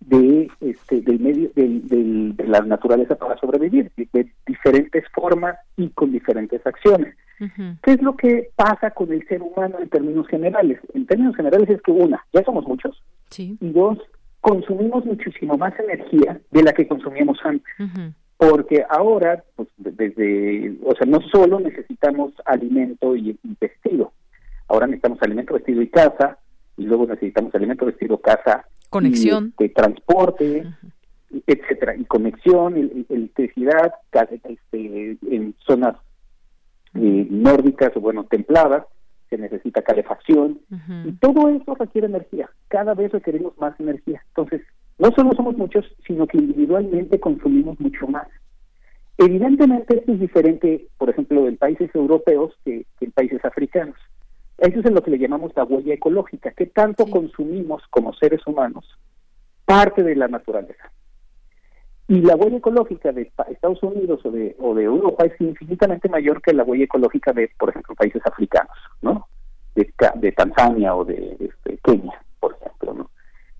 [0.00, 6.12] de este del medio del, de la naturaleza para sobrevivir de, diferentes formas y con
[6.12, 7.16] diferentes acciones.
[7.82, 11.68] Qué es lo que pasa con el ser humano en términos generales en términos generales
[11.68, 13.02] es que una ya somos muchos.
[13.60, 13.98] Y dos
[14.46, 17.74] consumimos muchísimo más energía de la que consumíamos antes.
[18.36, 24.12] Porque ahora pues desde o sea no solo necesitamos alimento y, vestido.
[24.68, 26.38] Ahora necesitamos alimento vestido y casa
[26.76, 29.52] y luego necesitamos alimento vestido casa conexión.
[29.58, 30.64] de este, transporte
[31.44, 32.76] etcétera y conexión
[33.08, 35.96] electricidad este, en zonas
[36.94, 38.84] eh, nórdicas o bueno templadas
[39.28, 40.60] se necesita calefacción
[41.04, 42.48] y todo eso requiere energía.
[42.68, 44.22] Cada vez requerimos más energía.
[44.28, 44.62] Entonces
[44.98, 48.28] no solo somos muchos sino que individualmente consumimos mucho más.
[49.18, 53.96] Evidentemente esto es diferente por ejemplo en países europeos que en países africanos.
[54.58, 58.86] Eso es lo que le llamamos la huella ecológica, que tanto consumimos como seres humanos
[59.66, 60.90] parte de la naturaleza.
[62.08, 66.40] Y la huella ecológica de Estados Unidos o de, o de Europa es infinitamente mayor
[66.40, 69.26] que la huella ecológica de, por ejemplo, países africanos, ¿no?
[69.74, 73.10] De, de Tanzania o de este, Kenia, por ejemplo, ¿no?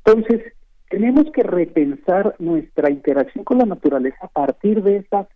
[0.05, 0.52] Entonces,
[0.89, 5.27] tenemos que repensar nuestra interacción con la naturaleza a partir de estas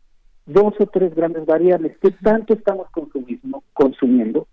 [0.46, 1.96] dos o tres grandes variables.
[2.00, 4.46] ¿Qué tanto estamos consumiendo, consumiendo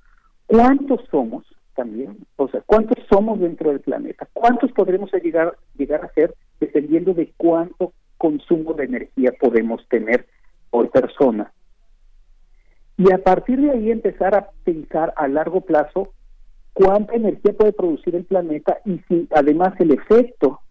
[0.47, 6.11] cuántos somos también, o sea, cuántos somos dentro del planeta, cuántos podremos llegar, llegar a
[6.13, 10.27] ser dependiendo de cuánto consumo de energía podemos tener
[10.69, 11.51] por persona.
[12.97, 16.13] Y a partir de ahí empezar a pensar a largo plazo
[16.73, 20.61] cuánta energía puede producir el planeta y si además el efecto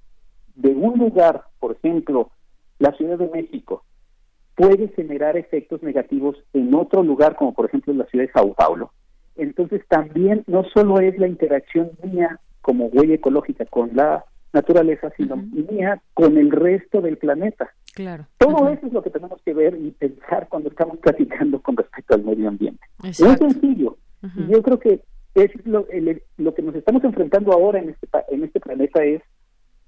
[0.55, 2.31] de un lugar, por ejemplo,
[2.79, 3.85] la Ciudad de México,
[4.55, 8.91] puede generar efectos negativos en otro lugar, como por ejemplo la ciudad de Sao Paulo,
[9.37, 15.37] entonces también no solo es la interacción mía como huella ecológica con la naturaleza, sino
[15.37, 17.71] mía con el resto del planeta.
[17.95, 18.27] Claro.
[18.39, 22.15] Todo eso es lo que tenemos que ver y pensar cuando estamos platicando con respecto
[22.15, 22.85] al medio ambiente.
[23.03, 23.97] Es Muy sencillo.
[24.37, 25.01] Y yo creo que
[25.35, 25.87] es lo,
[26.39, 29.23] lo que nos estamos enfrentando ahora en este, en este planeta es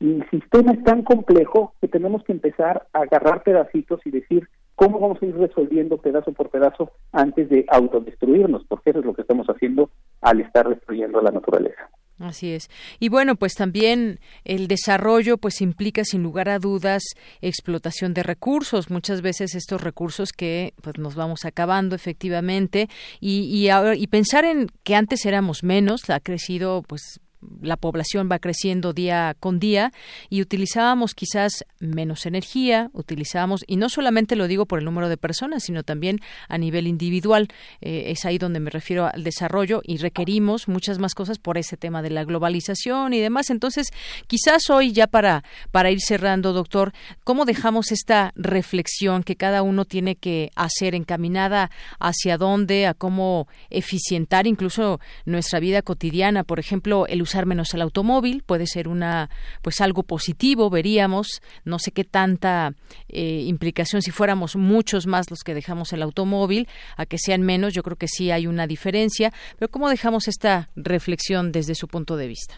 [0.01, 5.01] el sistema es tan complejo que tenemos que empezar a agarrar pedacitos y decir, cómo
[5.01, 9.22] vamos a ir resolviendo pedazo por pedazo antes de autodestruirnos, porque eso es lo que
[9.22, 9.90] estamos haciendo
[10.20, 11.90] al estar destruyendo la naturaleza.
[12.19, 12.69] Así es.
[12.99, 17.03] Y bueno, pues también el desarrollo pues implica sin lugar a dudas
[17.40, 22.89] explotación de recursos, muchas veces estos recursos que pues nos vamos acabando efectivamente
[23.20, 27.20] y y, y pensar en que antes éramos menos, ha crecido pues
[27.60, 29.93] la población va creciendo día con día
[30.28, 35.16] y utilizábamos quizás menos energía, utilizábamos, y no solamente lo digo por el número de
[35.16, 37.48] personas, sino también a nivel individual.
[37.81, 41.77] Eh, es ahí donde me refiero al desarrollo y requerimos muchas más cosas por ese
[41.77, 43.51] tema de la globalización y demás.
[43.51, 43.89] Entonces,
[44.27, 46.93] quizás hoy ya para, para ir cerrando, doctor,
[47.24, 51.70] ¿cómo dejamos esta reflexión que cada uno tiene que hacer encaminada
[52.01, 56.44] hacia dónde, a cómo eficientar incluso nuestra vida cotidiana?
[56.44, 59.28] Por ejemplo, el usar menos el automóvil puede ser una
[59.62, 62.72] pues algo positivo veríamos no sé qué tanta
[63.09, 67.74] eh, implicación si fuéramos muchos más los que dejamos el automóvil a que sean menos
[67.74, 72.16] yo creo que sí hay una diferencia pero cómo dejamos esta reflexión desde su punto
[72.16, 72.55] de vista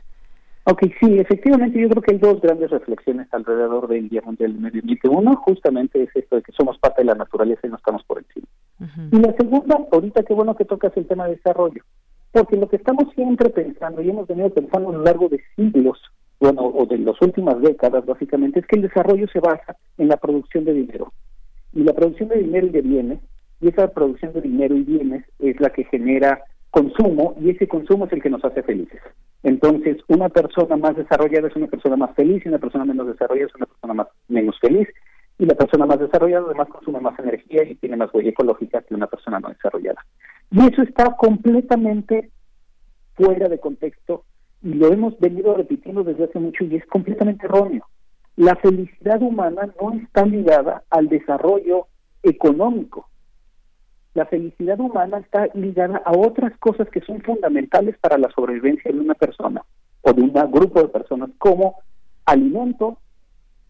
[0.64, 4.60] Ok, sí, efectivamente yo creo que hay dos grandes reflexiones alrededor del Día Mundial del
[4.60, 5.08] Medio Ambiente.
[5.08, 8.18] Uno justamente es esto de que somos parte de la naturaleza y no estamos por
[8.18, 8.46] encima.
[9.10, 11.82] Y la segunda, ahorita qué bueno que tocas el tema de desarrollo.
[12.32, 15.98] Porque lo que estamos siempre pensando, y hemos venido pensando a lo largo de siglos,
[16.38, 20.16] bueno, o de las últimas décadas básicamente, es que el desarrollo se basa en la
[20.16, 21.12] producción de dinero.
[21.72, 23.18] Y la producción de dinero y de bienes,
[23.60, 28.06] y esa producción de dinero y bienes es la que genera consumo, y ese consumo
[28.06, 29.00] es el que nos hace felices.
[29.42, 33.48] Entonces, una persona más desarrollada es una persona más feliz, y una persona menos desarrollada
[33.48, 34.88] es una persona más menos feliz,
[35.40, 38.94] y la persona más desarrollada además consume más energía y tiene más huella ecológica que
[38.94, 40.04] una persona no desarrollada.
[40.50, 42.30] Y eso está completamente
[43.14, 44.24] fuera de contexto
[44.62, 47.86] y lo hemos venido repitiendo desde hace mucho y es completamente erróneo.
[48.36, 51.86] La felicidad humana no está ligada al desarrollo
[52.22, 53.08] económico.
[54.12, 59.00] La felicidad humana está ligada a otras cosas que son fundamentales para la sobrevivencia de
[59.00, 59.64] una persona
[60.02, 61.76] o de un grupo de personas como
[62.26, 62.98] alimento,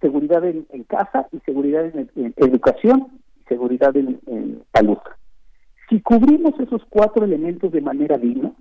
[0.01, 4.99] seguridad en, casa y seguridad en, educación y seguridad en salud.
[5.89, 8.53] Si cubrimos esos cuatro elementos de manera digna,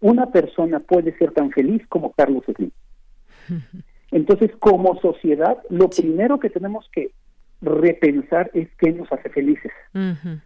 [0.00, 2.70] una persona puede ser tan feliz como Carlos Slim.
[4.10, 7.12] Entonces, como sociedad, lo primero que tenemos que
[7.60, 9.70] repensar es qué nos hace felices.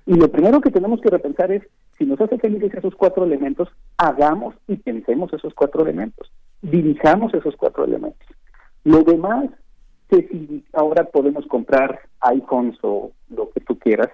[0.04, 1.62] Y lo primero que tenemos que repensar es,
[1.96, 6.30] si nos hace felices esos cuatro elementos, hagamos y pensemos esos cuatro elementos,
[6.60, 8.26] dirijamos esos cuatro elementos.
[8.82, 9.48] Lo demás
[10.14, 14.08] que si ahora podemos comprar iPhones o lo que tú quieras,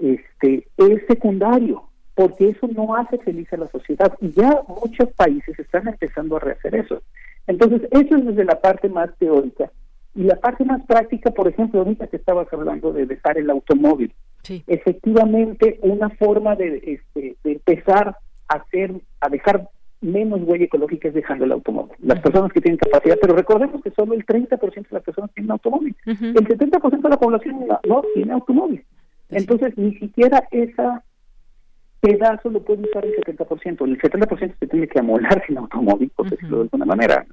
[0.00, 1.82] este es secundario,
[2.14, 4.12] porque eso no hace feliz a la sociedad.
[4.20, 7.02] Y ya muchos países están empezando a rehacer eso.
[7.46, 9.70] Entonces, eso es desde la parte más teórica.
[10.14, 14.12] Y la parte más práctica, por ejemplo, ahorita que estabas hablando de dejar el automóvil.
[14.66, 18.16] Efectivamente, una forma de, este, de empezar
[18.48, 19.68] a hacer, a dejar
[20.00, 21.94] menos huella ecológica es dejando el automóvil.
[22.00, 25.50] Las personas que tienen capacidad, pero recordemos que solo el 30% de las personas tienen
[25.52, 25.94] automóvil.
[26.06, 28.84] El 70% de la población no, tiene automóvil.
[29.28, 31.04] Entonces, ni siquiera esa
[32.00, 33.84] pedazo lo puede usar el 70%.
[33.84, 37.26] El 70% se tiene que amolar sin automóvil, por decirlo de alguna manera.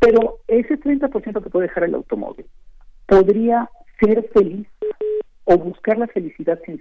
[0.00, 2.46] Pero ese 30% que puede dejar el automóvil
[3.06, 3.68] podría
[4.00, 4.66] ser feliz
[5.44, 6.80] o buscar la felicidad sin,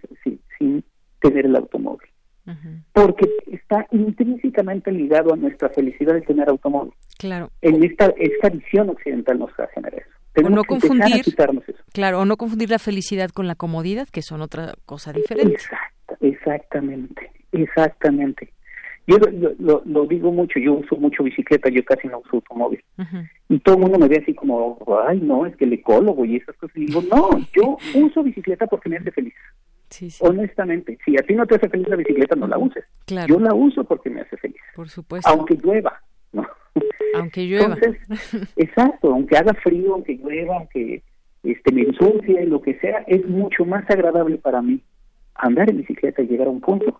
[0.57, 0.83] sin
[1.19, 2.09] tener el automóvil
[2.93, 6.93] porque está intrínsecamente ligado a nuestra felicidad de tener automóvil.
[7.17, 7.49] Claro.
[7.61, 10.11] En esta, esta visión occidental nos va a generar eso.
[10.33, 11.83] Tenemos no que confundir, quitarnos eso.
[11.93, 15.57] Claro, o no confundir la felicidad con la comodidad, que son otra cosa diferente.
[16.21, 18.53] exactamente, exactamente.
[19.07, 19.17] Yo
[19.59, 22.83] lo, lo, digo mucho, yo uso mucho bicicleta, yo casi no uso automóvil.
[23.47, 26.35] Y todo el mundo me ve así como, ay, no, es que el ecólogo y
[26.35, 26.75] esas cosas.
[26.75, 29.33] Y digo, no, yo uso bicicleta porque me hace feliz.
[30.19, 32.83] Honestamente, si a ti no te hace feliz la bicicleta, no la uses.
[33.27, 34.57] Yo la uso porque me hace feliz.
[34.75, 35.29] Por supuesto.
[35.29, 36.01] Aunque llueva,
[36.33, 36.45] ¿no?
[37.15, 37.75] Aunque llueva.
[37.75, 41.01] Entonces, exacto, aunque haga frío, aunque llueva, aunque
[41.43, 44.81] este, me ensucie, lo que sea, es mucho más agradable para mí
[45.35, 46.95] andar en bicicleta y llegar a un punto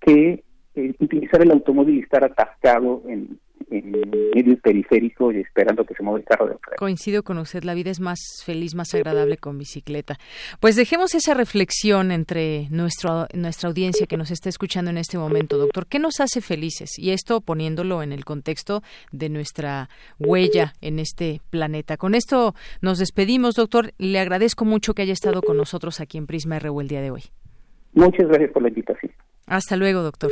[0.00, 0.44] que
[0.74, 3.38] eh, utilizar el automóvil y estar atascado en,
[3.70, 6.56] en medio periférico y esperando que se mueva el carro de.
[6.76, 10.16] Coincido con usted, la vida es más feliz, más agradable con bicicleta.
[10.60, 15.58] Pues dejemos esa reflexión entre nuestro, nuestra audiencia que nos está escuchando en este momento,
[15.58, 15.86] doctor.
[15.86, 16.98] ¿Qué nos hace felices?
[16.98, 18.82] Y esto poniéndolo en el contexto
[19.12, 19.88] de nuestra
[20.18, 21.96] huella en este planeta.
[21.96, 23.92] Con esto nos despedimos, doctor.
[23.98, 27.10] Le agradezco mucho que haya estado con nosotros aquí en Prisma RU el día de
[27.10, 27.22] hoy.
[27.92, 29.12] Muchas gracias por la invitación.
[29.46, 30.30] Hasta luego, doctor.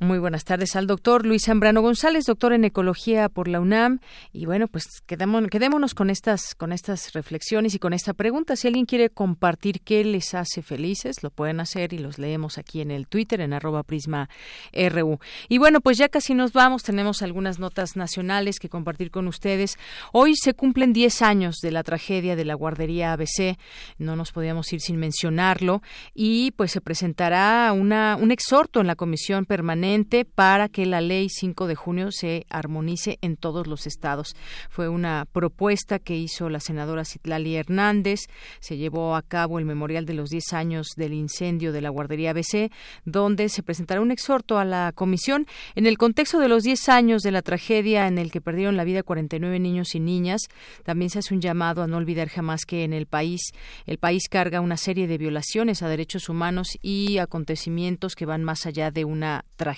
[0.00, 3.98] Muy buenas tardes al doctor Luis Zambrano González, doctor en ecología por la UNAM.
[4.32, 8.54] Y bueno, pues quedémonos, con estas, con estas reflexiones y con esta pregunta.
[8.54, 12.80] Si alguien quiere compartir qué les hace felices, lo pueden hacer y los leemos aquí
[12.80, 14.28] en el Twitter, en arroba prisma
[14.72, 15.18] RU.
[15.48, 16.84] Y bueno, pues ya casi nos vamos.
[16.84, 19.78] Tenemos algunas notas nacionales que compartir con ustedes.
[20.12, 23.58] Hoy se cumplen 10 años de la tragedia de la guardería ABC.
[23.98, 25.82] No nos podíamos ir sin mencionarlo.
[26.14, 29.87] Y pues se presentará una, un exhorto en la Comisión Permanente
[30.34, 34.36] para que la ley 5 de junio se armonice en todos los estados.
[34.68, 38.26] Fue una propuesta que hizo la senadora Citlali Hernández.
[38.60, 42.32] Se llevó a cabo el memorial de los 10 años del incendio de la guardería
[42.32, 42.70] ABC,
[43.06, 47.22] donde se presentará un exhorto a la comisión en el contexto de los 10 años
[47.22, 50.42] de la tragedia en el que perdieron la vida 49 niños y niñas.
[50.84, 53.40] También se hace un llamado a no olvidar jamás que en el país
[53.86, 58.66] el país carga una serie de violaciones a derechos humanos y acontecimientos que van más
[58.66, 59.77] allá de una tragedia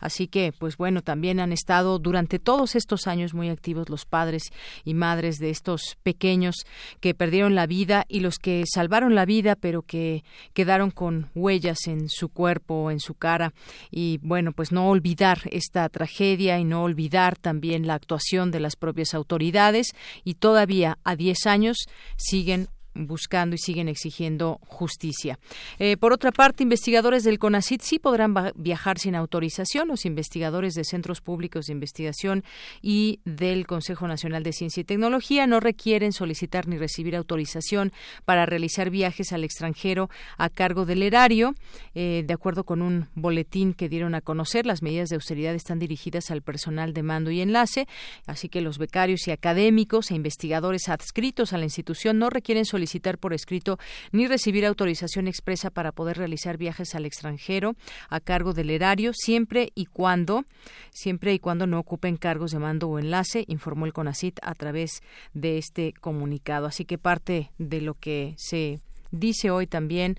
[0.00, 4.52] Así que, pues bueno, también han estado durante todos estos años muy activos los padres
[4.84, 6.56] y madres de estos pequeños
[7.00, 11.86] que perdieron la vida y los que salvaron la vida, pero que quedaron con huellas
[11.86, 13.52] en su cuerpo, en su cara.
[13.90, 18.76] Y bueno, pues no olvidar esta tragedia y no olvidar también la actuación de las
[18.76, 19.94] propias autoridades
[20.24, 21.76] y todavía a 10 años
[22.16, 25.38] siguen buscando y siguen exigiendo justicia.
[25.78, 29.88] Eh, por otra parte, investigadores del CONACIT sí podrán viajar sin autorización.
[29.88, 32.44] Los investigadores de centros públicos de investigación
[32.82, 37.92] y del Consejo Nacional de Ciencia y Tecnología no requieren solicitar ni recibir autorización
[38.24, 40.08] para realizar viajes al extranjero
[40.38, 41.54] a cargo del erario.
[41.94, 45.78] Eh, de acuerdo con un boletín que dieron a conocer, las medidas de austeridad están
[45.78, 47.86] dirigidas al personal de mando y enlace,
[48.26, 52.83] así que los becarios y académicos e investigadores adscritos a la institución no requieren solicitar
[53.18, 53.78] por escrito
[54.12, 57.76] ni recibir autorización expresa para poder realizar viajes al extranjero
[58.08, 60.44] a cargo del erario siempre y cuando
[60.90, 65.02] siempre y cuando no ocupen cargos de mando o enlace, informó el CONACIT a través
[65.32, 66.66] de este comunicado.
[66.66, 68.80] Así que parte de lo que se
[69.10, 70.18] dice hoy también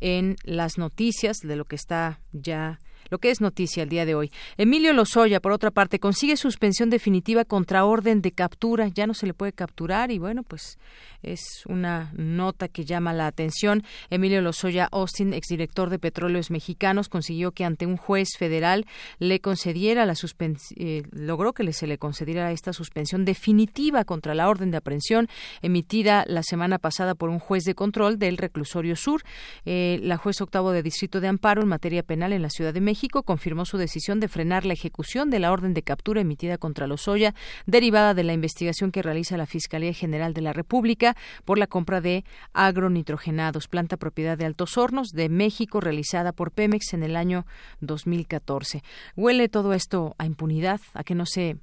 [0.00, 2.78] en las noticias de lo que está ya
[3.10, 4.32] lo que es noticia el día de hoy.
[4.56, 8.88] Emilio Lozoya, por otra parte, consigue suspensión definitiva contra orden de captura.
[8.88, 10.78] Ya no se le puede capturar y bueno, pues
[11.22, 13.82] es una nota que llama la atención.
[14.10, 18.86] Emilio Lozoya Austin, exdirector de Petróleos Mexicanos, consiguió que ante un juez federal
[19.18, 20.14] le concediera la
[20.76, 25.28] eh, logró que se le concediera esta suspensión definitiva contra la orden de aprehensión
[25.62, 29.22] emitida la semana pasada por un juez de control del reclusorio sur.
[29.64, 32.80] Eh, la juez octavo de distrito de amparo en materia penal en la Ciudad de
[32.80, 36.56] México México confirmó su decisión de frenar la ejecución de la orden de captura emitida
[36.56, 37.34] contra Lozoya,
[37.66, 41.14] derivada de la investigación que realiza la Fiscalía General de la República
[41.44, 42.24] por la compra de
[42.54, 47.44] agronitrogenados, planta propiedad de Altos Hornos de México realizada por Pemex en el año
[47.80, 48.82] 2014.
[49.14, 51.58] Huele todo esto a impunidad, a que no se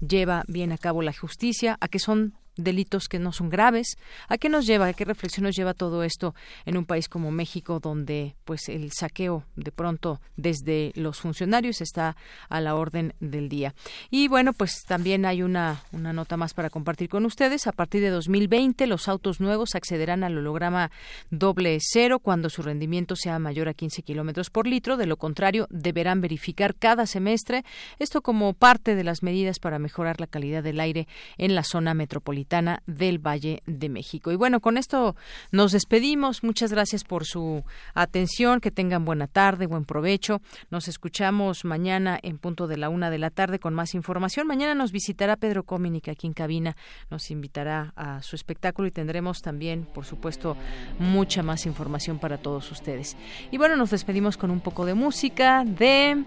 [0.00, 3.96] lleva bien a cabo la justicia, a que son delitos que no son graves.
[4.28, 4.86] ¿A qué nos lleva?
[4.86, 6.34] ¿A qué reflexión nos lleva todo esto
[6.66, 12.16] en un país como México, donde pues el saqueo de pronto desde los funcionarios está
[12.48, 13.74] a la orden del día?
[14.10, 17.66] Y bueno, pues también hay una, una nota más para compartir con ustedes.
[17.66, 20.90] A partir de 2020, los autos nuevos accederán al holograma
[21.30, 24.96] doble cero cuando su rendimiento sea mayor a 15 kilómetros por litro.
[24.96, 27.64] De lo contrario, deberán verificar cada semestre
[28.00, 31.06] esto como parte de las medidas para mejorar la calidad del aire
[31.36, 32.47] en la zona metropolitana
[32.86, 34.32] del Valle de México.
[34.32, 35.14] Y bueno, con esto
[35.52, 36.42] nos despedimos.
[36.42, 37.62] Muchas gracias por su
[37.94, 38.60] atención.
[38.60, 40.40] Que tengan buena tarde, buen provecho.
[40.70, 44.46] Nos escuchamos mañana en punto de la una de la tarde con más información.
[44.46, 46.74] Mañana nos visitará Pedro Cominic aquí en cabina.
[47.10, 50.56] Nos invitará a su espectáculo y tendremos también, por supuesto,
[50.98, 53.16] mucha más información para todos ustedes.
[53.50, 56.24] Y bueno, nos despedimos con un poco de música de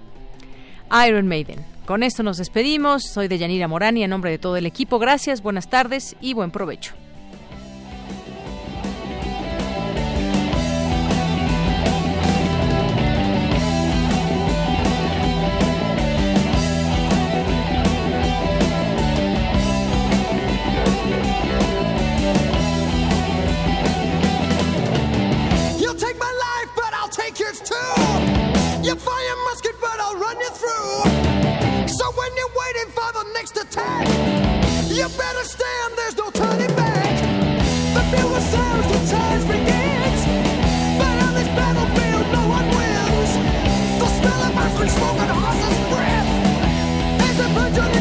[1.07, 1.65] Iron Maiden.
[1.85, 3.03] Con esto nos despedimos.
[3.03, 6.51] Soy de Yanira Morán en nombre de todo el equipo, gracias, buenas tardes y buen
[6.51, 6.93] provecho.
[33.41, 34.07] Next attack.
[34.89, 37.15] You better stand, there's no turning back.
[37.95, 40.21] The bugle sounds, the charge begins.
[40.99, 43.31] But on this battlefield, no one wins.
[44.01, 46.29] The smell of ice cream smoke and horses' breath.
[47.27, 48.00] As a virgin